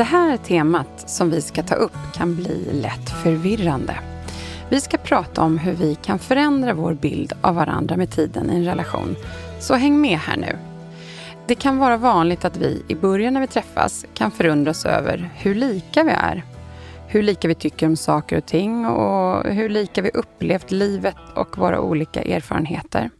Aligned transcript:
Det 0.00 0.04
här 0.04 0.36
temat 0.36 1.10
som 1.10 1.30
vi 1.30 1.42
ska 1.42 1.62
ta 1.62 1.74
upp 1.74 1.96
kan 2.14 2.36
bli 2.36 2.72
lätt 2.72 3.10
förvirrande. 3.10 3.98
Vi 4.70 4.80
ska 4.80 4.96
prata 4.96 5.42
om 5.42 5.58
hur 5.58 5.72
vi 5.72 5.94
kan 5.94 6.18
förändra 6.18 6.74
vår 6.74 6.94
bild 6.94 7.32
av 7.40 7.54
varandra 7.54 7.96
med 7.96 8.10
tiden 8.10 8.50
i 8.50 8.54
en 8.54 8.64
relation. 8.64 9.16
Så 9.58 9.74
häng 9.74 10.00
med 10.00 10.18
här 10.18 10.36
nu. 10.36 10.58
Det 11.46 11.54
kan 11.54 11.78
vara 11.78 11.96
vanligt 11.96 12.44
att 12.44 12.56
vi 12.56 12.82
i 12.88 12.94
början 12.94 13.34
när 13.34 13.40
vi 13.40 13.46
träffas 13.46 14.06
kan 14.14 14.30
förundras 14.30 14.86
över 14.86 15.30
hur 15.36 15.54
lika 15.54 16.04
vi 16.04 16.10
är. 16.10 16.44
Hur 17.06 17.22
lika 17.22 17.48
vi 17.48 17.54
tycker 17.54 17.86
om 17.86 17.96
saker 17.96 18.36
och 18.36 18.46
ting 18.46 18.86
och 18.86 19.44
hur 19.52 19.68
lika 19.68 20.02
vi 20.02 20.10
upplevt 20.10 20.70
livet 20.70 21.16
och 21.34 21.58
våra 21.58 21.80
olika 21.80 22.22
erfarenheter. 22.22 23.10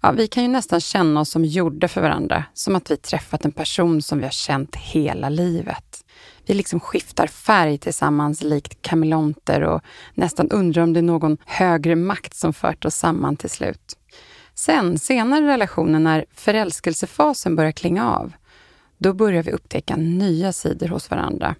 Ja, 0.00 0.12
vi 0.12 0.26
kan 0.26 0.42
ju 0.42 0.48
nästan 0.48 0.80
känna 0.80 1.20
oss 1.20 1.30
som 1.30 1.44
gjorda 1.44 1.88
för 1.88 2.00
varandra, 2.00 2.44
som 2.54 2.76
att 2.76 2.90
vi 2.90 2.96
träffat 2.96 3.44
en 3.44 3.52
person 3.52 4.02
som 4.02 4.18
vi 4.18 4.24
har 4.24 4.30
känt 4.30 4.76
hela 4.76 5.28
livet. 5.28 6.03
Vi 6.46 6.54
liksom 6.54 6.80
skiftar 6.80 7.26
färg 7.26 7.78
tillsammans 7.78 8.42
likt 8.42 8.82
kameleonter 8.82 9.60
och 9.60 9.80
nästan 10.14 10.50
undrar 10.50 10.82
om 10.82 10.92
det 10.92 11.00
är 11.00 11.02
någon 11.02 11.36
högre 11.46 11.96
makt 11.96 12.34
som 12.34 12.52
fört 12.52 12.84
oss 12.84 12.94
samman 12.94 13.36
till 13.36 13.50
slut. 13.50 13.98
Sen, 14.54 14.98
senare 14.98 15.44
i 15.44 15.48
relationen, 15.48 16.04
när 16.04 16.24
förälskelsefasen 16.34 17.56
börjar 17.56 17.72
klinga 17.72 18.10
av, 18.10 18.32
då 18.98 19.12
börjar 19.12 19.42
vi 19.42 19.50
upptäcka 19.50 19.96
nya 19.96 20.52
sidor 20.52 20.88
hos 20.88 21.10
varandra. 21.10 21.54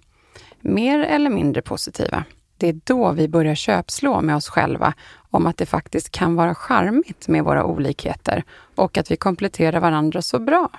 Mer 0.61 0.99
eller 0.99 1.29
mindre 1.29 1.61
positiva. 1.61 2.25
Det 2.57 2.67
är 2.67 2.79
då 2.83 3.11
vi 3.11 3.27
börjar 3.27 3.55
köpslå 3.55 4.21
med 4.21 4.35
oss 4.35 4.49
själva 4.49 4.93
om 5.29 5.45
att 5.45 5.57
det 5.57 5.65
faktiskt 5.65 6.11
kan 6.11 6.35
vara 6.35 6.55
charmigt 6.55 7.27
med 7.27 7.43
våra 7.43 7.65
olikheter 7.65 8.43
och 8.75 8.97
att 8.97 9.11
vi 9.11 9.15
kompletterar 9.15 9.79
varandra 9.79 10.21
så 10.21 10.39
bra. 10.39 10.69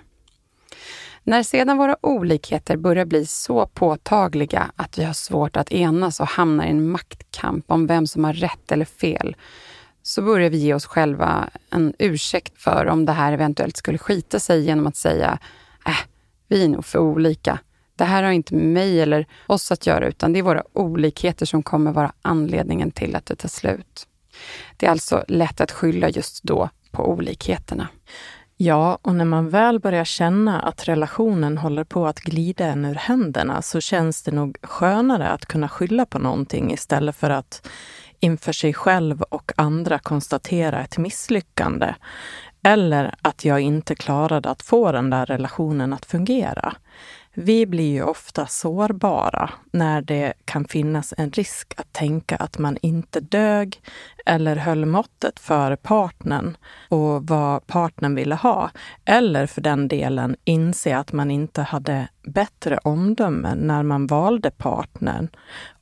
När 1.28 1.42
sedan 1.42 1.78
våra 1.78 1.96
olikheter 2.00 2.76
börjar 2.76 3.04
bli 3.04 3.26
så 3.26 3.66
påtagliga 3.66 4.70
att 4.76 4.98
vi 4.98 5.04
har 5.04 5.12
svårt 5.12 5.56
att 5.56 5.72
enas 5.72 6.20
och 6.20 6.26
hamnar 6.26 6.66
i 6.66 6.70
en 6.70 6.90
maktkamp 6.90 7.70
om 7.70 7.86
vem 7.86 8.06
som 8.06 8.24
har 8.24 8.32
rätt 8.32 8.72
eller 8.72 8.84
fel, 8.84 9.36
så 10.02 10.22
börjar 10.22 10.50
vi 10.50 10.56
ge 10.56 10.74
oss 10.74 10.86
själva 10.86 11.50
en 11.70 11.94
ursäkt 11.98 12.62
för 12.62 12.86
om 12.86 13.04
det 13.04 13.12
här 13.12 13.32
eventuellt 13.32 13.76
skulle 13.76 13.98
skita 13.98 14.40
sig 14.40 14.64
genom 14.64 14.86
att 14.86 14.96
säga 14.96 15.38
äh, 15.86 15.98
vi 16.48 16.64
är 16.64 16.68
nog 16.68 16.84
för 16.84 16.98
olika. 16.98 17.58
Det 17.96 18.04
här 18.04 18.22
har 18.22 18.30
inte 18.30 18.54
med 18.54 18.66
mig 18.66 19.00
eller 19.00 19.26
oss 19.46 19.72
att 19.72 19.86
göra, 19.86 20.06
utan 20.06 20.32
det 20.32 20.38
är 20.38 20.42
våra 20.42 20.62
olikheter 20.72 21.46
som 21.46 21.62
kommer 21.62 21.92
vara 21.92 22.12
anledningen 22.22 22.90
till 22.90 23.16
att 23.16 23.26
det 23.26 23.36
tar 23.36 23.48
slut. 23.48 24.06
Det 24.76 24.86
är 24.86 24.90
alltså 24.90 25.24
lätt 25.28 25.60
att 25.60 25.72
skylla 25.72 26.08
just 26.08 26.42
då 26.42 26.68
på 26.90 27.10
olikheterna. 27.10 27.88
Ja, 28.58 28.98
och 29.02 29.14
när 29.14 29.24
man 29.24 29.48
väl 29.48 29.80
börjar 29.80 30.04
känna 30.04 30.60
att 30.60 30.88
relationen 30.88 31.58
håller 31.58 31.84
på 31.84 32.06
att 32.06 32.20
glida 32.20 32.64
en 32.64 32.84
ur 32.84 32.94
händerna 32.94 33.62
så 33.62 33.80
känns 33.80 34.22
det 34.22 34.32
nog 34.32 34.56
skönare 34.62 35.28
att 35.28 35.46
kunna 35.46 35.68
skylla 35.68 36.06
på 36.06 36.18
någonting 36.18 36.72
istället 36.72 37.16
för 37.16 37.30
att 37.30 37.68
inför 38.20 38.52
sig 38.52 38.74
själv 38.74 39.22
och 39.22 39.52
andra 39.56 39.98
konstatera 39.98 40.80
ett 40.80 40.98
misslyckande. 40.98 41.94
Eller 42.62 43.14
att 43.22 43.44
jag 43.44 43.60
inte 43.60 43.94
klarade 43.94 44.50
att 44.50 44.62
få 44.62 44.92
den 44.92 45.10
där 45.10 45.26
relationen 45.26 45.92
att 45.92 46.06
fungera. 46.06 46.76
Vi 47.38 47.66
blir 47.66 47.92
ju 47.92 48.02
ofta 48.02 48.46
sårbara 48.46 49.50
när 49.70 50.02
det 50.02 50.32
kan 50.44 50.64
finnas 50.64 51.14
en 51.16 51.30
risk 51.30 51.74
att 51.76 51.92
tänka 51.92 52.36
att 52.36 52.58
man 52.58 52.76
inte 52.82 53.20
dög 53.20 53.80
eller 54.26 54.56
höll 54.56 54.86
måttet 54.86 55.40
för 55.40 55.76
partnern 55.76 56.56
och 56.88 57.26
vad 57.26 57.66
partnern 57.66 58.14
ville 58.14 58.34
ha. 58.34 58.70
Eller 59.04 59.46
för 59.46 59.60
den 59.60 59.88
delen 59.88 60.36
inse 60.44 60.96
att 60.96 61.12
man 61.12 61.30
inte 61.30 61.62
hade 61.62 62.08
bättre 62.26 62.78
omdöme 62.78 63.54
när 63.54 63.82
man 63.82 64.06
valde 64.06 64.50
partnern 64.50 65.28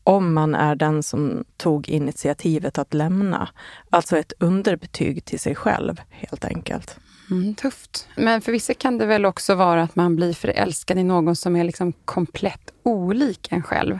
om 0.04 0.34
man 0.34 0.54
är 0.54 0.75
den 0.75 1.03
som 1.03 1.44
tog 1.56 1.88
initiativet 1.88 2.78
att 2.78 2.94
lämna. 2.94 3.48
Alltså 3.91 4.19
ett 4.19 4.32
underbetyg 4.41 5.25
till 5.25 5.41
sig 5.41 5.54
själv, 5.54 6.00
helt 6.10 6.44
enkelt. 6.44 6.98
Mm, 7.31 7.55
tufft. 7.55 8.09
Men 8.17 8.41
för 8.41 8.53
vissa 8.53 8.75
kan 8.75 8.99
det 8.99 9.07
väl 9.07 9.27
också 9.27 9.55
vara 9.55 9.83
att 9.83 9.97
man 9.97 10.17
blir 10.17 10.33
förälskad 10.33 10.99
i 10.99 11.05
någon 11.05 11.37
som 11.37 11.57
är 11.57 11.65
liksom 11.65 11.93
komplett 12.05 12.73
olik 12.83 13.49
en 13.51 13.62
själv. 13.62 13.99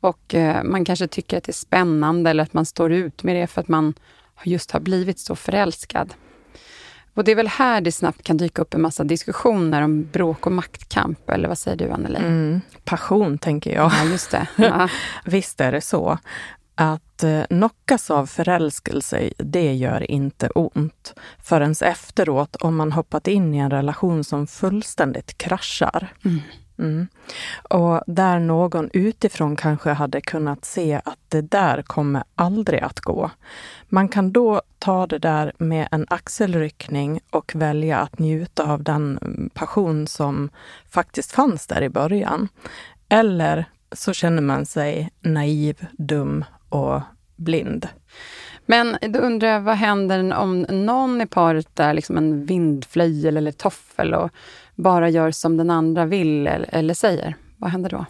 Och 0.00 0.34
eh, 0.34 0.62
man 0.62 0.84
kanske 0.84 1.06
tycker 1.06 1.38
att 1.38 1.44
det 1.44 1.50
är 1.50 1.54
spännande 1.54 2.30
eller 2.30 2.42
att 2.42 2.54
man 2.54 2.66
står 2.66 2.92
ut 2.92 3.22
med 3.22 3.36
det 3.36 3.46
för 3.46 3.60
att 3.60 3.68
man 3.68 3.94
just 4.44 4.70
har 4.70 4.80
blivit 4.80 5.18
så 5.18 5.36
förälskad. 5.36 6.14
Och 7.14 7.24
det 7.24 7.32
är 7.32 7.36
väl 7.36 7.48
här 7.48 7.80
det 7.80 7.92
snabbt 7.92 8.22
kan 8.22 8.36
dyka 8.36 8.62
upp 8.62 8.74
en 8.74 8.82
massa 8.82 9.04
diskussioner 9.04 9.82
om 9.82 10.08
bråk 10.12 10.46
och 10.46 10.52
maktkamp, 10.52 11.30
eller 11.30 11.48
vad 11.48 11.58
säger 11.58 11.76
du 11.76 11.90
Anneli? 11.90 12.18
Mm, 12.18 12.60
passion, 12.84 13.38
tänker 13.38 13.74
jag. 13.74 13.92
Ja, 13.92 14.04
just 14.04 14.30
det. 14.30 14.46
Ja. 14.56 14.88
Visst 15.24 15.60
är 15.60 15.72
det 15.72 15.80
så. 15.80 16.18
Att 16.80 17.24
eh, 17.24 17.44
knockas 17.44 18.10
av 18.10 18.26
förälskelse, 18.26 19.30
det 19.38 19.74
gör 19.74 20.10
inte 20.10 20.48
ont 20.48 21.14
förrän 21.42 21.74
efteråt 21.82 22.56
om 22.56 22.76
man 22.76 22.92
hoppat 22.92 23.28
in 23.28 23.54
i 23.54 23.58
en 23.58 23.70
relation 23.70 24.24
som 24.24 24.46
fullständigt 24.46 25.38
kraschar. 25.38 26.12
Mm. 26.24 26.40
Mm. 26.78 27.08
Och 27.68 28.02
där 28.06 28.38
någon 28.38 28.90
utifrån 28.92 29.56
kanske 29.56 29.90
hade 29.90 30.20
kunnat 30.20 30.64
se 30.64 31.00
att 31.04 31.18
det 31.28 31.40
där 31.40 31.82
kommer 31.82 32.24
aldrig 32.34 32.80
att 32.80 33.00
gå. 33.00 33.30
Man 33.88 34.08
kan 34.08 34.32
då 34.32 34.62
ta 34.78 35.06
det 35.06 35.18
där 35.18 35.52
med 35.58 35.88
en 35.90 36.06
axelryckning 36.10 37.20
och 37.30 37.52
välja 37.54 37.98
att 37.98 38.18
njuta 38.18 38.72
av 38.72 38.82
den 38.82 39.18
passion 39.54 40.06
som 40.06 40.50
faktiskt 40.88 41.32
fanns 41.32 41.66
där 41.66 41.82
i 41.82 41.88
början. 41.88 42.48
Eller 43.08 43.64
så 43.92 44.12
känner 44.12 44.42
man 44.42 44.66
sig 44.66 45.10
naiv, 45.20 45.86
dum 45.92 46.44
och 46.68 47.00
blind. 47.36 47.88
Men 48.66 48.96
då 49.00 49.18
undrar 49.18 49.48
jag, 49.48 49.60
vad 49.60 49.76
händer 49.76 50.34
om 50.34 50.60
någon 50.60 51.20
i 51.20 51.26
paret 51.26 51.80
är 51.80 51.94
liksom 51.94 52.16
en 52.16 52.46
vindflöjel 52.46 53.36
eller 53.36 53.52
toffel 53.52 54.14
och 54.14 54.30
bara 54.74 55.08
gör 55.08 55.30
som 55.30 55.56
den 55.56 55.70
andra 55.70 56.06
vill 56.06 56.46
eller, 56.46 56.68
eller 56.72 56.94
säger? 56.94 57.34
Vad 57.56 57.70
händer 57.70 57.90
då? 57.90 58.06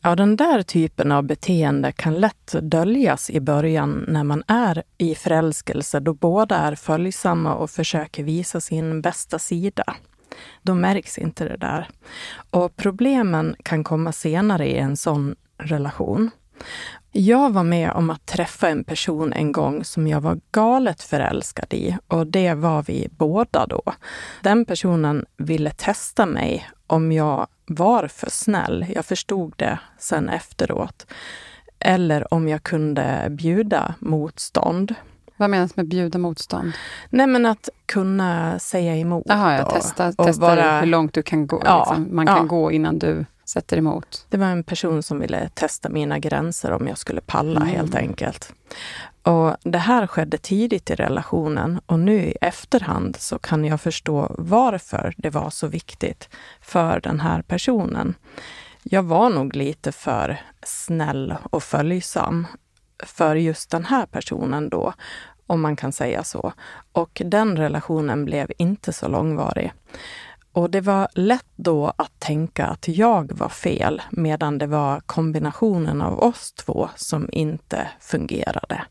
Ja, 0.00 0.16
den 0.16 0.36
där 0.36 0.62
typen 0.62 1.12
av 1.12 1.22
beteende 1.22 1.92
kan 1.92 2.14
lätt 2.14 2.54
döljas 2.62 3.30
i 3.30 3.40
början 3.40 4.04
när 4.08 4.24
man 4.24 4.42
är 4.46 4.82
i 4.98 5.14
förälskelse 5.14 6.00
då 6.00 6.14
båda 6.14 6.56
är 6.56 6.74
följsamma 6.74 7.54
och 7.54 7.70
försöker 7.70 8.22
visa 8.22 8.60
sin 8.60 9.02
bästa 9.02 9.38
sida. 9.38 9.96
Då 10.62 10.74
märks 10.74 11.18
inte 11.18 11.44
det 11.44 11.56
där. 11.56 11.88
Och 12.50 12.76
problemen 12.76 13.56
kan 13.62 13.84
komma 13.84 14.12
senare 14.12 14.66
i 14.66 14.78
en 14.78 14.96
sån 14.96 15.36
relation. 15.58 16.30
Jag 17.12 17.52
var 17.52 17.64
med 17.64 17.92
om 17.92 18.10
att 18.10 18.26
träffa 18.26 18.68
en 18.68 18.84
person 18.84 19.32
en 19.32 19.52
gång 19.52 19.84
som 19.84 20.06
jag 20.06 20.20
var 20.20 20.40
galet 20.52 21.02
förälskad 21.02 21.74
i 21.74 21.96
och 22.08 22.26
det 22.26 22.54
var 22.54 22.82
vi 22.82 23.08
båda 23.10 23.66
då. 23.66 23.82
Den 24.42 24.64
personen 24.64 25.24
ville 25.36 25.70
testa 25.70 26.26
mig 26.26 26.70
om 26.86 27.12
jag 27.12 27.46
var 27.66 28.06
för 28.06 28.30
snäll. 28.30 28.86
Jag 28.94 29.04
förstod 29.06 29.52
det 29.56 29.78
sen 29.98 30.28
efteråt. 30.28 31.06
Eller 31.78 32.34
om 32.34 32.48
jag 32.48 32.62
kunde 32.62 33.26
bjuda 33.30 33.94
motstånd. 33.98 34.94
Vad 35.36 35.50
menas 35.50 35.76
med 35.76 35.88
bjuda 35.88 36.18
motstånd? 36.18 36.72
Nej 37.10 37.26
men 37.26 37.46
att 37.46 37.68
kunna 37.86 38.58
säga 38.58 38.96
emot. 38.96 39.24
Jaha, 39.26 39.58
ja, 39.58 39.70
testa, 39.70 40.12
testa 40.12 40.40
vara, 40.40 40.80
hur 40.80 40.86
långt 40.86 41.14
du 41.14 41.22
kan 41.22 41.46
gå, 41.46 41.62
ja, 41.64 41.78
liksom. 41.78 42.16
man 42.16 42.26
kan 42.26 42.36
ja. 42.36 42.42
gå 42.42 42.72
innan 42.72 42.98
du 42.98 43.24
sätter 43.48 43.76
emot? 43.76 44.26
Det 44.28 44.36
var 44.36 44.46
en 44.46 44.64
person 44.64 45.02
som 45.02 45.20
ville 45.20 45.48
testa 45.54 45.88
mina 45.88 46.18
gränser 46.18 46.72
om 46.72 46.88
jag 46.88 46.98
skulle 46.98 47.20
palla 47.20 47.60
mm. 47.60 47.74
helt 47.74 47.94
enkelt. 47.94 48.52
Och 49.22 49.56
Det 49.62 49.78
här 49.78 50.06
skedde 50.06 50.38
tidigt 50.38 50.90
i 50.90 50.94
relationen 50.94 51.80
och 51.86 51.98
nu 51.98 52.18
i 52.18 52.36
efterhand 52.40 53.16
så 53.16 53.38
kan 53.38 53.64
jag 53.64 53.80
förstå 53.80 54.34
varför 54.38 55.14
det 55.16 55.30
var 55.30 55.50
så 55.50 55.66
viktigt 55.66 56.28
för 56.60 57.00
den 57.00 57.20
här 57.20 57.42
personen. 57.42 58.14
Jag 58.82 59.02
var 59.02 59.30
nog 59.30 59.56
lite 59.56 59.92
för 59.92 60.40
snäll 60.62 61.34
och 61.50 61.62
följsam 61.62 62.46
för 63.04 63.36
just 63.36 63.70
den 63.70 63.84
här 63.84 64.06
personen 64.06 64.68
då, 64.68 64.92
om 65.46 65.60
man 65.60 65.76
kan 65.76 65.92
säga 65.92 66.24
så. 66.24 66.52
Och 66.92 67.22
den 67.24 67.56
relationen 67.56 68.24
blev 68.24 68.52
inte 68.58 68.92
så 68.92 69.08
långvarig. 69.08 69.72
Och 70.58 70.70
det 70.70 70.80
var 70.80 71.08
lätt 71.14 71.46
då 71.56 71.92
att 71.96 72.20
tänka 72.20 72.66
att 72.66 72.88
jag 72.88 73.32
var 73.32 73.48
fel, 73.48 74.02
medan 74.10 74.58
det 74.58 74.66
var 74.66 75.00
kombinationen 75.00 76.02
av 76.02 76.18
oss 76.18 76.52
två 76.52 76.88
som 76.96 77.28
inte 77.32 77.88
fungerade. 78.00 78.82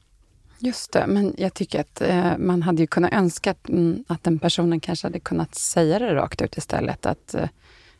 Just 0.60 0.92
det, 0.92 1.08
men 1.08 1.34
jag 1.38 1.54
tycker 1.54 1.80
att 1.82 2.02
eh, 2.02 2.38
man 2.38 2.62
hade 2.62 2.82
ju 2.82 2.88
kunnat 2.88 3.14
önska 3.14 3.52
att, 3.52 3.70
mm, 3.70 4.04
att 4.08 4.24
den 4.24 4.40
personen 4.40 4.80
kanske 4.80 5.08
hade 5.08 5.20
kunnat 5.20 5.56
säga 5.56 6.00
det 6.00 6.16
rakt 6.16 6.42
ut 6.42 6.58
istället. 6.58 7.06
Att, 7.06 7.34
eh, 7.34 7.50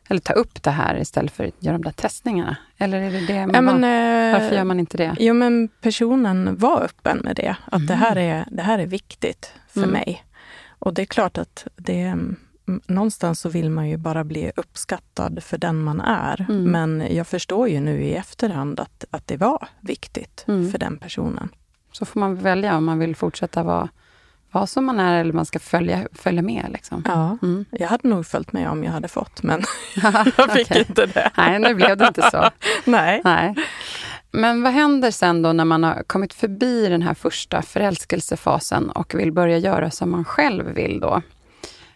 eller 0.10 0.20
ta 0.22 0.34
upp 0.34 0.64
det 0.64 0.72
här 0.72 1.00
istället 1.00 1.32
för 1.32 1.44
att 1.44 1.64
göra 1.64 1.78
de 1.78 1.84
där 1.84 1.92
testningarna. 1.92 2.58
Eller 2.78 3.02
är 3.02 3.12
det 3.12 3.20
det 3.28 3.48
man 3.48 3.56
Ja, 3.56 3.62
men, 3.62 3.82
var, 3.82 3.90
eh, 3.90 4.34
varför 4.42 4.56
gör 4.56 4.64
man 4.64 4.80
inte 4.80 4.98
det? 4.98 5.16
Jo, 5.20 5.34
men 5.34 5.70
personen 5.82 6.58
var 6.58 6.82
öppen 6.84 7.18
med 7.18 7.36
det. 7.36 7.56
Att 7.66 7.88
det, 7.88 7.94
Mm. 7.94 8.06
här 8.06 8.18
är, 8.18 8.46
det 8.52 8.62
här 8.62 8.80
är 8.80 8.88
viktigt 8.88 9.52
för 9.70 9.80
Mm. 9.80 9.92
mig. 9.92 10.24
Och 10.80 10.94
det 10.94 11.02
är 11.02 11.06
klart 11.06 11.38
att 11.38 11.68
det 11.76 12.02
mm, 12.02 12.36
någonstans 12.88 13.40
så 13.40 13.50
vill 13.50 13.70
man 13.70 13.90
ju 13.90 13.98
bara 13.98 14.24
bli 14.24 14.52
uppskattad 14.56 15.44
för 15.44 15.58
den 15.58 15.84
man 15.84 16.02
är. 16.02 16.46
Mm. 16.50 16.64
Men 16.72 17.16
jag 17.16 17.28
förstår 17.28 17.68
ju 17.70 17.80
nu 17.80 18.04
i 18.04 18.16
efterhand 18.16 18.80
att, 18.80 19.06
att 19.12 19.28
det 19.28 19.38
var 19.38 19.68
viktigt 19.82 20.46
Mm. 20.48 20.72
för 20.72 20.78
den 20.80 20.98
personen. 20.98 21.50
Så 21.92 22.06
får 22.06 22.20
man 22.20 22.36
välja 22.36 22.78
om 22.78 22.86
man 22.86 23.00
vill 23.00 23.16
fortsätta 23.16 23.64
vara, 23.64 23.90
vara 24.52 24.68
som 24.68 24.86
man 24.86 25.00
är 25.00 25.20
eller 25.22 25.34
man 25.34 25.46
ska 25.46 25.60
följa, 25.60 26.08
följa 26.14 26.42
med. 26.42 26.66
Liksom. 26.74 27.04
Ja, 27.08 27.38
Mm. 27.42 27.66
jag 27.72 27.88
hade 27.88 28.08
nog 28.08 28.26
följt 28.26 28.54
med 28.54 28.70
om 28.70 28.84
jag 28.84 28.92
hade 28.92 29.08
fått, 29.08 29.44
men 29.44 29.62
jag 30.38 30.52
fick 30.52 30.72
Okej. 30.72 30.86
inte 30.90 31.06
det. 31.06 31.32
Nej, 31.38 31.60
nu 31.60 31.74
blev 31.74 31.98
det 31.98 32.08
inte 32.08 32.30
så. 32.32 32.50
Nej. 32.92 33.22
Nej. 33.24 33.56
Men 34.32 34.64
vad 34.64 34.74
händer 34.74 35.12
sen 35.12 35.42
då 35.42 35.54
när 35.54 35.66
man 35.66 35.84
har 35.84 36.04
kommit 36.08 36.34
förbi 36.34 36.88
den 36.90 37.02
här 37.02 37.14
första 37.14 37.62
förälskelsefasen 37.62 38.90
och 38.90 39.16
vill 39.16 39.32
börja 39.32 39.58
göra 39.58 39.92
som 39.92 40.12
man 40.12 40.26
själv 40.26 40.66
vill 40.66 41.00
då? 41.00 41.22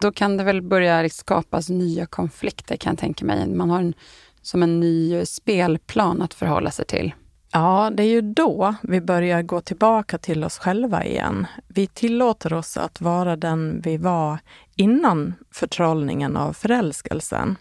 Då 0.02 0.12
kan 0.12 0.38
det 0.38 0.44
väl 0.44 0.62
börja 0.62 1.02
liksom 1.02 1.20
skapas 1.20 1.70
nya 1.70 2.06
konflikter 2.06 2.78
kan 2.78 2.92
jag 2.92 3.00
tänka 3.00 3.26
mig. 3.26 3.48
Man 3.48 3.70
har 3.70 3.80
en, 3.80 3.94
som 4.42 4.64
en 4.64 4.80
ny 4.80 5.16
eh, 5.16 5.24
spelplan 5.24 6.22
att 6.22 6.34
förhålla 6.34 6.72
sig 6.72 6.86
till. 6.86 7.14
Ja, 7.52 7.92
det 7.94 8.04
är 8.04 8.08
ju 8.08 8.22
då 8.22 8.76
vi 8.84 9.02
börjar 9.02 9.42
gå 9.42 9.62
tillbaka 9.62 10.18
till 10.18 10.44
oss 10.44 10.58
själva 10.58 11.06
igen. 11.06 11.48
Vi 11.68 11.88
tillåter 11.88 12.54
oss 12.54 12.78
att 12.78 13.02
vara 13.02 13.36
den 13.36 13.82
vi 13.84 13.98
var 13.98 14.40
innan 14.76 15.34
förtrollningen 15.52 16.38
av 16.38 16.54
förälskelsen. 16.54 17.56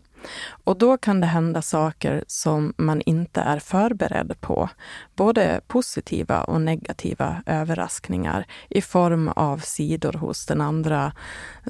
Och 0.64 0.78
då 0.78 0.96
kan 0.96 1.20
det 1.20 1.26
hända 1.26 1.62
saker 1.62 2.25
som 2.26 2.75
man 2.76 3.00
inte 3.00 3.40
är 3.40 3.58
förberedd 3.58 4.40
på. 4.40 4.69
Både 5.17 5.61
positiva 5.67 6.43
och 6.43 6.61
negativa 6.61 7.43
överraskningar 7.46 8.46
i 8.69 8.82
form 8.82 9.28
av 9.28 9.58
sidor 9.58 10.12
hos 10.12 10.46
den 10.46 10.61
andra 10.61 11.12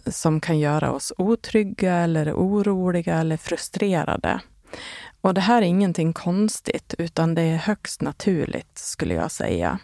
som 0.06 0.40
kan 0.40 0.58
göra 0.58 0.92
oss 0.92 1.12
otrygga 1.18 1.94
eller 1.94 2.32
oroliga 2.32 3.14
eller 3.14 3.36
frustrerade. 3.36 4.40
Och 5.20 5.34
det 5.34 5.40
här 5.40 5.62
är 5.62 5.66
ingenting 5.66 6.12
konstigt, 6.12 6.94
utan 6.98 7.34
det 7.34 7.42
är 7.42 7.56
högst 7.56 8.02
naturligt, 8.02 8.78
skulle 8.78 9.14
jag 9.14 9.30
säga. 9.30 9.78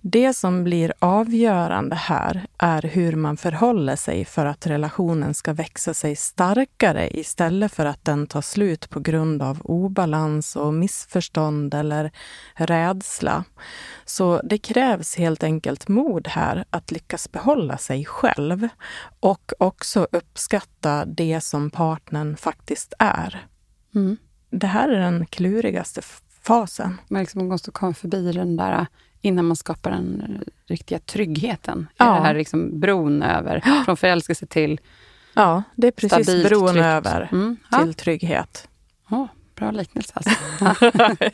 Det 0.00 0.34
som 0.34 0.64
blir 0.64 0.92
avgörande 0.98 1.96
här 1.96 2.46
är 2.58 2.82
hur 2.82 3.16
man 3.16 3.36
förhåller 3.36 3.96
sig 3.96 4.24
för 4.24 4.46
att 4.46 4.66
relationen 4.66 5.34
ska 5.34 5.52
växa 5.52 5.94
sig 5.94 6.16
starkare 6.16 7.18
istället 7.18 7.72
för 7.72 7.86
att 7.86 8.04
den 8.04 8.26
tar 8.26 8.40
slut 8.40 8.90
på 8.90 9.00
grund 9.00 9.42
av 9.42 9.60
obalans 9.60 10.56
och 10.56 10.74
missförstånd 10.74 11.74
eller 11.74 12.10
rädsla. 12.54 13.44
Så 14.04 14.40
det 14.44 14.58
krävs 14.58 15.16
helt 15.16 15.42
enkelt 15.42 15.88
mod 15.88 16.28
här 16.28 16.64
att 16.70 16.90
lyckas 16.90 17.32
behålla 17.32 17.78
sig 17.78 18.04
själv 18.04 18.68
och 19.20 19.52
också 19.58 20.06
uppskatta 20.12 21.04
det 21.04 21.40
som 21.40 21.70
partnern 21.70 22.36
faktiskt 22.36 22.94
är. 22.98 23.46
Mm. 23.94 24.16
Det 24.50 24.66
här 24.66 24.88
är 24.88 25.00
den 25.00 25.26
klurigaste 25.26 26.00
fasen. 26.42 26.98
Man 27.08 27.20
liksom 27.22 27.48
måste 27.48 27.70
komma 27.70 27.94
förbi 27.94 28.32
den 28.32 28.56
där 28.56 28.86
innan 29.20 29.44
man 29.44 29.56
skapar 29.56 29.90
den 29.90 30.20
eh, 30.20 30.52
riktiga 30.66 30.98
tryggheten. 30.98 31.86
Ja. 31.96 32.04
Det 32.14 32.20
här 32.20 32.34
liksom 32.34 32.80
bron 32.80 33.22
över, 33.22 33.82
från 33.84 33.96
förälskelse 33.96 34.46
till 34.46 34.80
Ja, 35.34 35.62
det 35.74 35.86
är 35.86 35.90
precis 35.90 36.26
stabilt 36.26 36.48
bron 36.48 36.68
tryggt. 36.68 36.84
över 36.84 37.28
Mm. 37.32 37.56
Ja. 37.70 37.82
till 37.82 37.94
trygghet. 37.94 38.68
Åh, 39.10 39.26
bra 39.62 39.70
liknelse 39.70 40.12
alltså. 40.14 40.30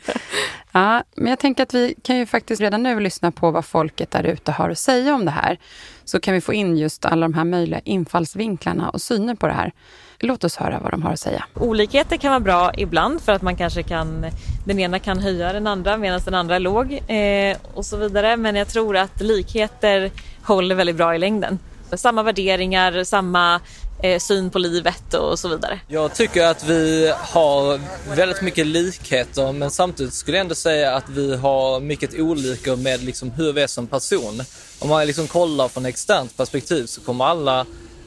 ja, 0.71 1.03
men 1.15 1.27
jag 1.27 1.39
tänker 1.39 1.63
att 1.63 1.73
vi 1.73 1.95
kan 2.03 2.17
ju 2.17 2.25
faktiskt 2.25 2.61
redan 2.61 2.83
nu 2.83 2.99
lyssna 2.99 3.31
på 3.31 3.51
vad 3.51 3.65
folket 3.65 4.11
där 4.11 4.23
ute 4.23 4.51
har 4.51 4.69
att 4.69 4.77
säga 4.77 5.15
om 5.15 5.25
det 5.25 5.31
här. 5.31 5.57
Så 6.05 6.19
kan 6.19 6.33
vi 6.33 6.41
få 6.41 6.53
in 6.53 6.77
just 6.77 7.05
alla 7.05 7.21
de 7.21 7.33
här 7.33 7.43
möjliga 7.43 7.79
infallsvinklarna 7.79 8.89
och 8.89 9.01
syner 9.01 9.35
på 9.35 9.47
det 9.47 9.53
här. 9.53 9.71
Låt 10.19 10.43
oss 10.43 10.55
höra 10.55 10.79
vad 10.79 10.91
de 10.91 11.03
har 11.03 11.13
att 11.13 11.19
säga. 11.19 11.45
Olikheter 11.53 12.17
kan 12.17 12.29
vara 12.29 12.39
bra 12.39 12.71
ibland 12.77 13.21
för 13.21 13.31
att 13.31 13.41
man 13.41 13.55
kanske 13.55 13.83
kan, 13.83 14.25
den 14.65 14.79
ena 14.79 14.99
kan 14.99 15.19
höja 15.19 15.53
den 15.53 15.67
andra 15.67 15.97
medan 15.97 16.21
den 16.25 16.33
andra 16.33 16.55
är 16.55 16.59
låg 16.59 16.93
eh, 17.07 17.57
och 17.73 17.85
så 17.85 17.97
vidare. 17.97 18.37
Men 18.37 18.55
jag 18.55 18.67
tror 18.67 18.97
att 18.97 19.21
likheter 19.21 20.11
håller 20.43 20.75
väldigt 20.75 20.95
bra 20.95 21.15
i 21.15 21.17
längden. 21.17 21.59
Samma 21.93 22.23
värderingar, 22.23 23.03
samma 23.03 23.59
eh, 24.03 24.19
syn 24.19 24.49
på 24.49 24.59
livet 24.59 25.13
och 25.13 25.39
så 25.39 25.47
vidare. 25.47 25.79
Jag 25.87 26.15
tycker 26.15 26.45
att 26.45 26.63
vi 26.63 27.13
har 27.17 27.79
väldigt 28.15 28.41
mycket 28.41 28.67
likheter 28.67 29.51
men 29.51 29.71
samtidigt 29.71 30.13
skulle 30.13 30.37
jag 30.37 30.43
ändå 30.43 30.55
säga 30.55 30.95
att 30.95 31.09
vi 31.09 31.35
har 31.35 31.79
mycket 31.79 32.19
olika 32.19 32.75
med 32.75 33.03
liksom 33.03 33.31
hur 33.31 33.53
vi 33.53 33.61
är 33.61 33.67
som 33.67 33.87
person. 33.87 34.41
Om 34.79 34.89
man 34.89 35.07
liksom 35.07 35.27
kollar 35.27 35.67
från 35.67 35.85
externt 35.85 36.37
perspektiv 36.37 36.85
så 36.85 37.01
kommer 37.01 37.25
alla 37.25 37.65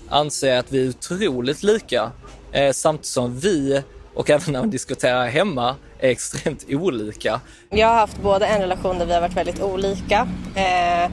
anse 0.08 0.58
att 0.58 0.72
vi 0.72 0.84
är 0.84 0.88
otroligt 0.88 1.62
lika 1.62 2.10
eh, 2.52 2.72
samtidigt 2.72 3.06
som 3.06 3.38
vi 3.38 3.82
och 4.14 4.30
även 4.30 4.52
när 4.52 4.60
man 4.60 4.70
diskuterar 4.70 5.26
hemma 5.26 5.76
är 5.98 6.08
extremt 6.10 6.64
olika. 6.68 7.40
Jag 7.70 7.88
har 7.88 7.94
haft 7.94 8.22
både 8.22 8.46
en 8.46 8.60
relation 8.60 8.98
där 8.98 9.06
vi 9.06 9.12
har 9.12 9.20
varit 9.20 9.36
väldigt 9.36 9.60
olika 9.60 10.28
eh, 10.54 11.10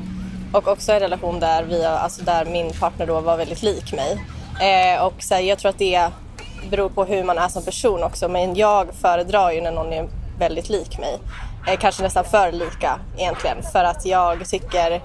och 0.51 0.67
också 0.67 0.91
en 0.91 0.99
relation 0.99 1.39
där, 1.39 1.63
vi 1.63 1.83
har, 1.83 1.91
alltså 1.91 2.23
där 2.23 2.45
min 2.45 2.71
partner 2.71 3.07
då 3.07 3.21
var 3.21 3.37
väldigt 3.37 3.61
lik 3.61 3.93
mig. 3.93 4.19
Eh, 4.59 5.06
och 5.06 5.13
så 5.19 5.33
här, 5.33 5.41
jag 5.41 5.59
tror 5.59 5.69
att 5.69 5.79
det 5.79 6.09
beror 6.69 6.89
på 6.89 7.06
hur 7.06 7.23
man 7.23 7.38
är 7.38 7.47
som 7.47 7.63
person 7.63 8.03
också 8.03 8.27
men 8.27 8.56
jag 8.56 8.88
föredrar 9.01 9.51
ju 9.51 9.61
när 9.61 9.71
någon 9.71 9.94
är 9.94 10.09
väldigt 10.39 10.69
lik 10.69 11.00
mig. 11.00 11.19
Eh, 11.67 11.79
kanske 11.79 12.03
nästan 12.03 12.25
för 12.25 12.51
lika 12.51 13.00
egentligen 13.17 13.57
för 13.71 13.83
att 13.83 14.06
jag 14.06 14.47
tycker, 14.50 15.01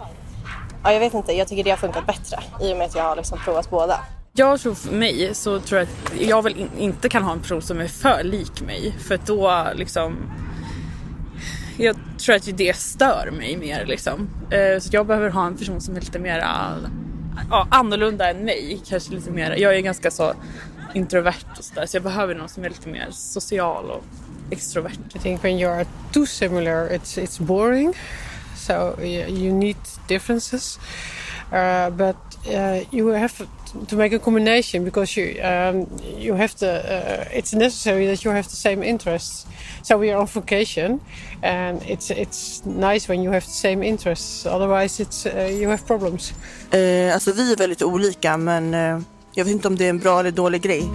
ja 0.85 0.93
jag 0.93 1.01
vet 1.01 1.15
inte, 1.15 1.33
jag 1.33 1.49
tycker 1.49 1.65
det 1.65 1.71
har 1.71 1.77
funkat 1.77 2.07
bättre 2.07 2.39
i 2.61 2.73
och 2.73 2.77
med 2.77 2.87
att 2.87 2.95
jag 2.95 3.03
har 3.03 3.17
liksom 3.17 3.39
provat 3.45 3.71
båda. 3.71 4.01
Jag 4.33 4.61
tror 4.61 4.75
för 4.75 4.95
mig 4.95 5.35
så 5.35 5.61
tror 5.61 5.81
jag 5.81 5.89
att 5.89 6.21
jag 6.21 6.43
väl 6.43 6.57
in, 6.57 6.71
inte 6.79 7.09
kan 7.09 7.23
ha 7.23 7.33
en 7.33 7.41
person 7.41 7.63
som 7.63 7.81
är 7.81 7.89
för 7.89 8.23
lik 8.25 8.63
mig 8.67 8.95
för 9.09 9.15
att 9.15 9.27
då 9.27 9.67
liksom 9.75 10.17
jag 11.79 11.97
tror 12.19 12.37
att 12.37 12.57
det 12.59 12.77
stör 12.77 13.31
mig 13.39 13.57
mer 13.57 13.87
liksom. 13.87 14.29
Eh, 14.51 14.81
Så 14.81 14.89
jag 14.93 15.07
behöver 15.07 15.31
ha 15.31 15.47
en 15.47 15.57
person 15.57 15.81
som 15.81 15.97
är 15.97 16.01
lite 16.01 16.19
mer 16.19 16.39
ja, 17.51 17.67
annorlunda 17.71 18.31
än 18.31 18.45
mig. 18.45 18.81
Kanske 18.89 19.15
lite 19.15 19.31
mer, 19.31 19.57
jag 19.57 19.77
är 19.77 19.81
ganska 19.81 20.11
så 20.11 20.35
introvert 20.95 21.59
och 21.59 21.65
sådär 21.65 21.87
så 21.87 21.97
jag 21.97 22.03
behöver 22.03 22.35
någon 22.35 22.49
som 22.49 22.65
är 22.65 22.69
lite 22.69 22.89
mer 22.89 23.07
social 23.11 23.91
och 23.91 24.05
extrovert. 24.51 24.99
I 25.15 25.19
think 25.19 25.45
when 25.45 25.59
you 25.59 25.73
are 25.73 25.87
too 26.13 26.27
similar, 26.27 26.89
it's 26.91 27.19
it's 27.19 27.43
boring. 27.43 27.95
So 28.57 28.95
y- 29.01 29.27
you 29.29 29.53
need 29.55 29.77
differences, 30.09 30.79
uh, 31.53 31.91
but 31.91 32.17
uh, 32.47 32.95
you 32.95 33.13
have 33.13 33.33
to 33.89 33.97
make 33.97 34.13
a 34.13 34.19
combination 34.19 34.85
because 34.85 35.17
you 35.17 35.41
um, 35.43 35.87
you 36.19 36.35
have 36.35 36.55
to. 36.57 36.67
Uh, 36.67 37.39
it's 37.39 37.53
necessary 37.53 38.07
that 38.07 38.25
you 38.25 38.31
have 38.31 38.49
the 38.49 38.57
same 38.57 38.83
interests. 38.83 39.47
So 39.83 39.99
we 39.99 40.11
are 40.11 40.21
on 40.21 40.27
vacation, 40.27 41.01
and 41.43 41.83
it's 41.83 42.11
it's 42.11 42.65
nice 42.65 43.09
when 43.09 43.23
you 43.23 43.33
have 43.33 43.45
the 43.45 43.51
same 43.53 43.83
interests. 43.83 44.47
Otherwise, 44.47 45.03
it's 45.03 45.27
uh, 45.27 45.61
you 45.61 45.69
have 45.69 45.87
problems. 45.87 46.35
Eh, 46.71 47.15
alltså 47.15 47.33
vi 47.33 47.53
är 47.53 47.57
väldigt 47.57 47.83
olika 47.83 48.37
men 48.37 48.75
eh, 48.75 48.99
jag 49.35 49.45
vet 49.45 49.55
inte 49.55 49.69
om 49.69 49.77
det 49.77 49.85
är 49.85 49.91
en 49.91 49.99
bra 49.99 50.21
eller 50.21 50.31
dålig 50.31 50.63
grej. 50.63 50.91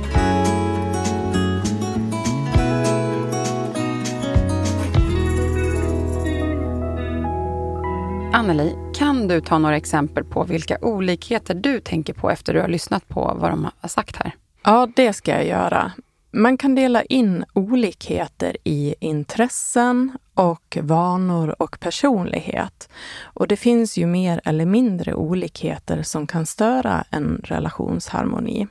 Anneli, 8.33 8.75
kan 8.99 9.27
du 9.27 9.41
ta 9.41 9.57
några 9.57 9.77
exempel 9.77 10.23
på 10.23 10.43
vilka 10.43 10.77
olikheter 10.81 11.53
du 11.53 11.79
tänker 11.79 12.13
på 12.13 12.29
efter 12.29 12.53
du 12.53 12.61
har 12.61 12.67
lyssnat 12.67 13.07
på 13.07 13.37
vad 13.39 13.51
de 13.51 13.69
har 13.79 13.89
sagt 13.89 14.15
här? 14.15 14.31
Ja, 14.63 14.87
det 14.95 15.13
ska 15.13 15.31
jag 15.31 15.45
göra. 15.45 15.91
Man 16.31 16.57
kan 16.57 16.75
dela 16.75 17.03
in 17.03 17.45
olikheter 17.53 18.57
i 18.63 18.95
intressen 18.99 20.11
och 20.33 20.77
vanor 20.81 21.55
och 21.59 21.79
personlighet. 21.79 22.89
Och 23.23 23.47
det 23.47 23.55
finns 23.55 23.97
ju 23.97 24.05
mer 24.05 24.41
eller 24.45 24.65
mindre 24.65 25.13
olikheter 25.13 26.03
som 26.03 26.27
kan 26.27 26.45
störa 26.45 27.03
en 27.09 27.41
relationsharmoni. 27.43 28.67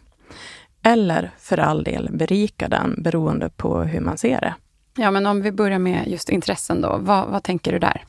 Eller 0.83 1.31
för 1.39 1.59
all 1.59 1.85
del 1.85 2.09
berika 2.13 2.69
den 2.69 3.03
beroende 3.03 3.51
på 3.51 3.83
hur 3.83 4.01
man 4.01 4.19
ser 4.19 4.41
det. 4.41 4.55
Ja, 4.97 5.11
men 5.11 5.27
om 5.27 5.43
vi 5.43 5.53
börjar 5.53 5.79
med 5.79 6.09
just 6.09 6.29
intressen 6.29 6.81
då. 6.81 6.99
Vad, 7.01 7.29
vad 7.29 7.43
tänker 7.43 7.73
du 7.73 7.79
där? 7.79 8.05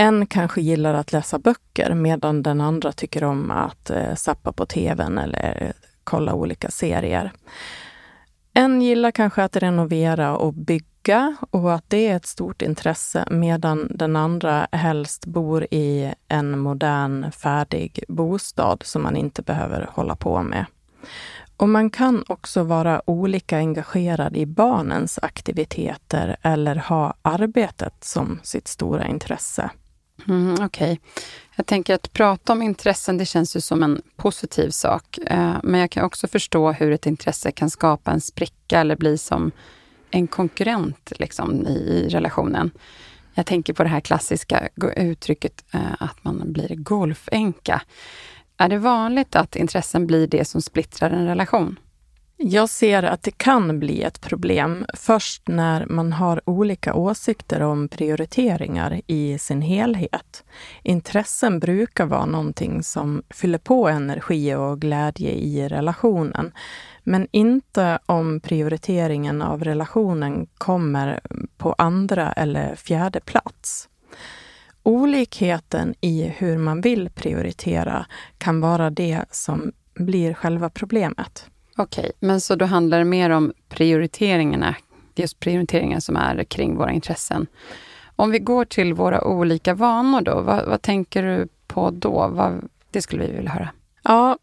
En 0.00 0.26
kanske 0.26 0.60
gillar 0.60 0.94
att 0.94 1.12
läsa 1.12 1.38
böcker 1.38 1.94
medan 1.94 2.42
den 2.42 2.60
andra 2.60 2.92
tycker 2.92 3.24
om 3.24 3.50
att 3.50 3.90
eh, 3.90 4.14
sappa 4.14 4.52
på 4.52 4.66
tvn 4.66 5.18
eller 5.18 5.72
kolla 6.04 6.34
olika 6.34 6.70
serier. 6.70 7.32
En 8.54 8.82
gillar 8.82 9.10
kanske 9.10 9.42
att 9.42 9.56
renovera 9.56 10.36
och 10.36 10.54
bygga 10.54 11.36
och 11.50 11.74
att 11.74 11.84
det 11.88 12.08
är 12.08 12.16
ett 12.16 12.26
stort 12.26 12.62
intresse 12.62 13.24
medan 13.30 13.88
den 13.90 14.16
andra 14.16 14.68
helst 14.72 15.26
bor 15.26 15.66
i 15.70 16.12
en 16.28 16.58
modern 16.58 17.32
färdig 17.32 18.04
bostad 18.08 18.82
som 18.82 19.02
man 19.02 19.16
inte 19.16 19.42
behöver 19.42 19.90
hålla 19.92 20.16
på 20.16 20.42
med. 20.42 20.66
Och 21.56 21.68
man 21.68 21.90
kan 21.90 22.24
också 22.28 22.62
vara 22.62 23.02
olika 23.04 23.56
engagerad 23.56 24.36
i 24.36 24.46
barnens 24.46 25.18
aktiviteter 25.22 26.36
eller 26.42 26.76
ha 26.76 27.14
arbetet 27.22 27.94
som 28.04 28.40
sitt 28.42 28.68
stora 28.68 29.06
intresse. 29.06 29.70
Mm, 30.28 30.52
Okej. 30.52 30.66
Okay. 30.66 30.98
Jag 31.56 31.66
tänker 31.66 31.94
att 31.94 32.12
prata 32.12 32.52
om 32.52 32.62
intressen, 32.62 33.18
det 33.18 33.26
känns 33.26 33.56
ju 33.56 33.60
som 33.60 33.82
en 33.82 34.02
positiv 34.16 34.70
sak. 34.70 35.18
Eh, 35.26 35.56
men 35.62 35.80
jag 35.80 35.90
kan 35.90 36.04
också 36.04 36.28
förstå 36.28 36.72
hur 36.72 36.92
ett 36.92 37.06
intresse 37.06 37.50
kan 37.50 37.70
skapa 37.70 38.10
en 38.10 38.20
spricka 38.20 38.80
eller 38.80 38.96
bli 38.96 39.18
som 39.18 39.50
en 40.10 40.26
konkurrent 40.26 41.12
liksom, 41.18 41.66
i 41.66 42.08
relationen. 42.10 42.70
Jag 43.34 43.46
tänker 43.46 43.72
på 43.72 43.82
det 43.82 43.88
här 43.88 44.00
klassiska 44.00 44.68
uttrycket 44.96 45.64
eh, 45.74 45.80
att 45.98 46.24
man 46.24 46.52
blir 46.52 46.74
golfänka. 46.74 47.82
Är 48.56 48.68
det 48.68 48.78
vanligt 48.78 49.36
att 49.36 49.56
intressen 49.56 50.06
blir 50.06 50.26
det 50.26 50.44
som 50.44 50.62
splittrar 50.62 51.10
en 51.10 51.26
relation? 51.26 51.78
Jag 52.40 52.68
ser 52.68 53.02
att 53.02 53.22
det 53.22 53.38
kan 53.38 53.78
bli 53.78 54.02
ett 54.02 54.20
problem 54.20 54.86
först 54.94 55.48
när 55.48 55.86
man 55.86 56.12
har 56.12 56.40
olika 56.44 56.94
åsikter 56.94 57.62
om 57.62 57.88
prioriteringar 57.88 59.00
i 59.06 59.38
sin 59.38 59.62
helhet. 59.62 60.44
Intressen 60.82 61.60
brukar 61.60 62.06
vara 62.06 62.26
någonting 62.26 62.82
som 62.82 63.22
fyller 63.30 63.58
på 63.58 63.88
energi 63.88 64.54
och 64.54 64.80
glädje 64.80 65.30
i 65.30 65.68
relationen, 65.68 66.52
men 67.04 67.28
inte 67.30 67.98
om 68.06 68.40
prioriteringen 68.40 69.42
av 69.42 69.64
relationen 69.64 70.46
kommer 70.58 71.20
på 71.56 71.74
andra 71.78 72.32
eller 72.32 72.74
fjärde 72.74 73.20
plats. 73.20 73.88
Olikheten 74.82 75.94
i 76.00 76.22
hur 76.36 76.58
man 76.58 76.80
vill 76.80 77.10
prioritera 77.10 78.06
kan 78.38 78.60
vara 78.60 78.90
det 78.90 79.24
som 79.30 79.72
blir 79.94 80.34
själva 80.34 80.70
problemet. 80.70 81.50
Okej, 81.78 82.00
okay, 82.00 82.12
men 82.20 82.40
så 82.40 82.54
då 82.54 82.64
handlar 82.64 82.98
det 82.98 83.04
mer 83.04 83.30
om 83.30 83.52
prioriteringarna, 83.68 84.76
just 85.14 85.40
prioriteringar 85.40 86.00
som 86.00 86.16
är 86.16 86.44
kring 86.44 86.76
våra 86.76 86.92
intressen. 86.92 87.46
Om 88.16 88.30
vi 88.30 88.38
går 88.38 88.64
till 88.64 88.94
våra 88.94 89.24
olika 89.24 89.74
vanor 89.74 90.20
då, 90.20 90.40
vad, 90.40 90.66
vad 90.66 90.82
tänker 90.82 91.22
du 91.22 91.48
på 91.66 91.90
då? 91.90 92.28
Vad, 92.28 92.68
det 92.90 93.02
skulle 93.02 93.26
vi 93.26 93.32
vilja 93.32 93.50
höra. 93.50 93.68
Ja, 94.02 94.38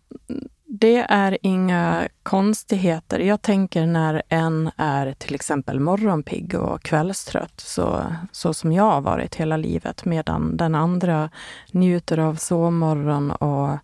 det 0.65 1.05
är 1.09 1.37
inga 1.41 2.07
konstigheter. 2.23 3.19
Jag 3.19 3.41
tänker 3.41 3.85
när 3.85 4.21
en 4.29 4.71
är 4.77 5.13
till 5.13 5.35
exempel 5.35 5.79
morgonpigg 5.79 6.55
och 6.55 6.83
kvällstrött, 6.83 7.61
så, 7.61 8.03
så 8.31 8.53
som 8.53 8.71
jag 8.71 8.91
har 8.91 9.01
varit 9.01 9.35
hela 9.35 9.57
livet, 9.57 10.05
medan 10.05 10.57
den 10.57 10.75
andra 10.75 11.29
njuter 11.71 12.17
av 12.17 12.35
sovmorgon 12.35 13.31
och 13.31 13.77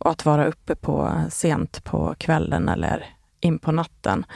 och 0.00 0.10
att 0.10 0.24
vara 0.24 0.46
uppe 0.46 0.74
på 0.74 1.12
sent 1.30 1.84
på 1.84 2.14
kvällen 2.18 2.68
eller 2.68 3.06
in 3.40 3.58
på 3.58 3.72
natten. 3.72 4.26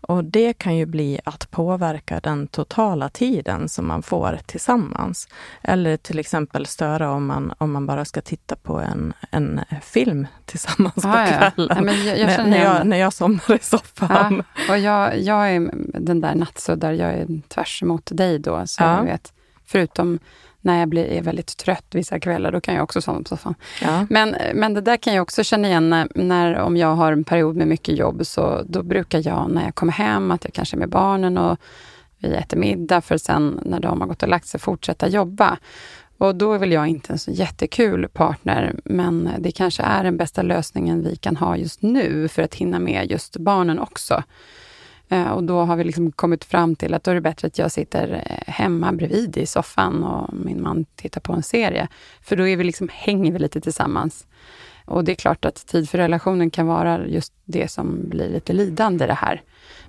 Och 0.00 0.24
det 0.24 0.52
kan 0.52 0.76
ju 0.76 0.86
bli 0.86 1.20
att 1.24 1.50
påverka 1.50 2.20
den 2.20 2.46
totala 2.46 3.08
tiden 3.08 3.68
som 3.68 3.86
man 3.86 4.02
får 4.02 4.38
tillsammans. 4.46 5.28
Eller 5.62 5.96
till 5.96 6.18
exempel 6.18 6.66
störa 6.66 7.10
om 7.10 7.26
man, 7.26 7.52
om 7.58 7.72
man 7.72 7.86
bara 7.86 8.04
ska 8.04 8.20
titta 8.20 8.56
på 8.56 8.78
en, 8.80 9.12
en 9.30 9.60
film 9.82 10.26
tillsammans 10.44 11.04
ah, 11.04 11.26
på 11.26 11.28
kvällen. 11.28 11.86
Ja. 11.86 11.92
Ja, 11.92 12.16
jag, 12.16 12.38
jag 12.38 12.48
när, 12.48 12.64
jag, 12.64 12.86
när 12.86 12.96
jag 12.96 13.12
somnar 13.12 13.54
i 13.54 13.58
soffan. 13.58 14.42
Ja, 14.68 14.72
och 14.72 14.78
jag, 14.78 15.20
jag 15.20 15.50
är 15.50 15.70
den 16.00 16.20
där 16.20 16.34
nattsuddar, 16.34 16.92
jag 16.92 17.10
är 17.10 17.26
tvärs 17.48 17.82
emot 17.82 18.10
dig 18.12 18.38
då. 18.38 18.66
Så 18.66 18.82
ja. 18.82 19.02
vet, 19.02 19.32
förutom 19.66 20.18
när 20.60 20.78
jag 20.78 20.88
blir, 20.88 21.04
är 21.04 21.22
väldigt 21.22 21.56
trött 21.56 21.86
vissa 21.90 22.20
kvällar, 22.20 22.52
då 22.52 22.60
kan 22.60 22.74
jag 22.74 22.84
också 22.84 23.00
somna 23.00 23.22
på 23.22 23.28
soffan. 23.28 23.54
Ja. 23.82 24.06
Men, 24.10 24.36
men 24.54 24.74
det 24.74 24.80
där 24.80 24.96
kan 24.96 25.14
jag 25.14 25.22
också 25.22 25.44
känna 25.44 25.68
igen 25.68 25.90
när, 25.90 26.08
när, 26.14 26.58
om 26.58 26.76
jag 26.76 26.94
har 26.94 27.12
en 27.12 27.24
period 27.24 27.56
med 27.56 27.68
mycket 27.68 27.96
jobb, 27.96 28.26
så 28.26 28.62
då 28.66 28.82
brukar 28.82 29.26
jag 29.26 29.50
när 29.50 29.64
jag 29.64 29.74
kommer 29.74 29.92
hem, 29.92 30.30
att 30.30 30.44
jag 30.44 30.52
kanske 30.52 30.76
är 30.76 30.78
med 30.78 30.88
barnen 30.88 31.38
och 31.38 31.58
vi 32.18 32.34
äter 32.34 32.56
middag, 32.56 33.00
för 33.00 33.18
sen 33.18 33.60
när 33.64 33.80
de 33.80 34.00
har 34.00 34.08
gått 34.08 34.22
och 34.22 34.28
lagt 34.28 34.46
sig 34.46 34.60
fortsätta 34.60 35.08
jobba. 35.08 35.58
Och 36.18 36.34
då 36.34 36.52
är 36.52 36.58
väl 36.58 36.72
jag 36.72 36.86
inte 36.86 37.12
en 37.12 37.18
så 37.18 37.30
jättekul 37.30 38.08
partner, 38.08 38.74
men 38.84 39.30
det 39.38 39.52
kanske 39.52 39.82
är 39.82 40.04
den 40.04 40.16
bästa 40.16 40.42
lösningen 40.42 41.02
vi 41.02 41.16
kan 41.16 41.36
ha 41.36 41.56
just 41.56 41.82
nu 41.82 42.28
för 42.28 42.42
att 42.42 42.54
hinna 42.54 42.78
med 42.78 43.10
just 43.10 43.36
barnen 43.36 43.78
också. 43.78 44.22
Eh, 45.08 45.30
och 45.30 45.44
då 45.44 45.60
har 45.60 45.76
vi 45.76 45.84
liksom 45.84 46.12
kommit 46.12 46.44
fram 46.44 46.76
till 46.76 46.94
att 46.94 47.04
då 47.04 47.10
är 47.10 47.14
det 47.14 47.20
bättre 47.20 47.46
att 47.46 47.58
jag 47.58 47.72
sitter 47.72 48.12
eh, 48.26 48.52
hemma 48.52 48.92
bredvid 48.92 49.36
i 49.36 49.46
soffan 49.46 50.04
och 50.04 50.34
min 50.34 50.62
man 50.62 50.84
tittar 50.84 51.20
på 51.20 51.32
en 51.32 51.42
serie. 51.42 51.88
För 52.22 52.36
då 52.36 52.48
är 52.48 52.56
vi 52.56 52.64
liksom, 52.64 52.88
hänger 52.92 53.32
vi 53.32 53.38
lite 53.38 53.60
tillsammans. 53.60 54.26
Och 54.84 55.04
det 55.04 55.12
är 55.12 55.16
klart 55.16 55.44
att 55.44 55.66
tid 55.66 55.90
för 55.90 55.98
relationen 55.98 56.50
kan 56.50 56.66
vara 56.66 57.06
just 57.06 57.32
det 57.44 57.68
som 57.68 58.08
blir 58.08 58.28
lite 58.28 58.52
lidande 58.52 59.06
det 59.06 59.14
här. 59.14 59.42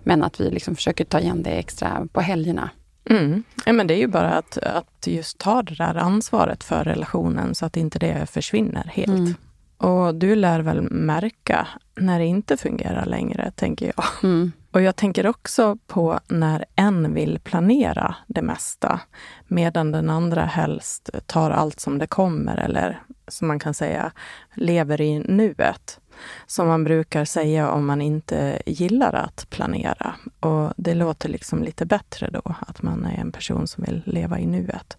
Men 0.04 0.24
att 0.24 0.40
vi 0.40 0.50
liksom 0.50 0.76
försöker 0.76 1.06
ta 1.06 1.20
igen 1.20 1.44
det 1.44 1.50
extra 1.50 2.08
på 2.12 2.22
helgerna. 2.22 2.70
Mm. 3.10 3.44
Ja, 3.66 3.74
men 3.74 3.88
det 3.88 3.94
är 3.94 3.98
ju 3.98 4.08
bara 4.08 4.32
att, 4.32 4.58
att 4.58 5.08
just 5.08 5.38
ta 5.38 5.62
det 5.64 5.76
där 5.76 5.96
ansvaret 5.96 6.64
för 6.64 6.84
relationen 6.84 7.56
så 7.56 7.66
att 7.66 7.78
inte 7.78 8.00
det 8.00 8.30
försvinner 8.30 8.92
helt. 8.94 9.10
Mm. 9.10 9.36
Och 9.79 10.15
du 10.15 10.36
lär 10.36 10.59
väl 10.59 10.81
märka 10.81 11.67
när 11.95 12.19
det 12.19 12.25
inte 12.25 12.57
fungerar 12.57 13.05
längre, 13.05 13.51
tänker 13.51 13.86
jag. 13.95 14.05
Mm. 14.24 14.51
Och 14.71 14.81
jag 14.81 14.95
tänker 14.95 15.27
också 15.27 15.77
på 15.88 16.19
när 16.27 16.65
en 16.75 17.13
vill 17.13 17.39
planera 17.39 18.15
det 18.27 18.41
mesta, 18.41 19.00
medan 19.48 19.91
den 19.91 20.09
andra 20.09 20.45
helst 20.45 21.09
tar 21.25 21.51
allt 21.51 21.79
som 21.79 21.98
det 21.98 22.07
kommer, 22.07 22.57
eller 22.57 23.01
som 23.27 23.48
man 23.48 23.59
kan 23.59 23.74
säga, 23.74 24.12
lever 24.53 25.01
i 25.01 25.19
nuet. 25.19 26.00
Som 26.48 26.67
man 26.67 26.83
brukar 26.83 27.25
säga 27.25 27.71
om 27.71 27.86
man 27.86 28.01
inte 28.01 28.62
gillar 28.65 29.13
att 29.13 29.50
planera. 29.50 30.15
Och 30.39 30.74
det 30.77 30.93
låter 30.93 31.29
liksom 31.29 31.63
lite 31.63 31.86
bättre 31.86 32.29
då, 32.29 32.55
att 32.67 32.81
man 32.81 33.05
är 33.05 33.21
en 33.21 33.31
person 33.31 33.67
som 33.67 33.83
vill 33.83 34.01
leva 34.05 34.39
i 34.39 34.45
nuet. 34.45 34.98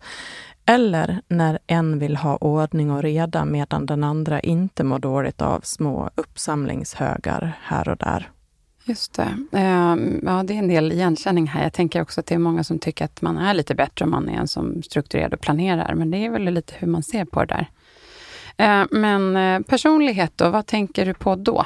Eller 0.66 1.22
när 1.28 1.58
en 1.66 1.98
vill 1.98 2.16
ha 2.16 2.36
ordning 2.36 2.90
och 2.90 3.02
reda 3.02 3.44
medan 3.44 3.86
den 3.86 4.04
andra 4.04 4.40
inte 4.40 4.84
mår 4.84 4.98
dåligt 4.98 5.42
av 5.42 5.60
små 5.60 6.10
uppsamlingshögar 6.14 7.58
här 7.62 7.88
och 7.88 7.96
där. 7.96 8.30
Just 8.84 9.14
det. 9.14 9.36
Ehm, 9.52 10.20
ja, 10.26 10.42
det 10.42 10.54
är 10.54 10.58
en 10.58 10.68
del 10.68 10.92
igenkänning 10.92 11.46
här. 11.46 11.62
Jag 11.62 11.72
tänker 11.72 12.02
också 12.02 12.20
att 12.20 12.26
det 12.26 12.34
är 12.34 12.38
många 12.38 12.64
som 12.64 12.78
tycker 12.78 13.04
att 13.04 13.22
man 13.22 13.38
är 13.38 13.54
lite 13.54 13.74
bättre 13.74 14.04
om 14.04 14.10
man 14.10 14.28
är 14.28 14.38
en 14.38 14.48
som 14.48 14.82
strukturerar 14.82 15.34
och 15.34 15.40
planerar. 15.40 15.94
Men 15.94 16.10
det 16.10 16.26
är 16.26 16.30
väl 16.30 16.44
lite 16.44 16.74
hur 16.78 16.88
man 16.88 17.02
ser 17.02 17.24
på 17.24 17.44
det 17.44 17.54
där. 17.54 17.66
Ehm, 18.56 18.88
men 18.90 19.36
eh, 19.36 19.60
personlighet 19.60 20.32
då, 20.36 20.50
vad 20.50 20.66
tänker 20.66 21.06
du 21.06 21.14
på 21.14 21.36
då? 21.36 21.64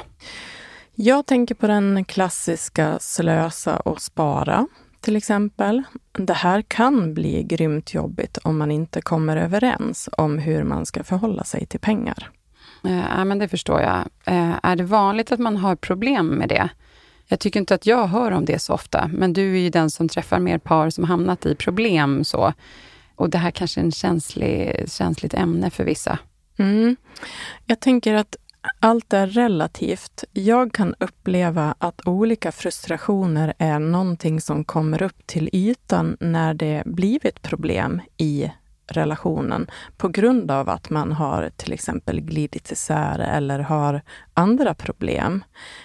Jag 0.95 1.25
tänker 1.25 1.55
på 1.55 1.67
den 1.67 2.05
klassiska 2.05 2.99
slösa 2.99 3.79
och 3.79 4.01
spara 4.01 4.67
till 5.05 5.15
exempel. 5.15 5.83
Det 6.11 6.33
här 6.33 6.61
kan 6.61 7.13
bli 7.13 7.43
grymt 7.43 7.93
jobbigt 7.93 8.37
om 8.37 8.57
man 8.57 8.71
inte 8.71 9.01
kommer 9.01 9.37
överens 9.37 10.09
om 10.11 10.39
hur 10.39 10.63
man 10.63 10.85
ska 10.85 11.03
förhålla 11.03 11.43
sig 11.43 11.65
till 11.65 11.79
pengar. 11.79 12.29
Eh, 12.85 13.03
ja, 13.17 13.25
men 13.25 13.39
det 13.39 13.47
förstår 13.47 13.81
jag. 13.81 13.97
Eh, 14.25 14.55
är 14.63 14.75
det 14.75 14.83
vanligt 14.83 15.31
att 15.31 15.39
man 15.39 15.57
har 15.57 15.75
problem 15.75 16.27
med 16.27 16.49
det? 16.49 16.69
Jag 17.27 17.39
tycker 17.39 17.59
inte 17.59 17.75
att 17.75 17.85
jag 17.85 18.07
hör 18.07 18.31
om 18.31 18.45
det 18.45 18.59
så 18.59 18.73
ofta, 18.73 19.09
men 19.13 19.33
du 19.33 19.55
är 19.55 19.59
ju 19.59 19.69
den 19.69 19.89
som 19.89 20.09
träffar 20.09 20.39
mer 20.39 20.57
par 20.57 20.89
som 20.89 21.03
hamnat 21.03 21.45
i 21.45 21.55
problem. 21.55 22.23
så. 22.23 22.53
Och 23.15 23.29
det 23.29 23.37
här 23.37 23.51
kanske 23.51 23.81
är 23.81 23.87
ett 23.87 23.95
känslig, 23.95 24.85
känsligt 24.91 25.33
ämne 25.33 25.69
för 25.69 25.83
vissa. 25.83 26.19
Mm. 26.57 26.95
Jag 27.65 27.79
tänker 27.79 28.13
att 28.13 28.35
allt 28.79 29.13
är 29.13 29.27
relativt. 29.27 30.23
Jag 30.33 30.73
kan 30.73 30.95
uppleva 30.99 31.75
att 31.77 32.07
olika 32.07 32.51
frustrationer 32.51 33.53
är 33.57 33.79
någonting 33.79 34.41
som 34.41 34.63
kommer 34.63 35.01
upp 35.01 35.27
till 35.27 35.49
ytan 35.53 36.17
när 36.19 36.53
det 36.53 36.83
blivit 36.85 37.41
problem 37.41 38.01
i 38.17 38.51
relationen 38.87 39.67
på 39.97 40.07
grund 40.07 40.51
av 40.51 40.69
att 40.69 40.89
man 40.89 41.11
har 41.11 41.49
till 41.55 41.73
exempel 41.73 42.21
glidit 42.21 42.71
isär 42.71 43.19
eller 43.19 43.59
har 43.59 44.01
andra 44.33 44.73
problem. 44.73 45.43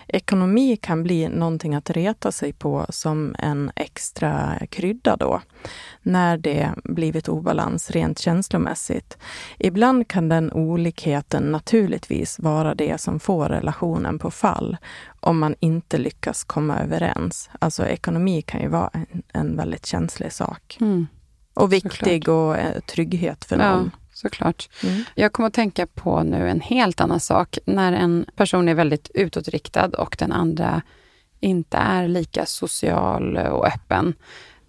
Ekonomi 0.09 0.76
kan 0.76 1.02
bli 1.02 1.28
någonting 1.28 1.75
att 1.75 1.90
reta 1.90 2.33
sig 2.33 2.52
på 2.52 2.87
som 2.88 3.35
en 3.38 3.73
extra 3.76 4.59
krydda 4.71 5.16
då, 5.16 5.40
när 6.02 6.37
det 6.37 6.71
blivit 6.85 7.28
obalans 7.28 7.90
rent 7.90 8.19
känslomässigt. 8.19 9.19
Ibland 9.59 10.09
kan 10.09 10.28
den 10.28 10.52
olikheten 10.52 11.42
naturligtvis 11.42 12.38
vara 12.38 12.75
det 12.75 13.00
som 13.00 13.21
får 13.21 13.49
relationen 13.49 14.19
på 14.19 14.30
fall 14.30 14.76
om 15.21 15.38
man 15.38 15.54
inte 15.61 15.99
lyckas 15.99 16.45
komma 16.45 16.78
överens. 16.78 17.50
Alltså 17.59 17.87
ekonomi 17.87 18.42
kan 18.42 18.61
ju 18.61 18.69
vara 18.69 18.90
en, 18.92 19.23
en 19.33 19.57
väldigt 19.57 19.87
känslig 19.87 20.33
sak. 20.33 20.78
Mm. 20.80 21.07
Och 21.61 21.73
viktig 21.73 22.25
Såklart. 22.25 22.29
och 22.29 22.59
eh, 22.59 22.81
trygghet 22.81 23.45
för 23.45 23.57
någon. 23.57 23.90
Ja, 23.95 23.99
såklart. 24.12 24.69
Mm. 24.83 25.05
Jag 25.14 25.33
kommer 25.33 25.47
att 25.47 25.55
tänka 25.55 25.87
på 25.87 26.23
nu 26.23 26.49
en 26.50 26.61
helt 26.61 27.00
annan 27.00 27.21
sak. 27.21 27.59
När 27.64 27.93
en 27.93 28.26
person 28.37 28.69
är 28.69 28.75
väldigt 28.75 29.11
utåtriktad 29.14 29.88
och 29.88 30.17
den 30.19 30.33
andra 30.33 30.83
inte 31.40 31.76
är 31.76 32.09
lika 32.09 32.47
social 32.47 33.37
och 33.37 33.67
öppen. 33.67 34.14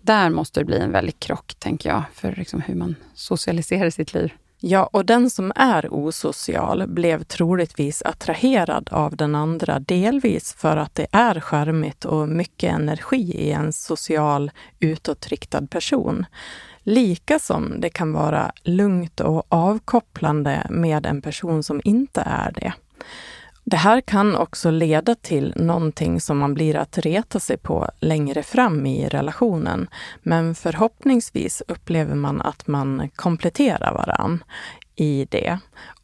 Där 0.01 0.29
måste 0.29 0.59
det 0.59 0.65
bli 0.65 0.79
en 0.79 0.91
väldig 0.91 1.19
krock, 1.19 1.53
tänker 1.59 1.89
jag, 1.89 2.03
för 2.13 2.35
liksom 2.37 2.61
hur 2.61 2.75
man 2.75 2.95
socialiserar 3.13 3.89
sitt 3.89 4.13
liv. 4.13 4.33
Ja, 4.63 4.89
och 4.93 5.05
den 5.05 5.29
som 5.29 5.51
är 5.55 5.93
osocial 5.93 6.87
blev 6.87 7.23
troligtvis 7.23 8.01
attraherad 8.01 8.89
av 8.91 9.15
den 9.15 9.35
andra, 9.35 9.79
delvis 9.79 10.53
för 10.53 10.77
att 10.77 10.95
det 10.95 11.07
är 11.11 11.39
skärmigt 11.39 12.05
och 12.05 12.29
mycket 12.29 12.73
energi 12.73 13.35
i 13.37 13.51
en 13.51 13.73
social 13.73 14.51
utåtriktad 14.79 15.67
person. 15.67 16.25
Lika 16.83 17.39
som 17.39 17.81
det 17.81 17.89
kan 17.89 18.13
vara 18.13 18.51
lugnt 18.63 19.19
och 19.19 19.45
avkopplande 19.49 20.67
med 20.69 21.05
en 21.05 21.21
person 21.21 21.63
som 21.63 21.81
inte 21.83 22.21
är 22.21 22.51
det. 22.51 22.73
Det 23.63 23.77
här 23.77 24.01
kan 24.01 24.35
också 24.35 24.71
leda 24.71 25.15
till 25.15 25.53
någonting 25.55 26.21
som 26.21 26.37
man 26.37 26.53
blir 26.53 26.75
att 26.75 26.97
reta 26.97 27.39
sig 27.39 27.57
på 27.57 27.89
längre 27.99 28.43
fram 28.43 28.85
i 28.85 29.07
relationen. 29.07 29.87
Men 30.23 30.55
förhoppningsvis 30.55 31.63
upplever 31.67 32.15
man 32.15 32.41
att 32.41 32.67
man 32.67 33.09
kompletterar 33.15 33.93
varann 33.93 34.43
i 34.95 35.27
det. 35.29 35.59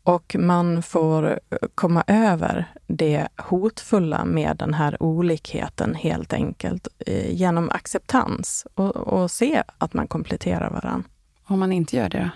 Och 0.07 0.35
man 0.39 0.83
får 0.83 1.39
komma 1.75 2.03
över 2.07 2.65
det 2.87 3.27
hotfulla 3.37 4.25
med 4.25 4.57
den 4.57 4.73
här 4.73 5.03
olikheten 5.03 5.95
helt 5.95 6.33
enkelt 6.33 6.87
eh, 7.05 7.31
genom 7.31 7.69
acceptans 7.69 8.67
och, 8.73 8.95
och 8.95 9.31
se 9.31 9.63
att 9.77 9.93
man 9.93 10.07
kompletterar 10.07 10.69
varann. 10.69 11.03
Om 11.43 11.59
man 11.59 11.71
inte 11.71 11.95
gör 11.95 12.09
det 12.09 12.31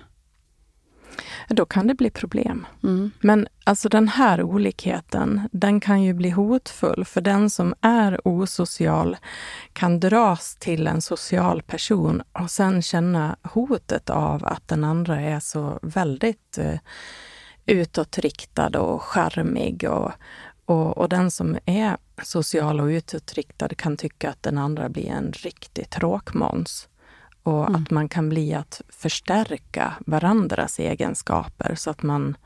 då? 1.47 1.55
då 1.55 1.65
kan 1.65 1.87
det 1.87 1.93
bli 1.93 2.09
problem. 2.09 2.67
Mm. 2.83 3.11
Men 3.19 3.47
alltså 3.63 3.89
den 3.89 4.07
här 4.07 4.43
olikheten, 4.43 5.49
den 5.51 5.79
kan 5.79 6.03
ju 6.03 6.13
bli 6.13 6.29
hotfull 6.29 7.05
för 7.05 7.21
den 7.21 7.49
som 7.49 7.73
är 7.81 8.27
osocial 8.27 9.17
kan 9.73 9.99
dras 9.99 10.55
till 10.55 10.87
en 10.87 11.01
social 11.01 11.61
person 11.61 12.23
och 12.31 12.51
sen 12.51 12.81
känna 12.81 13.35
hotet 13.43 14.09
av 14.09 14.45
att 14.45 14.67
den 14.67 14.83
andra 14.83 15.21
är 15.21 15.39
så 15.39 15.79
väldigt 15.81 16.57
eh, 16.57 16.79
utåtriktad 17.71 18.79
och 18.79 19.01
charmig 19.01 19.89
och, 19.89 20.11
och, 20.65 20.97
och, 20.97 21.09
den 21.09 21.31
som 21.31 21.57
är 21.65 21.97
social 22.23 22.79
och 22.79 22.85
utåtriktad 22.85 23.69
kan 23.69 23.97
tycka 23.97 24.29
att 24.29 24.43
den 24.43 24.57
andra 24.57 24.89
blir 24.89 25.09
en 25.09 25.31
riktig 25.31 25.89
tråkmåns 25.89 26.87
och 27.43 27.67
mm. 27.67 27.83
att 27.83 27.91
man 27.91 28.09
kan 28.09 28.29
bli 28.29 28.53
att 28.53 28.81
förstärka 28.89 29.93
varandras 30.05 30.79
egenskaper 30.79 31.75
så 31.75 31.89
att 31.89 32.03
man 32.03 32.37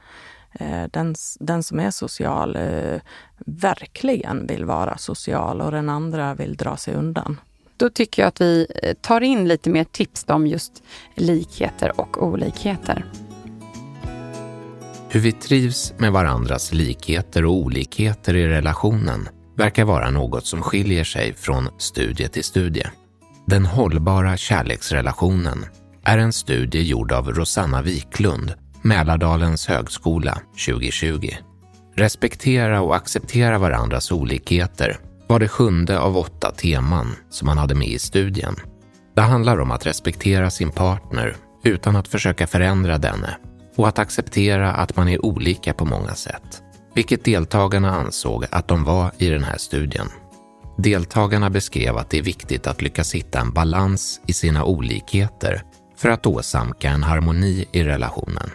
eh, 0.51 0.83
den, 0.91 1.15
den 1.39 1.63
som 1.63 1.79
är 1.79 1.91
social 1.91 2.55
eh, 2.55 3.01
verkligen 3.45 4.47
vill 4.47 4.65
vara 4.65 4.97
social 4.97 5.61
och 5.61 5.71
den 5.71 5.89
andra 5.89 6.35
vill 6.35 6.55
dra 6.55 6.77
sig 6.77 6.93
undan. 6.95 7.39
Då 7.77 7.89
tycker 7.89 8.21
jag 8.21 8.27
att 8.27 8.41
vi 8.41 8.67
eh, 8.83 8.93
tar 8.93 9.21
in 9.21 9.47
lite 9.47 9.69
mer 9.69 9.83
tips 9.83 10.25
om 10.27 10.47
just 10.47 10.83
likheter 11.15 11.99
och 12.01 12.23
olikheter. 12.23 13.05
Hur 15.09 15.19
vi 15.19 15.31
trivs 15.31 15.93
med 15.97 16.11
varandras 16.11 16.73
likheter 16.73 17.45
och 17.45 17.53
olikheter 17.53 18.35
i 18.35 18.47
relationen 18.47 19.29
verkar 19.57 19.85
vara 19.85 20.11
något 20.11 20.45
som 20.45 20.61
skiljer 20.61 21.03
sig 21.03 21.33
från 21.33 21.69
studie 21.77 22.27
till 22.27 22.43
studie. 22.43 22.85
Den 23.47 23.65
hållbara 23.65 24.37
kärleksrelationen 24.37 25.65
är 26.03 26.17
en 26.17 26.33
studie 26.33 26.81
gjord 26.81 27.11
av 27.11 27.31
Rosanna 27.31 27.81
Wiklund, 27.81 28.53
Mälardalens 28.81 29.67
högskola 29.67 30.41
2020. 30.65 31.29
Respektera 31.95 32.81
och 32.81 32.95
acceptera 32.95 33.57
varandras 33.57 34.11
olikheter 34.11 34.97
var 35.27 35.39
det 35.39 35.47
sjunde 35.47 35.99
av 35.99 36.17
åtta 36.17 36.51
teman 36.51 37.15
som 37.29 37.45
man 37.45 37.57
hade 37.57 37.75
med 37.75 37.87
i 37.87 37.99
studien. 37.99 38.55
Det 39.15 39.21
handlar 39.21 39.59
om 39.59 39.71
att 39.71 39.85
respektera 39.85 40.49
sin 40.49 40.71
partner 40.71 41.35
utan 41.63 41.95
att 41.95 42.07
försöka 42.07 42.47
förändra 42.47 42.97
denne 42.97 43.37
och 43.75 43.87
att 43.87 43.99
acceptera 43.99 44.73
att 44.73 44.95
man 44.95 45.07
är 45.07 45.25
olika 45.25 45.73
på 45.73 45.85
många 45.85 46.15
sätt, 46.15 46.63
vilket 46.93 47.23
deltagarna 47.23 47.91
ansåg 47.91 48.45
att 48.51 48.67
de 48.67 48.83
var 48.83 49.11
i 49.17 49.29
den 49.29 49.43
här 49.43 49.57
studien. 49.57 50.07
Deltagarna 50.77 51.49
beskrev 51.49 51.97
att 51.97 52.09
det 52.09 52.17
är 52.17 52.23
viktigt 52.23 52.67
att 52.67 52.81
lyckas 52.81 53.15
hitta 53.15 53.39
en 53.39 53.53
balans 53.53 54.21
i 54.27 54.33
sina 54.33 54.63
olikheter 54.65 55.63
för 55.97 56.09
att 56.09 56.25
åsamka 56.25 56.89
en 56.89 57.03
harmoni 57.03 57.65
i 57.71 57.83
relationen. 57.83 58.49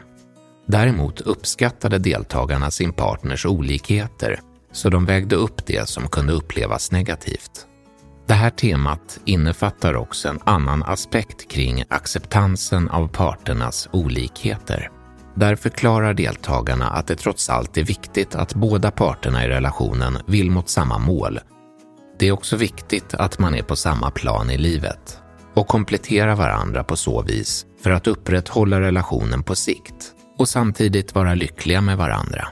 Däremot 0.67 1.21
uppskattade 1.21 1.99
deltagarna 1.99 2.71
sin 2.71 2.93
partners 2.93 3.47
olikheter 3.47 4.41
så 4.73 4.91
de 4.91 5.07
vägde 5.07 5.37
upp 5.37 5.67
det 5.67 5.89
som 5.89 6.09
kunde 6.09 6.33
upplevas 6.33 6.93
negativt. 6.93 7.67
Det 8.27 8.35
här 8.35 8.51
temat 8.51 9.21
innefattar 9.25 9.95
också 9.95 10.29
en 10.29 10.41
annan 10.45 10.83
aspekt 10.83 11.51
kring 11.51 11.85
acceptansen 11.89 12.89
av 12.89 13.09
parternas 13.09 13.89
olikheter. 13.93 14.91
Där 15.35 15.57
förklarar 15.57 16.15
deltagarna 16.15 16.91
att 16.91 17.07
det 17.07 17.17
trots 17.17 17.51
allt 17.51 17.77
är 17.77 17.85
viktigt 17.85 18.35
att 18.35 18.55
båda 18.55 18.91
parterna 18.91 19.45
i 19.45 19.49
relationen 19.49 20.19
vill 20.27 20.51
mot 20.51 20.69
samma 20.69 20.99
mål 20.99 21.41
det 22.21 22.29
är 22.29 22.33
också 22.33 22.57
viktigt 22.57 23.15
att 23.15 23.39
man 23.39 23.55
är 23.55 23.63
på 23.63 23.77
samma 23.77 24.11
plan 24.11 24.51
i 24.51 24.59
livet 24.59 25.19
och 25.55 25.69
kompletterar 25.69 26.35
varandra 26.35 26.85
på 26.85 26.97
så 26.97 27.23
vis 27.23 27.67
för 27.83 27.91
att 27.91 28.07
upprätthålla 28.07 28.81
relationen 28.81 29.43
på 29.43 29.55
sikt 29.55 30.13
och 30.39 30.49
samtidigt 30.49 31.15
vara 31.15 31.35
lyckliga 31.35 31.81
med 31.81 31.97
varandra. 31.97 32.49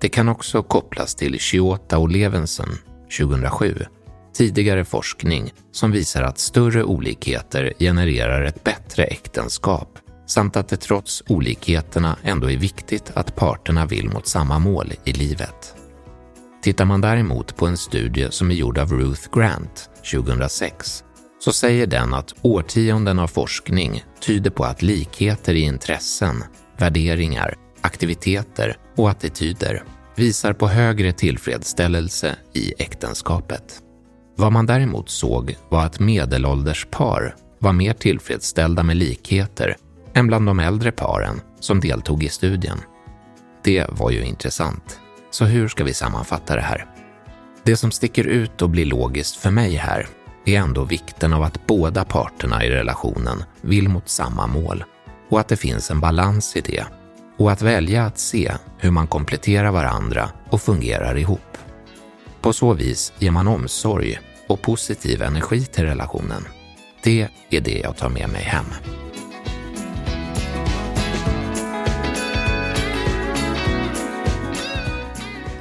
Det 0.00 0.08
kan 0.08 0.28
också 0.28 0.62
kopplas 0.62 1.14
till 1.14 1.38
Chiota 1.38 1.98
och 1.98 2.08
Levenson 2.08 2.68
2007, 3.18 3.84
tidigare 4.36 4.84
forskning 4.84 5.52
som 5.72 5.90
visar 5.90 6.22
att 6.22 6.38
större 6.38 6.84
olikheter 6.84 7.72
genererar 7.78 8.42
ett 8.44 8.64
bättre 8.64 9.04
äktenskap 9.04 9.98
samt 10.28 10.56
att 10.56 10.68
det 10.68 10.76
trots 10.76 11.22
olikheterna 11.28 12.16
ändå 12.22 12.50
är 12.50 12.56
viktigt 12.56 13.12
att 13.14 13.36
parterna 13.36 13.86
vill 13.86 14.10
mot 14.10 14.26
samma 14.26 14.58
mål 14.58 14.92
i 15.04 15.12
livet. 15.12 15.74
Tittar 16.62 16.84
man 16.84 17.00
däremot 17.00 17.56
på 17.56 17.66
en 17.66 17.76
studie 17.76 18.26
som 18.30 18.50
är 18.50 18.54
gjord 18.54 18.78
av 18.78 18.92
Ruth 18.92 19.28
Grant 19.32 19.90
2006 20.12 21.04
så 21.40 21.52
säger 21.52 21.86
den 21.86 22.14
att 22.14 22.34
årtionden 22.42 23.18
av 23.18 23.26
forskning 23.26 24.04
tyder 24.20 24.50
på 24.50 24.64
att 24.64 24.82
likheter 24.82 25.54
i 25.54 25.60
intressen, 25.60 26.44
värderingar, 26.76 27.54
aktiviteter 27.80 28.76
och 28.96 29.10
attityder 29.10 29.82
visar 30.16 30.52
på 30.52 30.68
högre 30.68 31.12
tillfredsställelse 31.12 32.36
i 32.54 32.74
äktenskapet. 32.78 33.82
Vad 34.36 34.52
man 34.52 34.66
däremot 34.66 35.10
såg 35.10 35.56
var 35.68 35.84
att 35.84 36.00
medelålders 36.00 36.86
par 36.90 37.34
var 37.58 37.72
mer 37.72 37.92
tillfredsställda 37.92 38.82
med 38.82 38.96
likheter 38.96 39.76
än 40.18 40.26
bland 40.26 40.46
de 40.46 40.60
äldre 40.60 40.92
paren 40.92 41.40
som 41.60 41.80
deltog 41.80 42.22
i 42.22 42.28
studien. 42.28 42.78
Det 43.64 43.86
var 43.88 44.10
ju 44.10 44.24
intressant. 44.24 45.00
Så 45.30 45.44
hur 45.44 45.68
ska 45.68 45.84
vi 45.84 45.94
sammanfatta 45.94 46.54
det 46.54 46.62
här? 46.62 46.86
Det 47.62 47.76
som 47.76 47.90
sticker 47.90 48.24
ut 48.24 48.62
och 48.62 48.70
blir 48.70 48.86
logiskt 48.86 49.36
för 49.36 49.50
mig 49.50 49.74
här 49.74 50.08
är 50.44 50.58
ändå 50.58 50.84
vikten 50.84 51.32
av 51.32 51.42
att 51.42 51.66
båda 51.66 52.04
parterna 52.04 52.64
i 52.64 52.70
relationen 52.70 53.44
vill 53.60 53.88
mot 53.88 54.08
samma 54.08 54.46
mål 54.46 54.84
och 55.30 55.40
att 55.40 55.48
det 55.48 55.56
finns 55.56 55.90
en 55.90 56.00
balans 56.00 56.56
i 56.56 56.60
det 56.60 56.84
och 57.38 57.52
att 57.52 57.62
välja 57.62 58.04
att 58.04 58.18
se 58.18 58.52
hur 58.78 58.90
man 58.90 59.06
kompletterar 59.06 59.70
varandra 59.70 60.30
och 60.50 60.62
fungerar 60.62 61.18
ihop. 61.18 61.58
På 62.40 62.52
så 62.52 62.74
vis 62.74 63.12
ger 63.18 63.30
man 63.30 63.48
omsorg 63.48 64.18
och 64.48 64.62
positiv 64.62 65.22
energi 65.22 65.64
till 65.64 65.84
relationen. 65.84 66.44
Det 67.02 67.28
är 67.50 67.60
det 67.60 67.78
jag 67.78 67.96
tar 67.96 68.08
med 68.08 68.28
mig 68.28 68.42
hem. 68.42 68.66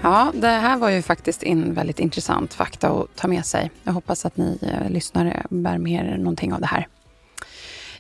Ja, 0.01 0.31
det 0.33 0.47
här 0.47 0.77
var 0.77 0.89
ju 0.89 1.01
faktiskt 1.01 1.43
en 1.43 1.73
väldigt 1.73 1.99
intressant 1.99 2.53
fakta 2.53 2.89
att 2.89 3.15
ta 3.15 3.27
med 3.27 3.45
sig. 3.45 3.71
Jag 3.83 3.93
hoppas 3.93 4.25
att 4.25 4.37
ni 4.37 4.59
eh, 4.61 4.89
lyssnare 4.89 5.45
bär 5.49 5.77
med 5.77 6.05
er 6.05 6.17
någonting 6.17 6.53
av 6.53 6.61
det 6.61 6.67
här. 6.67 6.87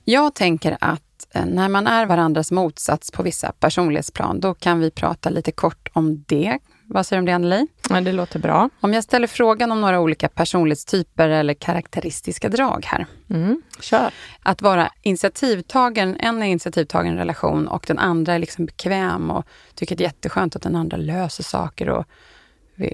Jag 0.03 0.33
tänker 0.33 0.77
att 0.81 1.27
eh, 1.33 1.45
när 1.45 1.69
man 1.69 1.87
är 1.87 2.05
varandras 2.05 2.51
motsats 2.51 3.11
på 3.11 3.23
vissa 3.23 3.51
personlighetsplan, 3.51 4.39
då 4.39 4.53
kan 4.53 4.79
vi 4.79 4.91
prata 4.91 5.29
lite 5.29 5.51
kort 5.51 5.89
om 5.93 6.23
det 6.27 6.59
vad 6.89 7.05
säger 7.05 7.17
du 7.17 7.21
om 7.21 7.25
det, 7.25 7.35
Anneli? 7.35 7.67
Ja, 7.89 8.01
det 8.01 8.11
låter 8.11 8.39
bra. 8.39 8.69
Om 8.79 8.93
jag 8.93 9.03
ställer 9.03 9.27
frågan 9.27 9.71
om 9.71 9.81
några 9.81 9.99
olika 9.99 10.29
personlighetstyper 10.29 11.29
eller 11.29 11.53
karaktäristiska 11.53 12.49
drag 12.49 12.85
här. 12.85 13.05
Mm, 13.29 13.61
kör. 13.79 14.13
Att 14.43 14.61
vara 14.61 14.91
initiativtagen, 15.01 16.15
en 16.19 16.41
är 16.41 16.45
initiativtagen 16.45 17.07
i 17.07 17.09
en 17.11 17.17
relation 17.17 17.67
och 17.67 17.85
den 17.87 17.99
andra 17.99 18.33
är 18.33 18.39
liksom 18.39 18.65
bekväm 18.65 19.31
och 19.31 19.45
tycker 19.75 19.95
det 19.95 20.03
är 20.03 20.05
jätteskönt 20.05 20.55
att 20.55 20.61
den 20.61 20.75
andra 20.75 20.97
löser 20.97 21.43
saker 21.43 21.89
och 21.89 22.05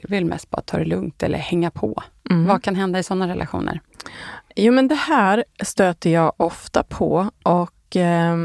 vill 0.04 0.26
mest 0.26 0.50
bara 0.50 0.62
ta 0.62 0.78
det 0.78 0.86
lugnt 0.86 1.24
eller 1.24 1.38
hänga 1.38 1.72
på. 1.72 2.04
Mm. 2.30 2.46
Vad 2.46 2.64
kan 2.64 2.76
hända 2.76 3.00
i 3.00 3.04
sådana 3.04 3.28
relationer? 3.28 3.82
Jo, 4.56 4.74
men 4.74 4.88
det 4.88 4.96
här 4.96 5.44
stöter 5.64 6.10
jag 6.10 6.34
ofta 6.38 6.84
på 6.84 7.30
och 7.44 7.96
eh, 7.96 8.38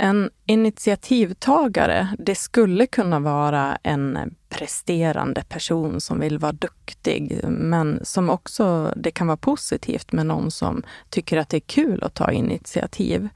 en 0.00 0.30
initiativtagare, 0.46 2.08
det 2.18 2.34
skulle 2.34 2.86
kunna 2.86 3.20
vara 3.20 3.78
en 3.82 4.34
presterande 4.48 5.44
person 5.48 6.00
som 6.00 6.20
vill 6.20 6.38
vara 6.38 6.52
duktig, 6.52 7.40
men 7.48 8.00
som 8.02 8.30
också, 8.30 8.92
det 8.96 9.10
kan 9.10 9.26
vara 9.26 9.36
positivt 9.36 10.12
med 10.12 10.26
någon 10.26 10.50
som 10.50 10.82
tycker 11.10 11.36
att 11.36 11.48
det 11.48 11.56
är 11.56 11.60
kul 11.60 12.02
att 12.02 12.14
ta 12.14 12.32
initiativ. 12.32 13.28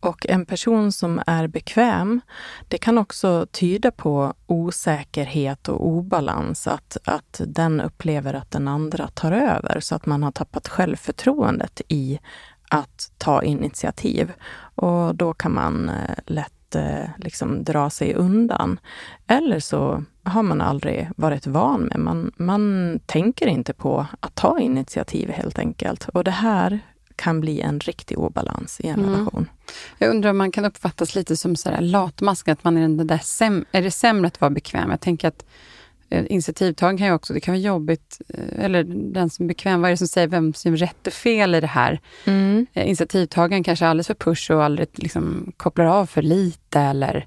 Och 0.00 0.26
en 0.28 0.46
person 0.46 0.92
som 0.92 1.22
är 1.26 1.46
bekväm, 1.46 2.20
det 2.68 2.78
kan 2.78 2.98
också 2.98 3.46
tyda 3.50 3.90
på 3.90 4.34
osäkerhet 4.46 5.68
och 5.68 5.86
obalans, 5.86 6.66
att, 6.66 6.96
att 7.04 7.40
den 7.46 7.80
upplever 7.80 8.34
att 8.34 8.50
den 8.50 8.68
andra 8.68 9.08
tar 9.08 9.32
över, 9.32 9.80
så 9.80 9.94
att 9.94 10.06
man 10.06 10.22
har 10.22 10.32
tappat 10.32 10.68
självförtroendet 10.68 11.80
i 11.88 12.18
att 12.70 13.12
ta 13.18 13.42
initiativ. 13.42 14.32
Och 14.78 15.14
då 15.14 15.34
kan 15.34 15.54
man 15.54 15.88
eh, 15.88 16.14
lätt 16.26 16.74
eh, 16.74 17.10
liksom 17.16 17.64
dra 17.64 17.90
sig 17.90 18.14
undan. 18.14 18.80
Eller 19.26 19.60
så 19.60 20.04
har 20.22 20.42
man 20.42 20.60
aldrig 20.60 21.10
varit 21.16 21.46
van 21.46 21.80
med. 21.80 21.98
Man, 21.98 22.32
man 22.36 23.00
tänker 23.06 23.46
inte 23.46 23.72
på 23.72 24.06
att 24.20 24.34
ta 24.34 24.60
initiativ 24.60 25.30
helt 25.30 25.58
enkelt. 25.58 26.08
Och 26.08 26.24
det 26.24 26.30
här 26.30 26.80
kan 27.16 27.40
bli 27.40 27.60
en 27.60 27.80
riktig 27.80 28.18
obalans 28.18 28.80
i 28.80 28.86
en 28.86 28.98
mm. 28.98 29.10
relation. 29.10 29.48
Jag 29.98 30.10
undrar 30.10 30.30
om 30.30 30.38
man 30.38 30.52
kan 30.52 30.64
uppfattas 30.64 31.14
lite 31.14 31.36
som 31.36 31.56
så 31.56 31.70
latmask, 31.80 32.48
att 32.48 32.64
man 32.64 32.76
är 32.76 32.80
den 32.80 33.06
där 33.06 33.18
säm 33.18 33.64
är 33.72 33.82
det 33.82 33.90
sämre 33.90 34.26
att 34.26 34.40
vara 34.40 34.50
bekväm? 34.50 34.90
Jag 34.90 35.00
tänker 35.00 35.28
att 35.28 35.44
initiativtagaren 36.10 36.98
kan 36.98 37.06
ju 37.06 37.12
också, 37.12 37.34
det 37.34 37.40
kan 37.40 37.52
vara 37.52 37.60
jobbigt, 37.60 38.20
eh, 38.28 38.64
eller 38.64 38.84
den 39.12 39.30
som 39.30 39.44
är 39.44 39.48
bekväm, 39.48 39.80
vad 39.80 39.88
är 39.88 39.92
det 39.92 39.96
som 39.96 40.08
säger 40.08 40.28
vem 40.28 40.54
som 40.54 40.76
rätt 40.76 41.06
och 41.06 41.12
fel 41.12 41.54
i 41.54 41.60
det 41.60 41.66
här? 41.66 42.00
Mm. 42.24 42.66
Eh, 42.72 42.86
initiativtagaren 42.86 43.64
kanske 43.64 43.84
är 43.84 43.88
alldeles 43.88 44.06
för 44.06 44.14
push 44.14 44.50
och 44.50 44.64
aldrig 44.64 44.88
liksom 44.94 45.52
kopplar 45.56 45.86
av 45.86 46.06
för 46.06 46.22
lite 46.22 46.80
eller 46.80 47.26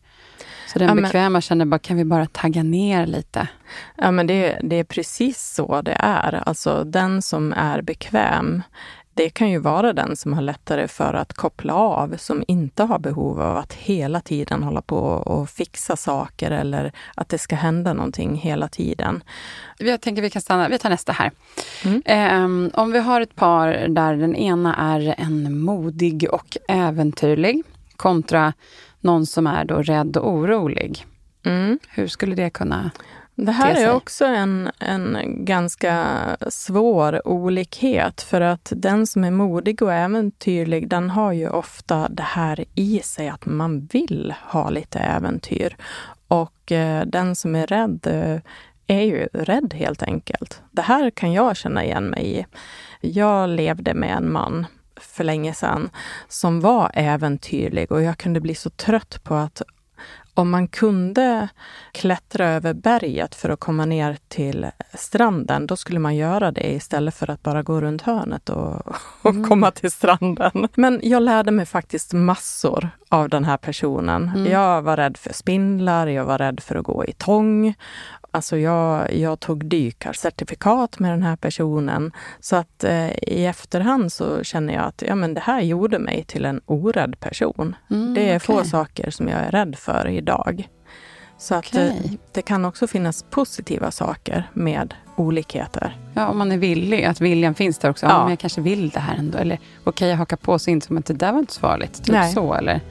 så 0.74 0.80
den 0.80 0.88
ja, 0.88 0.96
bekväma 0.96 1.30
men, 1.30 1.42
känner 1.42 1.66
bara, 1.66 1.80
kan 1.80 1.98
vi 1.98 2.06
bara 2.06 2.26
tagga 2.26 2.64
ner 2.64 3.06
lite? 3.06 3.48
Ja, 3.98 4.12
men 4.12 4.28
det, 4.28 4.60
det 4.64 4.76
är 4.76 4.84
precis 4.84 5.54
så 5.56 5.82
det 5.82 5.98
är. 6.00 6.44
Alltså 6.46 6.84
den 6.84 7.22
som 7.22 7.54
är 7.54 7.82
bekväm 7.82 8.62
det 9.24 9.30
kan 9.30 9.50
ju 9.50 9.58
vara 9.58 9.94
den 9.94 10.16
som 10.16 10.34
har 10.34 10.42
lättare 10.42 10.88
för 10.88 11.14
att 11.14 11.34
koppla 11.34 11.74
av, 11.74 12.16
som 12.18 12.44
inte 12.48 12.84
har 12.84 13.00
behov 13.00 13.42
av 13.42 13.58
att 13.58 13.74
hela 13.74 14.22
tiden 14.22 14.64
hålla 14.64 14.82
på 14.82 14.98
och 14.98 15.50
fixa 15.50 15.96
saker 15.96 16.52
eller 16.52 16.92
att 17.16 17.30
det 17.30 17.38
ska 17.38 17.56
hända 17.56 17.94
någonting 17.94 18.36
hela 18.36 18.68
tiden. 18.68 19.24
Jag 19.78 20.02
tänker 20.02 20.22
vi 20.22 20.30
kan 20.30 20.42
stanna, 20.42 20.70
vi 20.70 20.78
tar 20.78 20.90
nästa 20.90 21.12
här. 21.12 21.32
Mm. 21.86 22.44
Um, 22.44 22.72
om 22.74 22.92
vi 22.92 23.00
har 23.00 23.22
ett 23.22 23.36
par 23.36 23.88
där 23.88 24.16
den 24.16 24.36
ena 24.36 24.76
är 24.76 25.16
en 25.18 25.62
modig 25.62 26.28
och 26.32 26.58
äventyrlig 26.68 27.64
kontra 27.96 28.54
någon 29.00 29.26
som 29.26 29.48
är 29.48 29.66
då 29.66 29.82
rädd 29.82 30.18
och 30.18 30.32
orolig. 30.32 31.06
Mm. 31.46 31.80
Hur 31.90 32.08
skulle 32.08 32.36
det 32.36 32.50
kunna 32.50 32.92
det 33.36 33.52
här 33.52 33.76
är 33.76 33.94
också 33.94 34.26
en, 34.26 34.72
en 34.80 35.18
ganska 35.46 36.18
svår 36.50 37.28
olikhet 37.28 38.22
för 38.22 38.42
att 38.42 38.74
den 38.76 39.08
som 39.08 39.24
är 39.24 39.32
modig 39.32 39.82
och 39.82 39.94
äventyrlig, 39.94 40.88
den 40.88 41.10
har 41.10 41.32
ju 41.32 41.50
ofta 41.50 42.08
det 42.10 42.24
här 42.24 42.66
i 42.76 43.00
sig 43.04 43.30
att 43.30 43.46
man 43.46 43.86
vill 43.86 44.34
ha 44.42 44.70
lite 44.70 45.00
äventyr. 45.00 45.78
Och 46.28 46.72
eh, 46.72 47.06
den 47.06 47.36
som 47.36 47.56
är 47.56 47.68
rädd 47.68 48.08
eh, 48.08 48.42
är 48.88 49.02
ju 49.02 49.28
rädd 49.34 49.74
helt 49.74 50.04
enkelt. 50.04 50.62
Det 50.72 50.82
här 50.82 51.10
kan 51.10 51.34
jag 51.34 51.58
känna 51.58 51.84
igen 51.84 52.06
mig 52.06 52.40
i. 52.40 52.46
Jag 53.02 53.50
levde 53.50 53.94
med 53.94 54.18
en 54.18 54.32
man 54.32 54.66
för 54.96 55.24
länge 55.24 55.54
sedan 55.54 55.90
som 56.28 56.62
var 56.62 56.92
äventyrlig 56.94 57.92
och 57.92 58.02
jag 58.02 58.18
kunde 58.18 58.40
bli 58.40 58.56
så 58.56 58.70
trött 58.70 59.24
på 59.24 59.36
att 59.36 59.62
om 60.42 60.50
man 60.50 60.68
kunde 60.68 61.48
klättra 61.92 62.48
över 62.48 62.74
berget 62.74 63.36
för 63.36 63.50
att 63.50 63.60
komma 63.60 63.86
ner 63.86 64.18
till 64.28 64.68
stranden, 64.94 65.68
då 65.68 65.76
skulle 65.76 66.00
man 66.00 66.16
göra 66.16 66.52
det 66.52 66.74
istället 66.74 67.16
för 67.16 67.30
att 67.30 67.44
bara 67.44 67.64
gå 67.64 67.82
runt 67.82 68.02
hörnet 68.02 68.50
och, 68.50 68.82
och 69.22 69.30
mm. 69.32 69.50
komma 69.50 69.72
till 69.72 69.92
stranden. 69.92 70.68
Men 70.76 71.00
jag 71.04 71.24
lärde 71.24 71.52
mig 71.52 71.66
faktiskt 71.66 72.14
massor 72.14 72.90
av 73.10 73.30
den 73.30 73.46
här 73.46 73.58
personen. 73.58 74.32
Mm. 74.36 74.52
Jag 74.52 74.82
var 74.82 74.98
rädd 74.98 75.18
för 75.18 75.34
spindlar, 75.34 76.08
jag 76.08 76.26
var 76.26 76.38
rädd 76.38 76.60
för 76.60 76.76
att 76.76 76.86
gå 76.86 77.06
i 77.06 77.14
tång 77.14 77.74
Alltså 78.34 78.58
jag, 78.58 79.14
jag 79.16 79.40
tog 79.40 79.66
dykarcertifikat 79.66 81.00
med 81.00 81.12
den 81.12 81.24
här 81.24 81.36
personen. 81.36 82.12
Så 82.40 82.56
att 82.56 82.84
eh, 82.84 83.10
i 83.12 83.46
efterhand 83.46 84.14
så 84.14 84.44
känner 84.44 84.74
jag 84.74 84.84
att 84.84 85.04
ja, 85.08 85.16
men 85.16 85.34
det 85.34 85.42
här 85.42 85.62
gjorde 85.62 86.00
mig 86.00 86.24
till 86.28 86.46
en 86.46 86.62
orädd 86.66 87.20
person. 87.20 87.76
Mm, 87.90 88.14
det 88.14 88.22
är 88.22 88.36
okay. 88.36 88.40
få 88.40 88.64
saker 88.64 89.12
som 89.12 89.28
jag 89.28 89.40
är 89.40 89.52
rädd 89.52 89.76
för 89.76 90.08
idag. 90.08 90.70
Så 91.38 91.56
att 91.56 91.68
okay. 91.68 91.90
det, 91.90 92.18
det, 92.32 92.42
kan 92.42 92.66
också 92.66 92.88
finnas 92.88 93.24
positiva 93.30 93.92
saker 93.92 94.50
med 94.54 94.94
olikheter. 95.16 95.98
Ja, 96.14 96.28
om 96.28 96.38
man 96.38 96.52
är 96.52 96.58
villig, 96.58 97.04
att 97.04 97.22
viljan 97.22 97.56
finns 97.56 97.78
där 97.78 97.90
också. 97.90 98.06
Ja. 98.06 98.12
ja 98.12 98.20
men 98.20 98.30
jag 98.30 98.40
kanske 98.40 98.62
vill 98.62 98.90
det 98.90 99.00
här 99.00 99.16
ändå. 99.16 99.38
Eller 99.38 99.56
okej, 99.56 99.90
okay, 99.90 100.10
jag 100.10 100.18
hakar 100.18 100.38
på 100.38 100.60
så 100.60 100.70
inte 100.70 100.88
som 100.88 100.98
att 100.98 101.06
det 101.06 101.14
där 101.14 101.32
var 101.32 101.40
inte 101.40 101.54
så 101.54 101.60
farligt. 101.60 102.04
Typ 102.04 102.14
Nej. 102.14 102.34
så, 102.34 102.54
eller? 102.54 102.82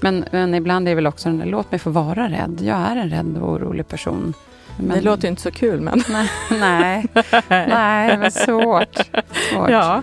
Men, 0.00 0.24
men 0.32 0.54
ibland 0.54 0.88
är 0.88 0.90
det 0.90 0.94
väl 0.94 1.06
också 1.06 1.28
den 1.28 1.38
där, 1.38 1.46
låt 1.46 1.70
mig 1.70 1.78
få 1.78 1.90
vara 1.90 2.28
rädd. 2.28 2.60
Jag 2.62 2.78
är 2.78 2.96
en 2.96 3.10
rädd 3.10 3.38
och 3.42 3.52
orolig 3.52 3.88
person. 3.88 4.34
Men... 4.76 4.96
Det 4.96 5.00
låter 5.00 5.22
ju 5.22 5.28
inte 5.28 5.42
så 5.42 5.50
kul 5.50 5.80
men... 5.80 6.02
Nej, 6.08 6.28
nej, 6.50 7.06
nej 7.48 8.18
men 8.18 8.30
svårt. 8.30 8.96
svårt. 9.50 9.70
Ja. 9.70 10.02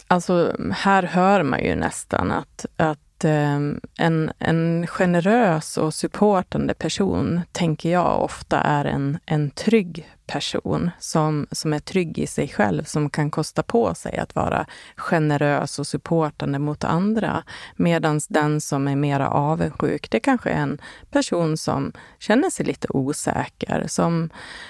alltså 0.07 0.55
här 0.71 1.03
hör 1.03 1.43
man 1.43 1.63
ju 1.63 1.75
nästan 1.75 2.31
att, 2.31 2.65
att 2.77 3.02
Ehm, 3.25 3.79
en, 3.97 4.31
en 4.39 4.88
generös 4.88 5.77
och 5.77 5.93
supportande 5.93 6.73
person, 6.73 7.41
tänker 7.51 7.91
jag 7.91 8.23
ofta 8.23 8.59
är 8.59 8.86
en, 8.86 9.17
en 9.25 9.51
trygg 9.51 10.09
person 10.27 10.91
som, 10.99 11.47
som 11.51 11.73
är 11.73 11.79
trygg 11.79 12.19
i 12.19 12.27
sig 12.27 12.47
själv, 12.47 12.83
som 12.83 13.09
kan 13.09 13.31
kosta 13.31 13.63
på 13.63 13.95
sig 13.95 14.17
att 14.17 14.36
vara 14.36 14.65
generös 14.97 15.79
och 15.79 15.88
supportande 15.88 16.59
mot 16.59 16.83
andra. 16.83 17.43
Medan 17.75 18.19
den 18.29 18.62
som 18.62 18.88
är 18.88 18.95
mera 18.95 19.29
avundsjuk, 19.29 20.12
det 20.12 20.19
kanske 20.19 20.49
är 20.49 20.62
en 20.62 20.81
person 21.12 21.57
som 21.57 21.91
känner 22.19 22.49
sig 22.49 22.65
lite 22.65 22.88
osäker, 22.89 23.86
som 23.88 24.29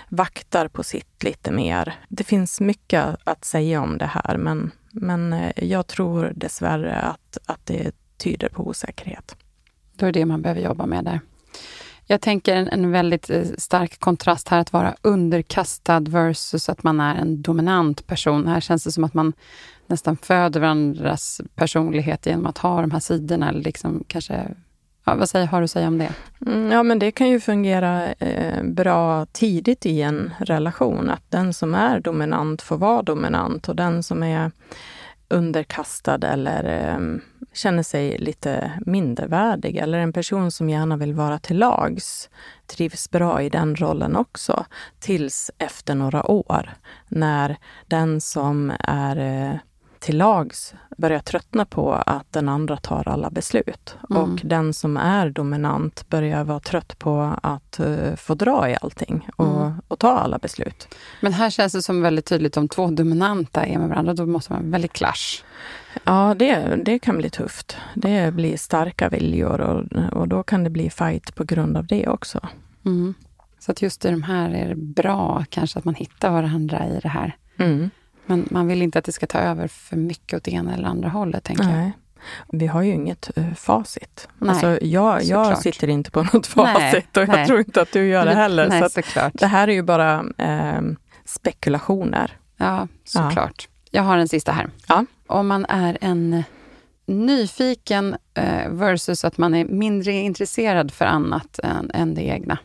vaktar 0.10 0.68
på 0.68 0.84
sitt 0.84 1.24
lite 1.24 1.52
mer. 1.52 1.96
Det 2.10 2.24
finns 2.24 2.62
mycket 2.62 3.16
att 3.24 3.46
säga 3.46 3.82
om 3.82 3.98
det 3.98 4.06
här, 4.06 4.38
men, 4.38 4.72
men 4.92 5.34
eh, 5.34 5.52
jag 5.56 5.88
tror 5.88 6.32
dessvärre 6.36 6.96
att, 6.96 7.38
att 7.46 7.66
det 7.66 7.92
tyder 8.24 8.50
på 8.50 8.68
osäkerhet. 8.68 9.36
Då 9.96 10.06
är 10.06 10.12
det 10.12 10.20
det 10.20 10.26
man 10.26 10.42
behöver 10.42 10.62
jobba 10.62 10.86
med 10.86 11.06
där. 11.06 11.20
Jag 12.06 12.22
tänker 12.22 12.56
en, 12.56 12.68
en 12.68 12.92
väldigt 12.92 13.30
eh, 13.30 13.44
stark 13.58 14.00
kontrast 14.00 14.48
här 14.48 14.60
att 14.60 14.74
vara 14.74 14.96
underkastad 15.02 16.00
versus 16.00 16.70
att 16.70 16.84
man 16.84 17.00
är 17.00 17.16
en 17.16 17.42
dominant 17.42 18.08
person. 18.08 18.48
Här 18.48 18.60
känns 18.60 18.84
det 18.84 18.92
som 18.92 19.04
att 19.04 19.14
man 19.14 19.34
nästan 19.88 20.18
föder 20.18 20.60
varandras 20.60 21.42
personlighet 21.56 22.26
genom 22.26 22.46
att 22.46 22.58
ha 22.58 22.82
de 22.82 22.92
här 22.92 23.00
sidorna. 23.00 23.50
Eller 23.50 23.62
liksom 23.62 24.04
kanske, 24.08 24.48
ja, 25.06 25.16
vad 25.16 25.30
säger, 25.30 25.48
har 25.48 25.60
du 25.60 25.64
att 25.64 25.72
säga 25.72 25.88
om 25.88 25.98
det? 25.98 26.14
Mm, 26.46 26.72
ja, 26.72 26.84
men 26.84 27.00
det 27.00 27.12
kan 27.12 27.30
ju 27.30 27.40
fungera 27.40 28.14
eh, 28.14 28.64
bra 28.64 29.26
tidigt 29.26 29.86
i 29.86 30.02
en 30.02 30.34
relation. 30.40 31.10
Att 31.10 31.32
den 31.32 31.54
som 31.54 31.76
är 31.76 32.00
dominant 32.00 32.62
får 32.62 32.78
vara 32.78 33.02
dominant 33.02 33.70
och 33.70 33.76
den 33.76 34.04
som 34.04 34.24
är 34.24 34.52
underkastad 35.28 36.28
eller 36.28 36.64
eh, 36.64 37.20
känner 37.54 37.84
sig 37.84 38.18
lite 38.18 38.72
mindervärdig 38.86 39.78
eller 39.78 40.00
en 40.00 40.13
person 40.13 40.52
som 40.52 40.70
gärna 40.70 40.98
vill 40.98 41.13
vara 41.13 41.39
till 41.39 41.58
lags 41.58 42.30
trivs 42.68 43.10
bra 43.10 43.42
i 43.42 43.50
den 43.50 43.76
rollen 43.76 44.16
också. 44.16 44.66
Tills 45.00 45.52
efter 45.58 45.96
några 45.96 46.32
år 46.32 46.70
när 47.08 47.58
den 47.88 48.22
som 48.22 48.72
är 48.80 49.18
eh, 49.18 49.58
till 50.04 50.18
lags 50.18 50.74
börjar 50.98 51.20
tröttna 51.20 51.66
på 51.66 51.94
att 51.94 52.34
den 52.34 52.50
andra 52.50 52.78
tar 52.78 53.08
alla 53.08 53.30
beslut. 53.30 53.98
Mm. 54.10 54.22
Och 54.22 54.42
den 54.44 54.74
som 54.74 54.98
är 54.98 55.30
dominant 55.30 56.10
börjar 56.10 56.44
vara 56.44 56.60
trött 56.60 57.00
på 57.00 57.36
att 57.44 57.80
uh, 57.80 58.16
få 58.16 58.36
dra 58.36 58.70
i 58.70 58.78
allting 58.82 59.30
och, 59.36 59.62
mm. 59.62 59.74
och, 59.88 60.00
ta 60.00 60.12
alla 60.12 60.38
beslut. 60.38 60.96
Men 61.22 61.34
här 61.34 61.50
känns 61.50 61.74
det 61.74 61.82
som 61.82 62.02
väldigt 62.02 62.26
tydligt 62.26 62.58
om 62.58 62.68
två 62.70 62.88
dominanta 62.88 63.66
är 63.66 63.78
med 63.78 63.89
varandra, 63.89 64.13
då 64.13 64.26
måste 64.26 64.54
man 64.54 64.72
väldigt 64.72 64.94
clash. 64.94 65.44
Ja, 66.04 66.36
det, 66.39 66.80
det 66.86 67.00
kan 67.00 67.18
bli 67.18 67.30
tufft. 67.30 67.78
Det 67.96 68.34
blir 68.34 68.58
starka 68.58 69.10
viljor 69.10 69.62
och, 69.62 69.84
och 70.12 70.28
då 70.28 70.44
kan 70.44 70.63
det 70.63 70.70
bli 70.70 70.89
fight 70.89 71.36
på 71.36 71.44
grund 71.44 71.78
av 71.78 71.88
det 71.88 72.08
också. 72.08 72.39
Mm. 72.86 73.13
Så 73.60 73.72
att 73.72 73.82
just 73.82 74.06
i 74.06 74.10
de 74.12 74.24
här 74.24 74.50
är 74.50 74.70
det 74.70 74.76
bra 74.76 75.46
kanske 75.50 75.80
att 75.80 75.86
man 75.86 75.96
hittar 75.96 76.32
varandra 76.32 76.88
i 76.88 77.00
det 77.04 77.10
här. 77.10 77.38
Men 78.26 78.48
man 78.52 78.68
vill 78.68 78.82
inte 78.82 79.00
att 79.00 79.06
det 79.06 79.12
ska 79.12 79.28
ta 79.28 79.40
över 79.40 79.68
för 79.68 79.96
mycket 79.96 80.38
åt 80.38 80.48
ena 80.48 80.74
eller 80.74 80.88
andra 80.88 81.10
hållet, 81.10 81.44
tänker 81.44 81.64
Nej. 81.64 81.84
jag. 81.84 81.92
Vi 82.60 82.68
har 82.68 82.82
ju 82.82 82.92
inget 82.92 83.38
uh, 83.38 83.54
facit. 83.54 84.28
Nej, 84.38 84.50
alltså, 84.50 84.86
jag, 84.86 85.24
jag 85.24 85.58
sitter 85.58 85.88
inte 85.88 86.12
på 86.12 86.24
något 86.24 86.48
facit 86.48 87.08
nej, 87.14 87.24
och 87.24 87.30
jag 87.30 87.36
nej. 87.36 87.48
tror 87.48 87.60
inte 87.60 87.82
att 87.82 87.92
du 87.92 88.08
gör 88.08 88.26
det 88.26 88.36
heller. 88.36 88.70
Nej, 88.70 88.82
så 88.82 88.90
såklart. 88.90 89.34
Det 89.34 89.48
här 89.48 89.68
är 89.68 89.74
ju 89.74 89.82
bara 89.82 90.26
eh, 90.38 90.82
spekulationer. 91.26 92.38
Ja, 92.58 92.88
såklart. 93.04 93.68
Ja. 93.68 94.00
Jag 94.00 94.04
har 94.04 94.18
en 94.18 94.28
sista 94.28 94.52
här. 94.52 94.70
Ja. 94.88 95.06
Om 95.28 95.48
man 95.48 95.66
är 95.66 95.98
en 96.02 96.44
nyfiken 97.06 98.16
eh, 98.34 98.70
versus 98.70 99.26
att 99.26 99.38
man 99.38 99.54
är 99.54 99.66
mindre 99.66 100.12
intresserad 100.12 100.92
för 100.92 101.06
annat 101.06 101.60
än, 101.64 101.92
än 101.94 102.16
det 102.16 102.22
egna. 102.22 102.58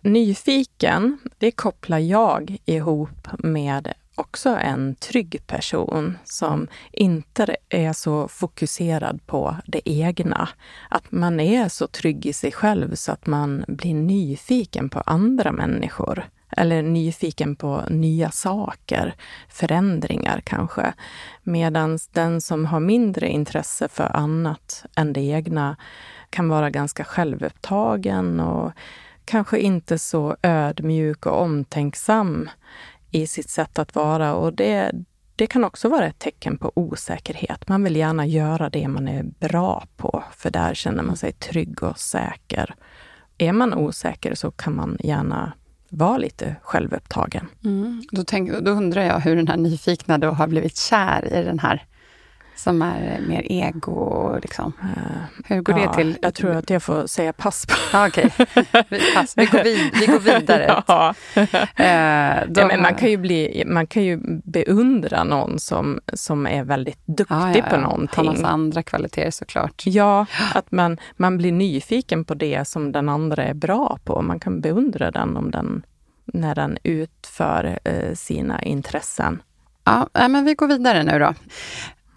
Nyfiken, 0.00 1.18
det 1.38 1.50
kopplar 1.50 1.98
jag 1.98 2.56
ihop 2.64 3.28
med 3.38 3.92
också 4.18 4.48
en 4.48 4.94
trygg 4.94 5.42
person 5.46 6.18
som 6.24 6.68
inte 6.92 7.56
är 7.68 7.92
så 7.92 8.28
fokuserad 8.28 9.26
på 9.26 9.56
det 9.66 9.80
egna. 9.84 10.48
Att 10.90 11.12
man 11.12 11.40
är 11.40 11.68
så 11.68 11.86
trygg 11.86 12.26
i 12.26 12.32
sig 12.32 12.52
själv 12.52 12.94
så 12.94 13.12
att 13.12 13.26
man 13.26 13.64
blir 13.68 13.94
nyfiken 13.94 14.88
på 14.88 15.00
andra 15.00 15.52
människor. 15.52 16.28
Eller 16.56 16.82
nyfiken 16.82 17.56
på 17.56 17.82
nya 17.88 18.30
saker, 18.30 19.14
förändringar 19.48 20.40
kanske. 20.44 20.92
Medan 21.42 21.98
den 22.12 22.40
som 22.40 22.66
har 22.66 22.80
mindre 22.80 23.28
intresse 23.28 23.88
för 23.88 24.16
annat 24.16 24.84
än 24.96 25.12
det 25.12 25.20
egna 25.20 25.76
kan 26.30 26.48
vara 26.48 26.70
ganska 26.70 27.04
självupptagen 27.04 28.40
och 28.40 28.72
kanske 29.24 29.58
inte 29.58 29.98
så 29.98 30.36
ödmjuk 30.42 31.26
och 31.26 31.42
omtänksam 31.42 32.48
i 33.10 33.26
sitt 33.26 33.50
sätt 33.50 33.78
att 33.78 33.94
vara. 33.94 34.34
Och 34.34 34.52
det, 34.52 34.92
det 35.36 35.46
kan 35.46 35.64
också 35.64 35.88
vara 35.88 36.06
ett 36.06 36.18
tecken 36.18 36.58
på 36.58 36.72
osäkerhet. 36.74 37.68
Man 37.68 37.84
vill 37.84 37.96
gärna 37.96 38.26
göra 38.26 38.70
det 38.70 38.88
man 38.88 39.08
är 39.08 39.22
bra 39.22 39.84
på, 39.96 40.24
för 40.36 40.50
där 40.50 40.74
känner 40.74 41.02
man 41.02 41.16
sig 41.16 41.32
trygg 41.32 41.82
och 41.82 41.98
säker. 41.98 42.74
Är 43.38 43.52
man 43.52 43.74
osäker 43.74 44.34
så 44.34 44.50
kan 44.50 44.76
man 44.76 44.96
gärna 45.00 45.52
vara 45.88 46.18
lite 46.18 46.56
självupptagen. 46.62 47.46
Mm. 47.64 48.02
Då, 48.10 48.24
tänk, 48.26 48.52
då 48.52 48.70
undrar 48.70 49.02
jag 49.02 49.20
hur 49.20 49.36
den 49.36 49.48
här 49.48 49.56
nyfikna 49.56 50.18
då 50.18 50.30
har 50.30 50.46
blivit 50.46 50.76
kär 50.76 51.34
i 51.34 51.44
den 51.44 51.58
här 51.58 51.86
som 52.58 52.82
är 52.82 53.20
mer 53.28 53.42
ego? 53.52 54.38
Liksom. 54.42 54.72
Hur 55.44 55.62
går 55.62 55.78
ja, 55.78 55.86
det 55.86 55.94
till? 55.94 56.18
Jag 56.22 56.34
tror 56.34 56.56
att 56.56 56.70
jag 56.70 56.82
får 56.82 57.06
säga 57.06 57.32
pass 57.32 57.66
på. 57.66 57.96
Ah, 57.96 58.06
Okej, 58.06 58.30
okay. 58.56 59.14
pass. 59.14 59.34
Vi, 59.36 59.46
går 59.46 59.64
vid, 59.64 59.92
vi 60.00 60.06
går 60.06 60.18
vidare. 60.18 60.82
Ja. 60.88 61.14
eh, 61.76 62.44
ja, 62.54 62.66
men 62.66 62.82
man, 62.82 62.94
kan 62.94 63.10
ju 63.10 63.16
bli, 63.16 63.62
man 63.66 63.86
kan 63.86 64.02
ju 64.02 64.20
beundra 64.44 65.24
någon 65.24 65.58
som, 65.58 66.00
som 66.12 66.46
är 66.46 66.64
väldigt 66.64 67.06
duktig 67.06 67.34
ah, 67.34 67.52
ja, 67.54 67.62
på 67.62 67.76
någonting. 67.76 68.26
Har 68.26 68.34
massa 68.34 68.46
andra 68.46 68.82
kvaliteter 68.82 69.30
såklart. 69.30 69.82
Ja, 69.86 70.26
att 70.54 70.72
man, 70.72 70.98
man 71.16 71.38
blir 71.38 71.52
nyfiken 71.52 72.24
på 72.24 72.34
det 72.34 72.68
som 72.68 72.92
den 72.92 73.08
andra 73.08 73.44
är 73.44 73.54
bra 73.54 73.98
på. 74.04 74.22
Man 74.22 74.40
kan 74.40 74.60
beundra 74.60 75.10
den 75.10 75.36
om 75.36 75.50
den 75.50 75.82
när 76.24 76.54
den 76.54 76.78
utför 76.82 77.78
eh, 77.84 78.14
sina 78.14 78.62
intressen. 78.62 79.42
Ja, 79.84 80.28
men 80.28 80.44
vi 80.44 80.54
går 80.54 80.66
vidare 80.66 81.02
nu 81.02 81.18
då. 81.18 81.34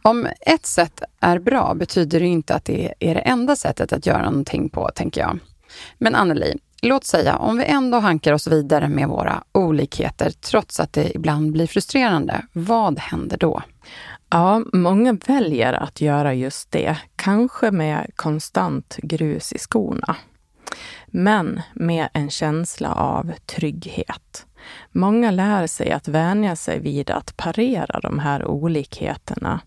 Om 0.02 0.28
ett 0.42 0.66
sätt 0.66 1.04
är 1.20 1.40
bra 1.40 1.74
betyder 1.74 2.20
det 2.20 2.26
inte 2.26 2.56
att 2.56 2.66
det 2.66 2.94
är 3.00 3.16
det 3.16 3.22
enda 3.22 3.56
sättet 3.56 3.94
att 3.94 4.06
göra 4.06 4.30
någonting 4.30 4.70
på, 4.70 4.90
tänker 4.96 5.22
jag. 5.22 5.40
Men 5.98 6.16
Anneli, 6.16 6.58
låt 6.82 7.06
säga 7.06 7.36
om 7.36 7.58
vi 7.58 7.66
ändå 7.66 8.00
hankar 8.00 8.34
oss 8.34 8.48
vidare 8.48 8.88
med 8.88 9.08
våra 9.08 9.44
olikheter, 9.52 10.32
trots 10.32 10.80
att 10.80 10.94
det 10.94 11.16
ibland 11.16 11.52
blir 11.52 11.68
frustrerande, 11.68 12.46
vad 12.54 13.00
händer 13.00 13.38
då? 13.38 13.62
Ja, 14.30 14.64
många 14.74 15.14
väljer 15.28 15.74
att 15.74 16.02
göra 16.02 16.34
just 16.34 16.72
det, 16.72 16.98
kanske 17.16 17.72
med 17.72 18.12
konstant 18.16 18.98
grus 18.98 19.54
i 19.54 19.58
skorna. 19.58 20.16
Men 21.12 21.62
med 21.74 22.10
en 22.14 22.30
känsla 22.30 22.94
av 22.94 23.32
trygghet. 23.46 24.46
Många 24.92 25.32
lär 25.32 25.68
sig 25.68 25.92
att 25.92 26.08
vänja 26.08 26.56
sig 26.56 26.80
vid 26.80 27.10
att 27.10 27.38
parera 27.38 28.00
de 28.00 28.20
här 28.20 28.46
olikheterna 28.46 29.60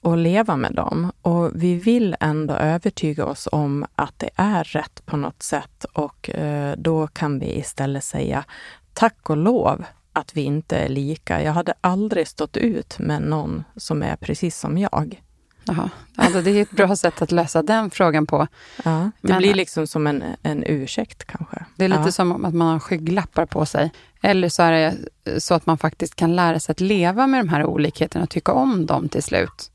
och 0.00 0.16
leva 0.16 0.56
med 0.56 0.74
dem. 0.74 1.12
Och 1.22 1.50
vi 1.54 1.74
vill 1.74 2.16
ändå 2.20 2.54
övertyga 2.54 3.24
oss 3.24 3.48
om 3.52 3.86
att 3.94 4.18
det 4.18 4.30
är 4.36 4.64
rätt 4.64 5.06
på 5.06 5.16
något 5.16 5.42
sätt 5.42 5.84
och 5.92 6.30
eh, 6.30 6.74
då 6.76 7.06
kan 7.06 7.38
vi 7.38 7.58
istället 7.58 8.04
säga 8.04 8.44
tack 8.92 9.30
och 9.30 9.36
lov 9.36 9.84
att 10.12 10.36
vi 10.36 10.42
inte 10.42 10.76
är 10.76 10.88
lika. 10.88 11.42
Jag 11.42 11.52
hade 11.52 11.74
aldrig 11.80 12.28
stått 12.28 12.56
ut 12.56 12.98
med 12.98 13.22
någon 13.22 13.64
som 13.76 14.02
är 14.02 14.16
precis 14.16 14.58
som 14.58 14.78
jag. 14.78 15.22
Jaha. 15.64 15.90
Alltså 16.16 16.42
det 16.42 16.50
är 16.50 16.62
ett 16.62 16.70
bra 16.70 16.96
sätt 16.96 17.22
att 17.22 17.32
lösa 17.32 17.62
den 17.62 17.90
frågan 17.90 18.26
på. 18.26 18.46
Ja, 18.84 19.10
det 19.20 19.28
Men, 19.28 19.38
blir 19.38 19.54
liksom 19.54 19.86
som 19.86 20.06
en, 20.06 20.24
en 20.42 20.64
ursäkt 20.66 21.24
kanske. 21.24 21.64
Det 21.76 21.84
är 21.84 21.88
lite 21.88 22.02
ja. 22.04 22.12
som 22.12 22.44
att 22.44 22.54
man 22.54 22.68
har 22.68 22.78
skygglappar 22.78 23.46
på 23.46 23.66
sig. 23.66 23.90
Eller 24.22 24.48
så 24.48 24.62
är 24.62 24.72
det 24.72 24.96
så 25.40 25.54
att 25.54 25.66
man 25.66 25.78
faktiskt 25.78 26.14
kan 26.14 26.36
lära 26.36 26.60
sig 26.60 26.72
att 26.72 26.80
leva 26.80 27.26
med 27.26 27.40
de 27.40 27.48
här 27.48 27.64
olikheterna 27.64 28.22
och 28.22 28.30
tycka 28.30 28.52
om 28.52 28.86
dem 28.86 29.08
till 29.08 29.22
slut. 29.22 29.70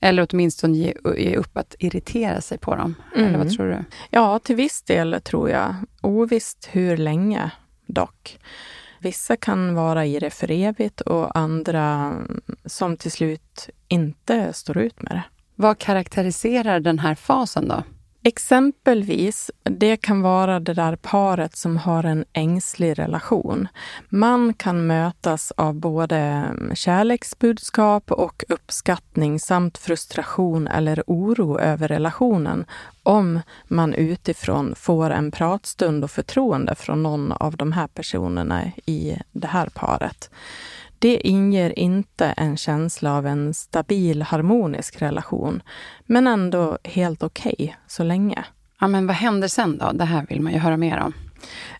Eller 0.00 0.26
åtminstone 0.30 0.76
ge, 0.76 0.94
ge 1.16 1.36
upp 1.36 1.56
att 1.56 1.74
irritera 1.78 2.40
sig 2.40 2.58
på 2.58 2.76
dem. 2.76 2.94
Mm. 3.14 3.26
Eller 3.26 3.38
vad 3.38 3.46
mm. 3.46 3.56
tror 3.56 3.66
du? 3.66 3.84
Ja, 4.10 4.38
till 4.38 4.56
viss 4.56 4.82
del 4.82 5.20
tror 5.24 5.50
jag. 5.50 5.74
Ovisst 6.00 6.68
hur 6.72 6.96
länge 6.96 7.50
dock. 7.86 8.38
Vissa 9.04 9.36
kan 9.36 9.74
vara 9.74 10.06
i 10.06 10.18
det 10.18 10.30
för 10.30 10.50
evigt 10.50 11.00
och 11.00 11.38
andra 11.38 12.14
som 12.64 12.96
till 12.96 13.10
slut 13.10 13.68
inte 13.88 14.52
står 14.52 14.78
ut 14.78 15.02
med 15.02 15.12
det. 15.12 15.22
Vad 15.54 15.78
karaktäriserar 15.78 16.80
den 16.80 16.98
här 16.98 17.14
fasen 17.14 17.68
då? 17.68 17.82
Exempelvis, 18.26 19.50
det 19.62 19.96
kan 19.96 20.22
vara 20.22 20.60
det 20.60 20.74
där 20.74 20.96
paret 20.96 21.56
som 21.56 21.76
har 21.76 22.04
en 22.04 22.24
ängslig 22.32 22.98
relation. 22.98 23.68
Man 24.08 24.54
kan 24.54 24.86
mötas 24.86 25.52
av 25.56 25.74
både 25.74 26.16
mm, 26.16 26.76
kärleksbudskap 26.76 28.12
och 28.12 28.44
uppskattning 28.48 29.40
samt 29.40 29.78
frustration 29.78 30.66
eller 30.66 31.02
oro 31.06 31.58
över 31.58 31.88
relationen 31.88 32.64
om 33.02 33.40
man 33.68 33.94
utifrån 33.94 34.74
får 34.76 35.10
en 35.10 35.30
pratstund 35.30 36.04
och 36.04 36.10
förtroende 36.10 36.74
från 36.74 37.02
någon 37.02 37.32
av 37.32 37.56
de 37.56 37.72
här 37.72 37.86
personerna 37.86 38.64
i 38.86 39.16
det 39.32 39.48
här 39.48 39.68
paret. 39.74 40.30
Det 41.04 41.28
inger 41.28 41.78
inte 41.78 42.26
en 42.26 42.56
känsla 42.56 43.16
av 43.16 43.26
en 43.26 43.54
stabil, 43.54 44.22
harmonisk 44.22 45.02
relation, 45.02 45.62
men 46.06 46.26
ändå 46.26 46.78
helt 46.84 47.22
okej 47.22 47.54
okay, 47.58 47.72
så 47.86 48.02
länge. 48.02 48.44
Ja, 48.80 48.86
men 48.86 49.06
vad 49.06 49.16
händer 49.16 49.48
sen 49.48 49.78
då? 49.78 49.92
Det 49.92 50.04
här 50.04 50.26
vill 50.28 50.40
man 50.40 50.52
ju 50.52 50.58
höra 50.58 50.76
mer 50.76 50.98
om. 50.98 51.12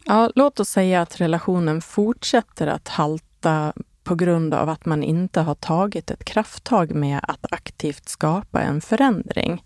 Ja, 0.04 0.30
låt 0.34 0.60
oss 0.60 0.68
säga 0.68 1.02
att 1.02 1.20
relationen 1.20 1.80
fortsätter 1.80 2.66
att 2.66 2.88
halta 2.88 3.72
på 4.02 4.14
grund 4.14 4.54
av 4.54 4.68
att 4.68 4.86
man 4.86 5.02
inte 5.02 5.40
har 5.40 5.54
tagit 5.54 6.10
ett 6.10 6.24
krafttag 6.24 6.94
med 6.94 7.20
att 7.22 7.52
aktivt 7.52 8.08
skapa 8.08 8.62
en 8.62 8.80
förändring. 8.80 9.62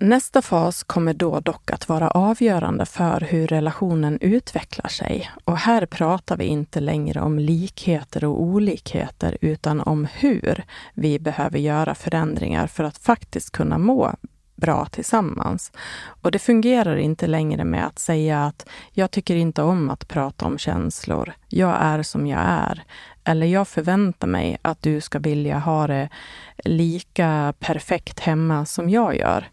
Nästa 0.00 0.42
fas 0.42 0.82
kommer 0.82 1.14
då 1.14 1.40
dock 1.40 1.70
att 1.70 1.88
vara 1.88 2.10
avgörande 2.10 2.86
för 2.86 3.20
hur 3.20 3.46
relationen 3.46 4.18
utvecklar 4.20 4.88
sig. 4.88 5.30
Och 5.44 5.56
här 5.56 5.86
pratar 5.86 6.36
vi 6.36 6.44
inte 6.44 6.80
längre 6.80 7.20
om 7.20 7.38
likheter 7.38 8.24
och 8.24 8.42
olikheter, 8.42 9.38
utan 9.40 9.80
om 9.80 10.08
hur 10.12 10.64
vi 10.94 11.18
behöver 11.18 11.58
göra 11.58 11.94
förändringar 11.94 12.66
för 12.66 12.84
att 12.84 12.98
faktiskt 12.98 13.50
kunna 13.50 13.78
må 13.78 14.14
bra 14.56 14.86
tillsammans. 14.86 15.72
Och 16.22 16.30
det 16.30 16.38
fungerar 16.38 16.96
inte 16.96 17.26
längre 17.26 17.64
med 17.64 17.86
att 17.86 17.98
säga 17.98 18.44
att 18.44 18.66
jag 18.92 19.10
tycker 19.10 19.36
inte 19.36 19.62
om 19.62 19.90
att 19.90 20.08
prata 20.08 20.46
om 20.46 20.58
känslor. 20.58 21.32
Jag 21.48 21.76
är 21.80 22.02
som 22.02 22.26
jag 22.26 22.40
är. 22.40 22.84
Eller 23.24 23.46
jag 23.46 23.68
förväntar 23.68 24.28
mig 24.28 24.58
att 24.62 24.82
du 24.82 25.00
ska 25.00 25.18
vilja 25.18 25.58
ha 25.58 25.86
det 25.86 26.08
lika 26.64 27.54
perfekt 27.58 28.20
hemma 28.20 28.66
som 28.66 28.90
jag 28.90 29.16
gör. 29.16 29.48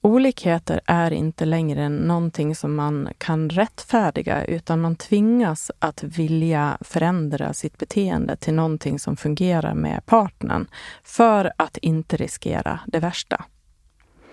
Olikheter 0.00 0.80
är 0.86 1.10
inte 1.10 1.44
längre 1.44 1.88
någonting 1.88 2.54
som 2.54 2.74
man 2.74 3.08
kan 3.18 3.50
rättfärdiga 3.50 4.44
utan 4.44 4.80
man 4.80 4.96
tvingas 4.96 5.70
att 5.78 6.02
vilja 6.02 6.78
förändra 6.80 7.52
sitt 7.52 7.78
beteende 7.78 8.36
till 8.36 8.54
någonting 8.54 8.98
som 8.98 9.16
fungerar 9.16 9.74
med 9.74 10.06
partnern 10.06 10.66
för 11.04 11.52
att 11.56 11.76
inte 11.76 12.16
riskera 12.16 12.80
det 12.86 12.98
värsta. 12.98 13.44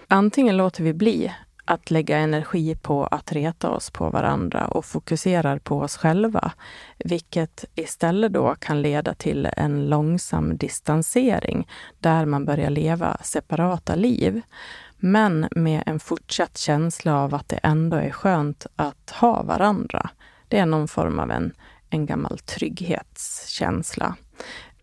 Antingen 0.07 0.57
låter 0.57 0.83
vi 0.83 0.93
bli 0.93 1.31
att 1.65 1.91
lägga 1.91 2.17
energi 2.17 2.75
på 2.75 3.05
att 3.05 3.31
reta 3.31 3.69
oss 3.69 3.89
på 3.89 4.09
varandra 4.09 4.67
och 4.67 4.85
fokuserar 4.85 5.59
på 5.59 5.79
oss 5.79 5.97
själva, 5.97 6.51
vilket 6.97 7.65
istället 7.75 8.33
då 8.33 8.55
kan 8.59 8.81
leda 8.81 9.13
till 9.13 9.49
en 9.57 9.89
långsam 9.89 10.57
distansering 10.57 11.67
där 11.99 12.25
man 12.25 12.45
börjar 12.45 12.69
leva 12.69 13.17
separata 13.21 13.95
liv, 13.95 14.41
men 14.97 15.47
med 15.51 15.83
en 15.85 15.99
fortsatt 15.99 16.57
känsla 16.57 17.15
av 17.19 17.35
att 17.35 17.49
det 17.49 17.59
ändå 17.63 17.97
är 17.97 18.11
skönt 18.11 18.65
att 18.75 19.09
ha 19.09 19.43
varandra. 19.43 20.09
Det 20.47 20.57
är 20.57 20.65
någon 20.65 20.87
form 20.87 21.19
av 21.19 21.31
en, 21.31 21.53
en 21.89 22.05
gammal 22.05 22.39
trygghetskänsla. 22.39 24.15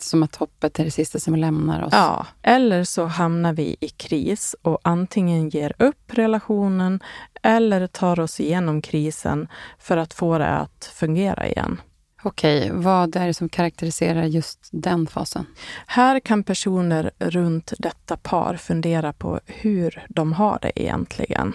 Som 0.02 0.22
att 0.22 0.36
hoppet 0.36 0.78
är 0.78 0.84
det 0.84 0.90
sista 0.90 1.18
som 1.18 1.36
lämnar 1.36 1.82
oss. 1.82 1.92
Ja, 1.92 2.26
eller 2.42 2.84
så 2.84 3.04
hamnar 3.04 3.52
vi 3.52 3.76
i 3.80 3.88
kris 3.88 4.56
och 4.62 4.80
antingen 4.82 5.48
ger 5.48 5.72
upp 5.78 6.14
relationen 6.14 7.00
eller 7.42 7.86
tar 7.86 8.20
oss 8.20 8.40
igenom 8.40 8.82
krisen 8.82 9.48
för 9.78 9.96
att 9.96 10.14
få 10.14 10.38
det 10.38 10.48
att 10.48 10.90
fungera 10.94 11.48
igen. 11.48 11.80
Okej, 12.24 12.70
vad 12.72 13.16
är 13.16 13.26
det 13.26 13.34
som 13.34 13.48
karaktäriserar 13.48 14.24
just 14.24 14.68
den 14.72 15.06
fasen? 15.06 15.46
Här 15.86 16.20
kan 16.20 16.42
personer 16.44 17.10
runt 17.18 17.72
detta 17.78 18.16
par 18.16 18.56
fundera 18.56 19.12
på 19.12 19.40
hur 19.46 20.06
de 20.08 20.32
har 20.32 20.58
det 20.62 20.82
egentligen. 20.82 21.54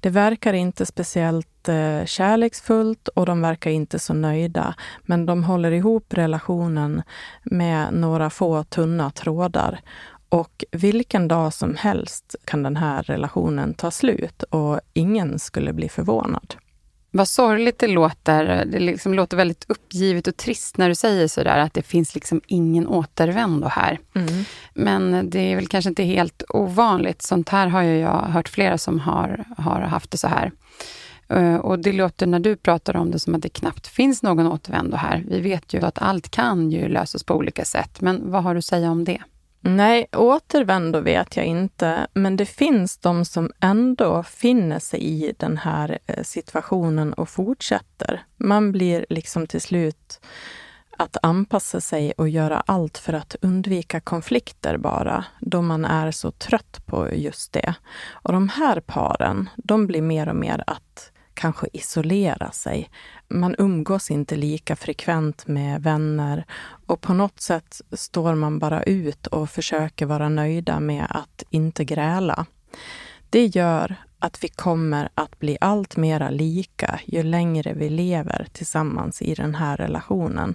Det 0.00 0.10
verkar 0.10 0.52
inte 0.52 0.86
speciellt 0.86 1.68
eh, 1.68 2.04
kärleksfullt 2.04 3.08
och 3.08 3.26
de 3.26 3.42
verkar 3.42 3.70
inte 3.70 3.98
så 3.98 4.14
nöjda. 4.14 4.74
Men 5.02 5.26
de 5.26 5.44
håller 5.44 5.72
ihop 5.72 6.14
relationen 6.14 7.02
med 7.42 7.92
några 7.92 8.30
få 8.30 8.64
tunna 8.64 9.10
trådar. 9.10 9.80
Och 10.28 10.64
vilken 10.72 11.28
dag 11.28 11.54
som 11.54 11.74
helst 11.74 12.36
kan 12.44 12.62
den 12.62 12.76
här 12.76 13.02
relationen 13.02 13.74
ta 13.74 13.90
slut 13.90 14.42
och 14.42 14.80
ingen 14.92 15.38
skulle 15.38 15.72
bli 15.72 15.88
förvånad. 15.88 16.54
Vad 17.10 17.28
sorgligt 17.28 17.78
det 17.78 17.86
låter. 17.86 18.64
Det 18.64 18.78
liksom 18.78 19.14
låter 19.14 19.36
väldigt 19.36 19.64
uppgivet 19.68 20.26
och 20.26 20.36
trist 20.36 20.76
när 20.76 20.88
du 20.88 20.94
säger 20.94 21.28
sådär 21.28 21.58
att 21.58 21.74
det 21.74 21.82
finns 21.82 22.14
liksom 22.14 22.40
ingen 22.46 22.88
återvändo 22.88 23.68
här. 23.68 23.98
Mm. 24.14 24.44
Men 24.74 25.30
det 25.30 25.52
är 25.52 25.56
väl 25.56 25.66
kanske 25.66 25.88
inte 25.88 26.02
helt 26.02 26.42
ovanligt. 26.48 27.22
Sånt 27.22 27.48
här 27.48 27.66
har 27.66 27.82
ju 27.82 27.98
jag 27.98 28.18
hört 28.22 28.48
flera 28.48 28.78
som 28.78 29.00
har, 29.00 29.44
har 29.56 29.80
haft 29.80 30.10
det 30.10 30.18
så 30.18 30.28
här. 30.28 30.52
Eh, 31.28 31.56
och 31.56 31.78
det 31.78 31.92
låter 31.92 32.26
när 32.26 32.40
du 32.40 32.56
pratar 32.56 32.96
om 32.96 33.10
det 33.10 33.18
som 33.18 33.34
att 33.34 33.42
det 33.42 33.48
knappt 33.48 33.86
finns 33.86 34.22
någon 34.22 34.46
återvändo 34.46 34.96
här. 34.96 35.24
Vi 35.28 35.40
vet 35.40 35.74
ju 35.74 35.84
att 35.84 35.98
allt 35.98 36.30
kan 36.30 36.70
ju 36.70 36.88
lösas 36.88 37.24
på 37.24 37.34
olika 37.34 37.64
sätt. 37.64 38.00
Men 38.00 38.30
vad 38.30 38.42
har 38.42 38.54
du 38.54 38.58
att 38.58 38.64
säga 38.64 38.90
om 38.90 39.04
det? 39.04 39.18
Nej, 39.62 40.06
återvändo 40.12 41.00
vet 41.00 41.36
jag 41.36 41.46
inte, 41.46 42.06
men 42.14 42.36
det 42.36 42.46
finns 42.46 42.98
de 42.98 43.24
som 43.24 43.52
ändå 43.60 44.22
finner 44.22 44.78
sig 44.78 45.00
i 45.00 45.34
den 45.38 45.56
här 45.56 45.98
eh, 46.06 46.22
situationen 46.22 47.12
och 47.12 47.28
fortsätter. 47.28 48.24
Man 48.36 48.72
blir 48.72 49.06
liksom 49.08 49.46
till 49.46 49.60
slut 49.60 50.20
att 50.96 51.16
anpassa 51.22 51.80
sig 51.80 52.12
och 52.12 52.28
göra 52.28 52.62
allt 52.66 52.98
för 52.98 53.12
att 53.12 53.36
undvika 53.40 54.00
konflikter 54.00 54.76
bara, 54.76 55.24
då 55.40 55.62
man 55.62 55.84
är 55.84 56.10
så 56.10 56.30
trött 56.30 56.86
på 56.86 57.14
just 57.14 57.52
det. 57.52 57.74
Och 58.10 58.32
de 58.32 58.48
här 58.48 58.80
paren, 58.80 59.48
de 59.56 59.86
blir 59.86 60.02
mer 60.02 60.28
och 60.28 60.36
mer 60.36 60.64
att 60.66 61.09
kanske 61.40 61.66
isolera 61.72 62.50
sig. 62.50 62.90
Man 63.28 63.54
umgås 63.58 64.10
inte 64.10 64.36
lika 64.36 64.76
frekvent 64.76 65.46
med 65.46 65.82
vänner 65.82 66.44
och 66.86 67.00
på 67.00 67.12
något 67.12 67.40
sätt 67.40 67.80
står 67.92 68.34
man 68.34 68.58
bara 68.58 68.82
ut 68.82 69.26
och 69.26 69.50
försöker 69.50 70.06
vara 70.06 70.28
nöjda 70.28 70.80
med 70.80 71.06
att 71.10 71.42
inte 71.50 71.84
gräla. 71.84 72.46
Det 73.30 73.46
gör 73.46 73.96
att 74.18 74.44
vi 74.44 74.48
kommer 74.48 75.08
att 75.14 75.38
bli 75.38 75.58
allt 75.60 75.96
mera 75.96 76.30
lika 76.30 77.00
ju 77.04 77.22
längre 77.22 77.72
vi 77.72 77.88
lever 77.88 78.46
tillsammans 78.52 79.22
i 79.22 79.34
den 79.34 79.54
här 79.54 79.76
relationen. 79.76 80.54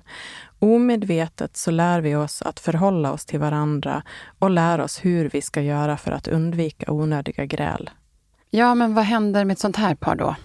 Omedvetet 0.60 1.58
så 1.58 1.72
lär 1.72 2.02
vi 2.02 2.16
oss 2.16 2.42
att 2.42 2.60
förhålla 2.60 3.12
oss 3.12 3.26
till 3.26 3.40
varandra 3.40 4.04
och 4.40 4.50
lär 4.50 4.80
oss 4.80 5.06
hur 5.06 5.30
vi 5.30 5.42
ska 5.42 5.62
göra 5.62 5.98
för 5.98 6.12
att 6.12 6.28
undvika 6.28 6.92
onödiga 6.92 7.46
gräl. 7.46 7.90
Ja, 8.50 8.76
men 8.76 8.94
vad 8.94 9.04
händer 9.04 9.46
med 9.46 9.54
ett 9.54 9.60
sånt 9.60 9.78
här 9.78 9.96
par 9.96 10.16
då? 10.16 10.36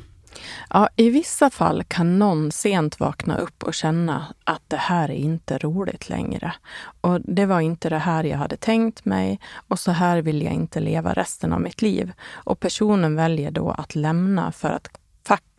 Ja, 0.70 0.88
I 0.96 1.10
vissa 1.10 1.50
fall 1.50 1.84
kan 1.88 2.18
någon 2.18 2.52
sent 2.52 3.00
vakna 3.00 3.36
upp 3.38 3.62
och 3.62 3.74
känna 3.74 4.26
att 4.44 4.62
det 4.68 4.76
här 4.76 5.10
är 5.10 5.14
inte 5.14 5.58
roligt 5.58 6.08
längre. 6.08 6.52
Och 7.00 7.20
det 7.20 7.46
var 7.46 7.60
inte 7.60 7.88
det 7.88 7.98
här 7.98 8.24
jag 8.24 8.38
hade 8.38 8.56
tänkt 8.56 9.04
mig 9.04 9.40
och 9.68 9.78
så 9.78 9.90
här 9.90 10.22
vill 10.22 10.42
jag 10.42 10.52
inte 10.52 10.80
leva 10.80 11.12
resten 11.12 11.52
av 11.52 11.60
mitt 11.60 11.82
liv. 11.82 12.12
Och 12.32 12.60
personen 12.60 13.16
väljer 13.16 13.50
då 13.50 13.70
att 13.70 13.94
lämna 13.94 14.52
för 14.52 14.70
att 14.70 14.99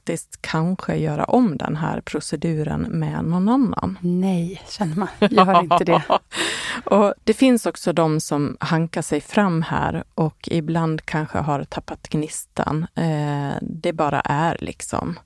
faktiskt 0.02 0.42
kanske 0.42 0.96
göra 0.96 1.24
om 1.24 1.58
den 1.58 1.76
här 1.76 2.02
proceduren 2.02 2.82
med 2.82 3.26
någon 3.26 3.50
annan. 3.50 3.98
Nej, 4.02 4.62
känner 4.70 4.96
man. 4.96 5.08
Gör 5.20 5.64
inte 5.64 5.84
det. 5.84 6.04
och 6.86 7.14
det 7.24 7.34
finns 7.34 7.66
också 7.66 7.94
de 7.94 8.20
som 8.20 8.58
hankar 8.60 9.02
sig 9.02 9.22
fram 9.22 9.62
här 9.62 10.04
och 10.16 10.48
ibland 10.52 11.06
kanske 11.06 11.38
har 11.38 11.64
tappat 11.64 12.10
gnistan. 12.10 12.88
Eh, 12.96 13.58
det 13.62 13.94
bara 13.94 14.22
är 14.22 14.58
liksom. 14.60 15.20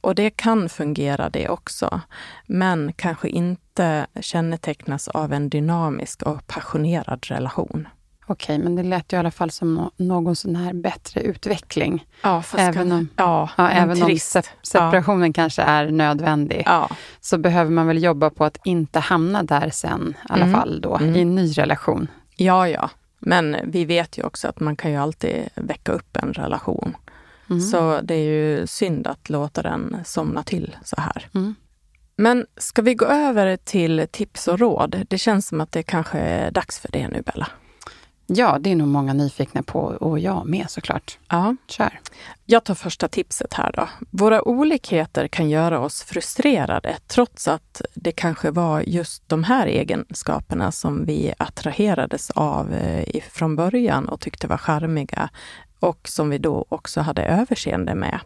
Och 0.00 0.14
det 0.14 0.30
kan 0.30 0.68
fungera 0.68 1.30
det 1.30 1.48
också. 1.48 2.00
Men 2.46 2.92
kanske 2.92 3.28
inte 3.28 4.06
kännetecknas 4.20 5.08
av 5.08 5.32
en 5.32 5.48
dynamisk 5.48 6.22
och 6.22 6.46
passionerad 6.46 7.26
relation. 7.28 7.88
Okej, 8.32 8.58
men 8.58 8.76
det 8.76 8.82
lät 8.82 9.12
ju 9.12 9.16
i 9.16 9.18
alla 9.18 9.30
fall 9.30 9.50
som 9.50 9.90
någon 9.96 10.36
sån 10.36 10.56
här 10.56 10.72
bättre 10.72 11.20
utveckling. 11.20 12.06
Ja, 12.22 12.42
även 12.56 12.92
om, 12.92 13.08
ja, 13.16 13.50
ja, 13.56 13.70
även 13.70 14.02
om 14.02 14.18
separationen 14.62 15.26
ja. 15.26 15.32
kanske 15.32 15.62
är 15.62 15.90
nödvändig, 15.90 16.66
så 17.20 17.38
behöver 17.38 17.70
man 17.70 17.86
väl 17.86 18.02
jobba 18.02 18.30
på 18.30 18.44
att 18.44 18.58
inte 18.64 18.98
hamna 18.98 19.42
där 19.42 19.70
sen, 19.70 20.14
i 20.28 20.32
alla 20.32 20.44
mm. 20.44 20.54
fall 20.54 20.80
då, 20.80 20.96
mm. 20.96 21.16
i 21.16 21.20
en 21.20 21.34
ny 21.34 21.52
relation. 21.52 22.08
Ja, 22.36 22.68
ja. 22.68 22.90
Men 23.18 23.56
vi 23.64 23.84
vet 23.84 24.18
ju 24.18 24.22
också 24.22 24.48
att 24.48 24.60
man 24.60 24.76
kan 24.76 24.90
ju 24.90 24.96
alltid 24.96 25.48
väcka 25.54 25.92
upp 25.92 26.16
en 26.16 26.32
relation. 26.32 26.96
Mm. 27.50 27.60
Så 27.60 28.00
det 28.02 28.14
är 28.14 28.30
ju 28.30 28.66
synd 28.66 29.06
att 29.06 29.30
låta 29.30 29.62
den 29.62 29.96
somna 30.04 30.42
till 30.42 30.76
så 30.84 31.00
här. 31.00 31.28
Mm. 31.34 31.54
Men 32.16 32.46
ska 32.56 32.82
vi 32.82 32.94
gå 32.94 33.06
över 33.06 33.56
till 33.56 34.06
tips 34.10 34.48
och 34.48 34.58
råd? 34.58 35.06
Det 35.08 35.18
känns 35.18 35.48
som 35.48 35.60
att 35.60 35.72
det 35.72 35.82
kanske 35.82 36.18
är 36.18 36.50
dags 36.50 36.78
för 36.78 36.88
det 36.92 37.08
nu, 37.08 37.22
Bella. 37.22 37.48
Ja, 38.34 38.58
det 38.60 38.70
är 38.70 38.76
nog 38.76 38.88
många 38.88 39.12
nyfikna 39.12 39.62
på 39.62 39.80
och 39.80 40.18
jag 40.18 40.46
med 40.46 40.70
såklart. 40.70 41.18
Ja. 41.28 41.56
Kör. 41.66 42.00
Jag 42.46 42.64
tar 42.64 42.74
första 42.74 43.08
tipset 43.08 43.54
här 43.54 43.72
då. 43.76 43.88
Våra 44.10 44.42
olikheter 44.48 45.28
kan 45.28 45.50
göra 45.50 45.80
oss 45.80 46.02
frustrerade 46.02 46.96
trots 47.06 47.48
att 47.48 47.82
det 47.94 48.12
kanske 48.12 48.50
var 48.50 48.80
just 48.80 49.28
de 49.28 49.44
här 49.44 49.66
egenskaperna 49.66 50.72
som 50.72 51.04
vi 51.06 51.34
attraherades 51.38 52.30
av 52.30 52.72
eh, 52.72 53.22
från 53.30 53.56
början 53.56 54.08
och 54.08 54.20
tyckte 54.20 54.46
var 54.46 54.56
charmiga 54.56 55.28
och 55.80 56.08
som 56.08 56.30
vi 56.30 56.38
då 56.38 56.66
också 56.68 57.00
hade 57.00 57.22
överseende 57.22 57.94
med. 57.94 58.20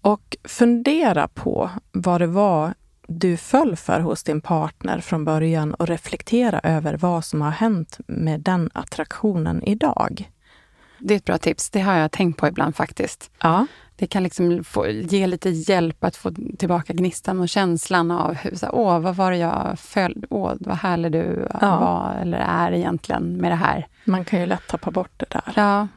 Och 0.00 0.36
fundera 0.44 1.28
på 1.28 1.70
vad 1.92 2.20
det 2.20 2.26
var 2.26 2.74
du 3.08 3.36
föll 3.36 3.76
för 3.76 4.00
hos 4.00 4.22
din 4.22 4.40
partner 4.40 5.00
från 5.00 5.24
början 5.24 5.74
och 5.74 5.86
reflektera 5.86 6.60
över 6.62 6.96
vad 6.96 7.24
som 7.24 7.40
har 7.40 7.50
hänt 7.50 7.98
med 8.06 8.40
den 8.40 8.70
attraktionen 8.72 9.62
idag. 9.64 10.30
Det 10.98 11.14
är 11.14 11.18
ett 11.18 11.24
bra 11.24 11.38
tips. 11.38 11.70
Det 11.70 11.80
har 11.80 11.94
jag 11.94 12.12
tänkt 12.12 12.38
på 12.38 12.48
ibland 12.48 12.76
faktiskt. 12.76 13.30
Ja. 13.42 13.66
Det 13.98 14.06
kan 14.06 14.22
liksom 14.22 14.64
få, 14.64 14.88
ge 14.88 15.26
lite 15.26 15.50
hjälp 15.50 16.04
att 16.04 16.16
få 16.16 16.30
tillbaka 16.58 16.92
gnistan 16.92 17.40
och 17.40 17.48
känslan 17.48 18.10
av 18.10 18.34
hur, 18.34 18.54
så, 18.54 18.68
åh, 18.72 19.00
vad 19.00 19.16
var 19.16 19.30
det 19.30 19.36
jag 19.36 19.78
föll, 19.78 20.24
åh, 20.30 20.52
vad 20.60 20.76
härlig 20.76 21.12
du 21.12 21.48
ja. 21.60 21.80
var 21.80 22.14
eller 22.22 22.38
är 22.38 22.72
egentligen 22.72 23.36
med 23.36 23.50
det 23.50 23.56
här. 23.56 23.86
Man 24.08 24.24
kan 24.24 24.40
ju 24.40 24.46
lätt 24.46 24.66
tappa 24.66 24.90
bort 24.90 25.10
det 25.16 25.26
där. 25.30 25.52
Ja. 25.56 25.88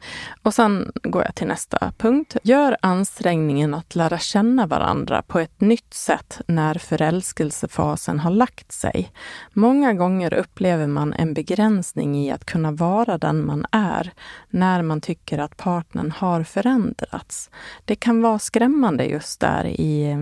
Och 0.42 0.54
sen 0.54 0.92
går 1.02 1.22
jag 1.22 1.34
till 1.34 1.46
nästa 1.46 1.92
punkt. 1.98 2.36
Gör 2.42 2.76
ansträngningen 2.82 3.74
att 3.74 3.94
lära 3.94 4.18
känna 4.18 4.66
varandra 4.66 5.22
på 5.22 5.38
ett 5.38 5.60
nytt 5.60 5.94
sätt 5.94 6.40
när 6.46 6.74
förälskelsefasen 6.74 8.20
har 8.20 8.30
lagt 8.30 8.72
sig. 8.72 9.12
Många 9.52 9.94
gånger 9.94 10.34
upplever 10.34 10.86
man 10.86 11.12
en 11.12 11.34
begränsning 11.34 12.26
i 12.26 12.30
att 12.30 12.44
kunna 12.44 12.70
vara 12.70 13.18
den 13.18 13.46
man 13.46 13.66
är 13.72 14.12
när 14.50 14.82
man 14.82 15.00
tycker 15.00 15.38
att 15.38 15.56
partnern 15.56 16.10
har 16.16 16.42
förändrats. 16.42 17.50
Det 17.92 17.96
kan 17.96 18.22
vara 18.22 18.38
skrämmande 18.38 19.04
just 19.04 19.40
där 19.40 19.66
i 19.66 20.16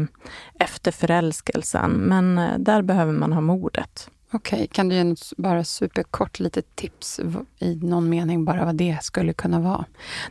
efter 0.55 0.91
förälskelsen, 0.91 1.91
men 1.91 2.39
eh, 2.39 2.59
där 2.59 2.83
behöver 2.83 3.12
man 3.12 3.33
ha 3.33 3.41
modet. 3.41 4.11
Okej, 4.33 4.57
okay. 4.57 4.66
kan 4.66 4.89
du 4.89 4.95
ge 4.95 5.05
något 5.05 5.33
bara 5.37 5.64
superkort 5.64 6.41
litet 6.41 6.77
tips 6.77 7.21
i 7.59 7.75
någon 7.75 8.09
mening 8.09 8.45
bara 8.45 8.64
vad 8.64 8.75
det 8.75 8.99
skulle 9.03 9.33
kunna 9.33 9.61
vara? 9.61 9.85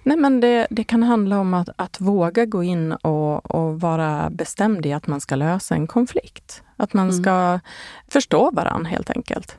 Nej, 0.03 0.17
men 0.17 0.39
det, 0.39 0.67
det 0.69 0.83
kan 0.83 1.03
handla 1.03 1.39
om 1.39 1.53
att, 1.53 1.69
att 1.75 2.01
våga 2.01 2.45
gå 2.45 2.63
in 2.63 2.91
och, 2.91 3.55
och, 3.55 3.81
vara 3.81 4.29
bestämd 4.29 4.85
i 4.85 4.93
att 4.93 5.07
man 5.07 5.21
ska 5.21 5.35
lösa 5.35 5.75
en 5.75 5.87
konflikt. 5.87 6.63
Att 6.77 6.93
man 6.93 7.09
mm. 7.09 7.23
ska 7.23 7.59
förstå 8.07 8.51
varandra 8.51 8.89
helt 8.89 9.09
enkelt. 9.09 9.57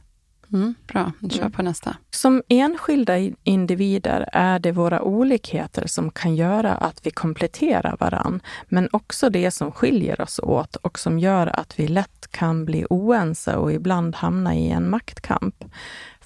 Mm, 0.52 0.74
bra, 0.86 1.12
kör 1.30 1.40
mm. 1.40 1.52
på 1.52 1.62
nästa. 1.62 1.96
Som 2.10 2.42
enskilda 2.48 3.18
individer 3.44 4.28
är 4.32 4.58
det 4.58 4.72
våra 4.72 5.02
olikheter 5.02 5.86
som 5.86 6.10
kan 6.10 6.34
göra 6.34 6.74
att 6.74 7.06
vi 7.06 7.10
kompletterar 7.10 7.96
varann, 8.00 8.40
men 8.68 8.88
också 8.92 9.30
det 9.30 9.50
som 9.50 9.72
skiljer 9.72 10.20
oss 10.20 10.38
åt 10.42 10.76
och 10.76 10.98
som 10.98 11.18
gör 11.18 11.46
att 11.60 11.80
vi 11.80 11.88
lätt 11.88 12.28
kan 12.30 12.64
bli 12.64 12.86
oense 12.90 13.56
och 13.56 13.72
ibland 13.72 14.16
hamna 14.16 14.54
i 14.54 14.70
en 14.70 14.90
maktkamp. 14.90 15.64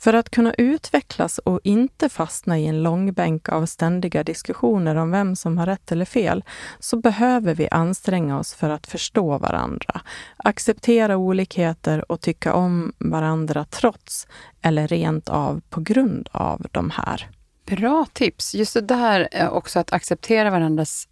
För 0.04 0.14
att 0.14 0.30
kunna 0.30 0.54
utvecklas 0.54 1.38
och 1.38 1.60
inte 1.62 2.08
fastna 2.08 2.58
i 2.58 2.66
en 2.66 2.82
långbänk 2.82 3.48
av 3.48 3.66
ständiga 3.66 4.24
diskussioner 4.24 4.96
om 4.96 5.10
vem 5.10 5.36
som 5.36 5.58
har 5.58 5.66
rätt 5.66 5.92
eller 5.92 6.04
fel, 6.04 6.44
så 6.78 6.96
behöver 6.96 7.54
vi 7.54 7.68
anstränga 7.70 8.38
oss 8.38 8.54
för 8.54 8.70
att 8.70 8.86
förstå 8.86 9.38
varandra, 9.38 10.00
acceptera 10.36 11.16
olikheter 11.16 12.12
och 12.12 12.20
tycka 12.20 12.54
om 12.54 12.92
varandra 12.98 13.64
trots 13.64 14.26
eller 14.62 14.88
rent 14.88 15.28
av 15.28 15.60
på 15.70 15.80
grund 15.80 16.28
av 16.32 16.66
de 16.70 16.90
här. 16.90 17.30
Bra 17.66 18.06
tips! 18.12 18.54
Just 18.54 18.74
det 18.74 18.80
där 18.80 19.48
också 19.50 19.78
att 19.78 19.92
acceptera 19.92 20.50
varandras 20.50 21.08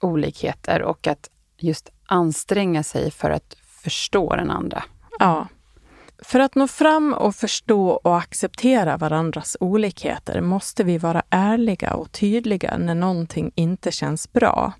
olikheter 0.00 0.82
och 0.82 1.06
att 1.06 1.30
just 1.58 1.90
anstränga 2.06 2.82
sig 2.82 3.10
för 3.10 3.30
att 3.30 3.56
förstå 3.82 4.36
den 4.36 4.50
andra. 4.50 4.84
Ja. 5.18 5.46
För 6.18 6.40
att 6.40 6.54
nå 6.54 6.68
fram 6.68 7.14
och 7.14 7.34
förstå 7.34 7.88
och 7.88 8.18
acceptera 8.18 8.96
varandras 8.96 9.56
olikheter 9.60 10.40
måste 10.40 10.84
vi 10.84 10.98
vara 10.98 11.22
ärliga 11.30 11.94
och 11.94 12.12
tydliga 12.12 12.78
när 12.78 12.94
någonting 12.94 13.52
inte 13.54 13.92
känns 13.92 14.32
bra. 14.32 14.72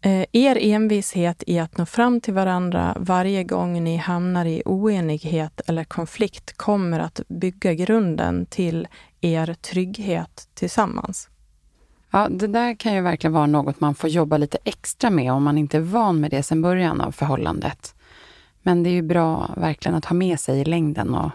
Eh, 0.00 0.24
er 0.32 0.58
envishet 0.60 1.42
i 1.46 1.58
att 1.58 1.78
nå 1.78 1.86
fram 1.86 2.20
till 2.20 2.34
varandra 2.34 2.96
varje 3.00 3.44
gång 3.44 3.84
ni 3.84 3.96
hamnar 3.96 4.44
i 4.44 4.62
oenighet 4.64 5.60
eller 5.66 5.84
konflikt 5.84 6.56
kommer 6.56 7.00
att 7.00 7.20
bygga 7.28 7.74
grunden 7.74 8.46
till 8.46 8.88
er 9.20 9.54
trygghet 9.54 10.48
tillsammans. 10.54 11.28
Ja, 12.10 12.28
det 12.28 12.46
där 12.46 12.74
kan 12.74 12.94
ju 12.94 13.00
verkligen 13.00 13.32
vara 13.32 13.46
något 13.46 13.80
man 13.80 13.94
får 13.94 14.10
jobba 14.10 14.36
lite 14.36 14.58
extra 14.64 15.10
med 15.10 15.32
om 15.32 15.44
man 15.44 15.58
inte 15.58 15.76
är 15.76 15.80
van 15.80 16.20
med 16.20 16.30
det 16.30 16.42
sedan 16.42 16.62
början 16.62 17.00
av 17.00 17.12
förhållandet. 17.12 17.93
Men 18.66 18.82
det 18.82 18.90
är 18.90 18.94
ju 18.94 19.02
bra 19.02 19.50
verkligen 19.56 19.94
att 19.94 20.04
ha 20.04 20.14
med 20.14 20.40
sig 20.40 20.60
i 20.60 20.64
längden 20.64 21.14
och 21.14 21.30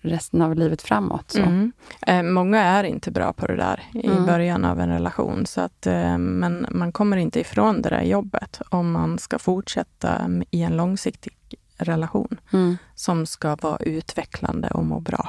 resten 0.00 0.42
av 0.42 0.54
livet 0.54 0.82
framåt. 0.82 1.30
Så. 1.30 1.42
Mm. 1.42 1.72
Eh, 2.06 2.22
många 2.22 2.62
är 2.62 2.84
inte 2.84 3.10
bra 3.10 3.32
på 3.32 3.46
det 3.46 3.56
där 3.56 3.82
i 3.94 4.06
mm. 4.06 4.26
början 4.26 4.64
av 4.64 4.80
en 4.80 4.88
relation. 4.88 5.46
Så 5.46 5.60
att, 5.60 5.86
eh, 5.86 6.18
men 6.18 6.66
man 6.70 6.92
kommer 6.92 7.16
inte 7.16 7.40
ifrån 7.40 7.82
det 7.82 7.88
där 7.88 8.02
jobbet 8.02 8.60
om 8.68 8.92
man 8.92 9.18
ska 9.18 9.38
fortsätta 9.38 10.30
i 10.50 10.62
en 10.62 10.76
långsiktig 10.76 11.34
relation 11.76 12.40
mm. 12.52 12.76
som 12.94 13.26
ska 13.26 13.56
vara 13.56 13.76
utvecklande 13.76 14.68
och 14.68 14.84
må 14.84 15.00
bra. 15.00 15.28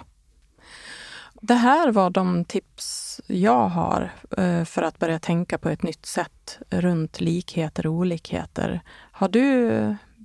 Det 1.41 1.53
här 1.53 1.91
var 1.91 2.09
de 2.09 2.45
tips 2.45 3.21
jag 3.27 3.67
har 3.67 4.11
eh, 4.37 4.63
för 4.63 4.81
att 4.81 4.99
börja 4.99 5.19
tänka 5.19 5.57
på 5.57 5.69
ett 5.69 5.83
nytt 5.83 6.05
sätt 6.05 6.59
runt 6.69 7.21
likheter 7.21 7.87
och 7.87 7.93
olikheter. 7.93 8.81
Har 9.11 9.29
du 9.29 9.71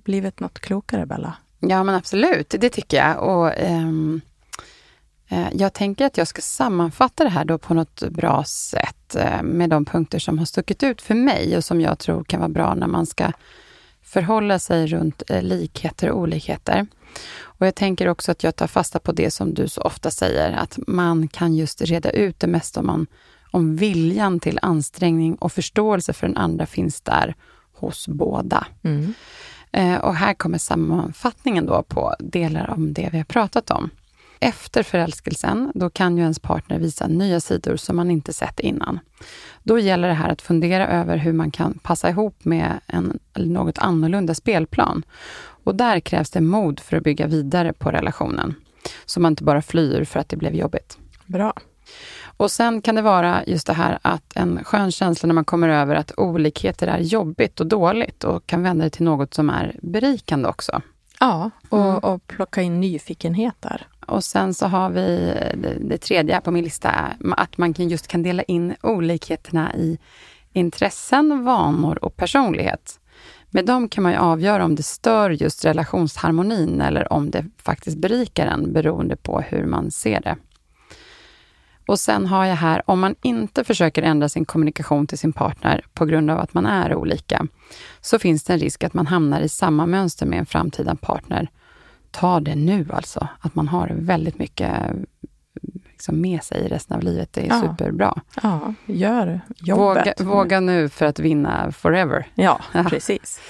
blivit 0.03 0.39
något 0.39 0.59
klokare, 0.59 1.05
Bella? 1.05 1.33
Ja, 1.59 1.83
men 1.83 1.95
absolut. 1.95 2.55
Det 2.59 2.69
tycker 2.69 2.97
jag. 2.97 3.23
Och, 3.23 3.51
um, 3.69 4.21
uh, 5.31 5.47
jag 5.53 5.73
tänker 5.73 6.05
att 6.05 6.17
jag 6.17 6.27
ska 6.27 6.41
sammanfatta 6.41 7.23
det 7.23 7.29
här 7.29 7.45
då 7.45 7.57
på 7.57 7.73
något 7.73 8.03
bra 8.09 8.43
sätt 8.43 9.15
uh, 9.15 9.43
med 9.43 9.69
de 9.69 9.85
punkter 9.85 10.19
som 10.19 10.39
har 10.39 10.45
stuckit 10.45 10.83
ut 10.83 11.01
för 11.01 11.15
mig 11.15 11.57
och 11.57 11.63
som 11.63 11.81
jag 11.81 11.99
tror 11.99 12.23
kan 12.23 12.39
vara 12.39 12.49
bra 12.49 12.75
när 12.75 12.87
man 12.87 13.05
ska 13.05 13.31
förhålla 14.03 14.59
sig 14.59 14.87
runt 14.87 15.23
uh, 15.31 15.41
likheter 15.41 16.09
och 16.09 16.19
olikheter. 16.19 16.87
Och 17.61 17.67
jag 17.67 17.75
tänker 17.75 18.07
också 18.07 18.31
att 18.31 18.43
jag 18.43 18.55
tar 18.55 18.67
fasta 18.67 18.99
på 18.99 19.11
det 19.11 19.31
som 19.31 19.53
du 19.53 19.67
så 19.67 19.81
ofta 19.81 20.11
säger, 20.11 20.51
att 20.51 20.79
man 20.87 21.27
kan 21.27 21.55
just 21.55 21.81
reda 21.81 22.09
ut 22.09 22.39
det 22.39 22.47
mesta 22.47 22.79
om, 22.79 22.85
man, 22.85 23.07
om 23.51 23.75
viljan 23.75 24.39
till 24.39 24.59
ansträngning 24.61 25.35
och 25.35 25.51
förståelse 25.51 26.13
för 26.13 26.27
den 26.27 26.37
andra 26.37 26.65
finns 26.65 27.01
där 27.01 27.35
hos 27.73 28.07
båda. 28.07 28.67
Mm. 28.83 29.13
Eh, 29.71 29.95
och 29.95 30.15
här 30.15 30.33
kommer 30.33 30.57
sammanfattningen 30.57 31.65
då 31.65 31.83
på 31.83 32.15
delar 32.19 32.69
av 32.69 32.93
det 32.93 33.09
vi 33.11 33.17
har 33.17 33.25
pratat 33.25 33.71
om. 33.71 33.89
Efter 34.39 34.83
förälskelsen, 34.83 35.71
då 35.75 35.89
kan 35.89 36.17
ju 36.17 36.23
ens 36.23 36.39
partner 36.39 36.79
visa 36.79 37.07
nya 37.07 37.39
sidor 37.39 37.75
som 37.75 37.95
man 37.95 38.11
inte 38.11 38.33
sett 38.33 38.59
innan. 38.59 38.99
Då 39.63 39.79
gäller 39.79 40.07
det 40.07 40.13
här 40.13 40.29
att 40.29 40.41
fundera 40.41 40.87
över 40.87 41.17
hur 41.17 41.33
man 41.33 41.51
kan 41.51 41.79
passa 41.83 42.09
ihop 42.09 42.45
med 42.45 42.79
en 42.87 43.19
något 43.35 43.77
annorlunda 43.77 44.35
spelplan. 44.35 45.03
Och 45.63 45.75
där 45.75 45.99
krävs 45.99 46.29
det 46.29 46.41
mod 46.41 46.79
för 46.79 46.97
att 46.97 47.03
bygga 47.03 47.27
vidare 47.27 47.73
på 47.73 47.91
relationen. 47.91 48.55
Så 49.05 49.19
man 49.19 49.31
inte 49.31 49.43
bara 49.43 49.61
flyr 49.61 50.03
för 50.03 50.19
att 50.19 50.29
det 50.29 50.37
blev 50.37 50.55
jobbigt. 50.55 50.97
Bra. 51.25 51.53
Och 52.41 52.51
sen 52.51 52.81
kan 52.81 52.95
det 52.95 53.01
vara 53.01 53.43
just 53.47 53.67
det 53.67 53.73
här 53.73 53.99
att 54.01 54.35
en 54.35 54.63
skön 54.63 54.91
känsla 54.91 55.27
när 55.27 55.33
man 55.33 55.45
kommer 55.45 55.69
över 55.69 55.95
att 55.95 56.11
olikheter 56.17 56.87
är 56.87 56.99
jobbigt 56.99 57.59
och 57.59 57.67
dåligt 57.67 58.23
och 58.23 58.47
kan 58.47 58.63
vända 58.63 58.83
det 58.83 58.89
till 58.89 59.05
något 59.05 59.33
som 59.33 59.49
är 59.49 59.75
berikande 59.81 60.47
också. 60.49 60.81
Ja, 61.19 61.51
och, 61.69 61.83
mm. 61.83 61.97
och 61.97 62.27
plocka 62.27 62.61
in 62.61 62.79
nyfikenhet 62.79 63.55
där. 63.59 63.87
Och 64.07 64.23
sen 64.23 64.53
så 64.53 64.67
har 64.67 64.89
vi 64.89 65.33
det, 65.55 65.77
det 65.79 65.97
tredje 65.97 66.41
på 66.41 66.51
min 66.51 66.63
lista, 66.63 66.89
att 67.37 67.57
man 67.57 67.73
kan 67.73 67.89
just 67.89 68.07
kan 68.07 68.23
dela 68.23 68.43
in 68.43 68.75
olikheterna 68.81 69.75
i 69.75 69.97
intressen, 70.53 71.43
vanor 71.45 72.03
och 72.03 72.15
personlighet. 72.15 72.99
Med 73.49 73.65
dem 73.65 73.89
kan 73.89 74.03
man 74.03 74.11
ju 74.11 74.17
avgöra 74.17 74.65
om 74.65 74.75
det 74.75 74.83
stör 74.83 75.29
just 75.29 75.65
relationsharmonin 75.65 76.81
eller 76.81 77.13
om 77.13 77.31
det 77.31 77.45
faktiskt 77.57 77.97
berikar 77.97 78.47
en 78.47 78.73
beroende 78.73 79.15
på 79.15 79.41
hur 79.41 79.65
man 79.65 79.91
ser 79.91 80.21
det. 80.21 80.37
Och 81.91 81.99
sen 81.99 82.25
har 82.25 82.45
jag 82.45 82.55
här, 82.55 82.81
om 82.85 82.99
man 82.99 83.15
inte 83.21 83.63
försöker 83.63 84.01
ändra 84.01 84.29
sin 84.29 84.45
kommunikation 84.45 85.07
till 85.07 85.17
sin 85.17 85.33
partner 85.33 85.85
på 85.93 86.05
grund 86.05 86.31
av 86.31 86.39
att 86.39 86.53
man 86.53 86.65
är 86.65 86.95
olika, 86.95 87.47
så 88.01 88.19
finns 88.19 88.43
det 88.43 88.53
en 88.53 88.59
risk 88.59 88.83
att 88.83 88.93
man 88.93 89.07
hamnar 89.07 89.41
i 89.41 89.49
samma 89.49 89.85
mönster 89.85 90.25
med 90.25 90.39
en 90.39 90.45
framtida 90.45 90.95
partner. 90.95 91.49
Ta 92.11 92.39
det 92.39 92.55
nu 92.55 92.87
alltså, 92.93 93.27
att 93.39 93.55
man 93.55 93.67
har 93.67 93.91
väldigt 93.95 94.39
mycket 94.39 94.71
liksom 95.91 96.21
med 96.21 96.43
sig 96.43 96.67
resten 96.67 96.97
av 96.97 97.03
livet. 97.03 97.33
Det 97.33 97.41
är 97.41 97.49
ja. 97.49 97.61
superbra. 97.61 98.21
Ja, 98.43 98.73
gör 98.85 99.41
jobbet. 99.57 100.21
Våga, 100.21 100.31
våga 100.31 100.59
nu 100.59 100.89
för 100.89 101.05
att 101.05 101.19
vinna 101.19 101.71
forever. 101.71 102.27
Ja, 102.35 102.59
precis. 102.89 103.41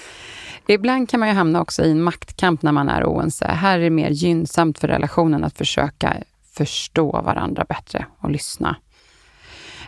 Ibland 0.67 1.09
kan 1.09 1.19
man 1.19 1.29
ju 1.29 1.35
hamna 1.35 1.61
också 1.61 1.83
i 1.83 1.91
en 1.91 2.01
maktkamp 2.01 2.61
när 2.61 2.71
man 2.71 2.89
är 2.89 3.05
oense. 3.05 3.45
Här 3.45 3.79
är 3.79 3.83
det 3.83 3.89
mer 3.89 4.09
gynnsamt 4.09 4.79
för 4.79 4.87
relationen 4.87 5.43
att 5.43 5.57
försöka 5.57 6.17
förstå 6.51 7.11
varandra 7.11 7.65
bättre 7.69 8.05
och 8.19 8.31
lyssna. 8.31 8.75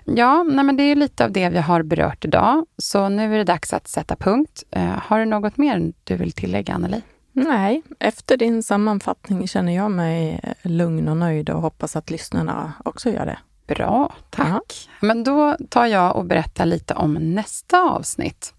Ja, 0.05 0.43
nej 0.43 0.65
men 0.65 0.77
det 0.77 0.83
är 0.83 0.95
lite 0.95 1.25
av 1.25 1.31
det 1.31 1.49
vi 1.49 1.59
har 1.59 1.83
berört 1.83 2.25
idag. 2.25 2.65
Så 2.77 3.09
nu 3.09 3.33
är 3.33 3.37
det 3.37 3.43
dags 3.43 3.73
att 3.73 3.87
sätta 3.87 4.15
punkt. 4.15 4.63
Uh, 4.75 4.83
har 4.83 5.19
du 5.19 5.25
något 5.25 5.57
mer 5.57 5.93
du 6.03 6.15
vill 6.15 6.31
tillägga, 6.31 6.73
Anneli? 6.73 7.01
Nej, 7.31 7.81
efter 7.99 8.37
din 8.37 8.63
sammanfattning 8.63 9.47
känner 9.47 9.75
jag 9.75 9.91
mig 9.91 10.39
lugn 10.61 11.07
och 11.07 11.17
nöjd 11.17 11.49
och 11.49 11.61
hoppas 11.61 11.95
att 11.95 12.09
lyssnarna 12.09 12.73
också 12.85 13.09
gör 13.09 13.25
det. 13.25 13.37
Bra, 13.67 14.13
tack. 14.29 14.47
Aha. 14.47 14.61
Men 15.01 15.23
då 15.23 15.57
tar 15.69 15.85
jag 15.85 16.15
och 16.15 16.25
berättar 16.25 16.65
lite 16.65 16.93
om 16.93 17.13
nästa 17.13 17.81
avsnitt. 17.81 18.53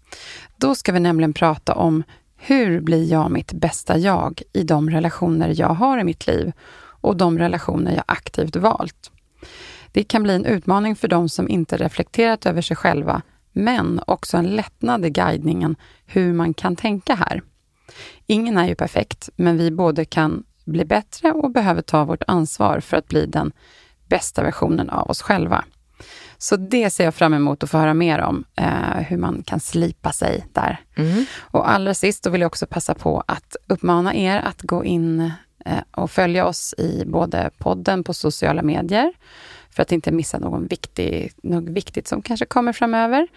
Då 0.55 0.75
ska 0.75 0.91
vi 0.91 0.99
nämligen 0.99 1.33
prata 1.33 1.75
om 1.75 2.03
hur 2.37 2.81
blir 2.81 3.11
jag 3.11 3.31
mitt 3.31 3.53
bästa 3.53 3.97
jag 3.97 4.41
i 4.53 4.63
de 4.63 4.89
relationer 4.89 5.53
jag 5.57 5.69
har 5.69 5.97
i 5.97 6.03
mitt 6.03 6.27
liv 6.27 6.51
och 7.05 7.17
de 7.17 7.39
relationer 7.39 7.95
jag 7.95 8.03
aktivt 8.07 8.55
valt. 8.55 9.11
Det 9.91 10.03
kan 10.03 10.23
bli 10.23 10.35
en 10.35 10.45
utmaning 10.45 10.95
för 10.95 11.07
de 11.07 11.29
som 11.29 11.49
inte 11.49 11.77
reflekterat 11.77 12.45
över 12.45 12.61
sig 12.61 12.77
själva, 12.77 13.21
men 13.51 14.01
också 14.07 14.37
en 14.37 14.55
lättnad 14.55 15.05
i 15.05 15.09
guidningen 15.09 15.75
hur 16.05 16.33
man 16.33 16.53
kan 16.53 16.75
tänka 16.75 17.15
här. 17.15 17.41
Ingen 18.25 18.57
är 18.57 18.67
ju 18.67 18.75
perfekt, 18.75 19.29
men 19.35 19.57
vi 19.57 19.71
både 19.71 20.05
kan 20.05 20.43
bli 20.65 20.85
bättre 20.85 21.31
och 21.31 21.51
behöver 21.51 21.81
ta 21.81 22.05
vårt 22.05 22.23
ansvar 22.27 22.79
för 22.79 22.97
att 22.97 23.07
bli 23.07 23.25
den 23.25 23.51
bästa 24.09 24.43
versionen 24.43 24.89
av 24.89 25.09
oss 25.09 25.21
själva. 25.21 25.65
Så 26.37 26.55
det 26.55 26.89
ser 26.89 27.03
jag 27.03 27.15
fram 27.15 27.33
emot 27.33 27.63
att 27.63 27.69
få 27.69 27.77
höra 27.77 27.93
mer 27.93 28.19
om, 28.19 28.43
eh, 28.55 29.01
hur 29.07 29.17
man 29.17 29.43
kan 29.43 29.59
slipa 29.59 30.11
sig 30.11 30.45
där. 30.53 30.79
Mm. 30.95 31.25
Och 31.39 31.69
allra 31.69 31.93
sist 31.93 32.23
då 32.23 32.29
vill 32.29 32.41
jag 32.41 32.47
också 32.47 32.65
passa 32.65 32.93
på 32.93 33.23
att 33.27 33.55
uppmana 33.67 34.15
er 34.15 34.39
att 34.39 34.61
gå 34.61 34.85
in 34.85 35.31
Eh, 35.65 35.79
och 35.91 36.11
följa 36.11 36.45
oss 36.45 36.73
i 36.77 37.03
både 37.05 37.49
podden 37.57 38.03
på 38.03 38.13
sociala 38.13 38.61
medier, 38.61 39.13
för 39.69 39.81
att 39.81 39.91
inte 39.91 40.11
missa 40.11 40.39
någon 40.39 40.67
viktig, 40.67 41.31
något 41.43 41.69
viktigt 41.69 42.07
som 42.07 42.21
kanske 42.21 42.45
kommer 42.45 42.73
framöver. 42.73 43.27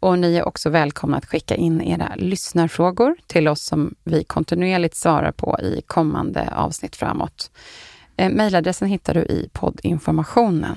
Och 0.00 0.18
ni 0.18 0.36
är 0.36 0.48
också 0.48 0.70
välkomna 0.70 1.16
att 1.16 1.26
skicka 1.26 1.54
in 1.54 1.80
era 1.80 2.14
lyssnarfrågor 2.16 3.16
till 3.26 3.48
oss 3.48 3.62
som 3.62 3.94
vi 4.04 4.24
kontinuerligt 4.24 4.96
svarar 4.96 5.32
på 5.32 5.58
i 5.62 5.82
kommande 5.86 6.48
avsnitt 6.56 6.96
framåt. 6.96 7.50
Eh, 8.16 8.30
Mejladressen 8.30 8.88
hittar 8.88 9.14
du 9.14 9.20
i 9.20 9.48
poddinformationen. 9.52 10.76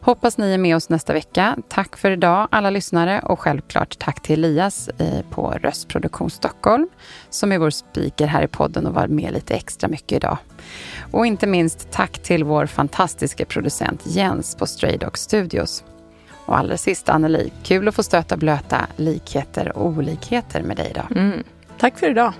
Hoppas 0.00 0.38
ni 0.38 0.52
är 0.54 0.58
med 0.58 0.76
oss 0.76 0.88
nästa 0.88 1.12
vecka. 1.12 1.56
Tack 1.68 1.96
för 1.96 2.10
idag 2.10 2.48
alla 2.50 2.70
lyssnare 2.70 3.20
och 3.24 3.40
självklart 3.40 3.98
tack 3.98 4.22
till 4.22 4.44
Elias 4.44 4.88
eh, 4.88 5.20
på 5.30 5.50
Röstproduktion 5.50 6.30
Stockholm 6.30 6.88
som 7.30 7.52
är 7.52 7.58
vår 7.58 7.70
speaker 7.70 8.26
här 8.26 8.42
i 8.42 8.48
podden 8.48 8.86
och 8.86 8.94
var 8.94 9.06
med 9.06 9.32
lite 9.32 9.54
extra 9.54 9.88
mycket 9.88 10.16
idag. 10.16 10.38
Och 11.10 11.26
inte 11.26 11.46
minst 11.46 11.90
tack 11.90 12.18
till 12.18 12.44
vår 12.44 12.66
fantastiska 12.66 13.44
producent 13.44 14.02
Jens 14.06 14.54
på 14.54 14.66
Stray 14.66 14.96
Dog 14.96 15.18
Studios. 15.18 15.84
Och 16.46 16.58
allra 16.58 16.76
sist 16.76 17.08
Anneli, 17.08 17.52
kul 17.62 17.88
att 17.88 17.94
få 17.94 18.02
stöta 18.02 18.36
blöta 18.36 18.86
likheter 18.96 19.76
och 19.76 19.86
olikheter 19.86 20.62
med 20.62 20.76
dig 20.76 20.90
idag. 20.90 21.06
Mm. 21.16 21.42
Tack 21.78 21.98
för 21.98 22.10
idag. 22.10 22.32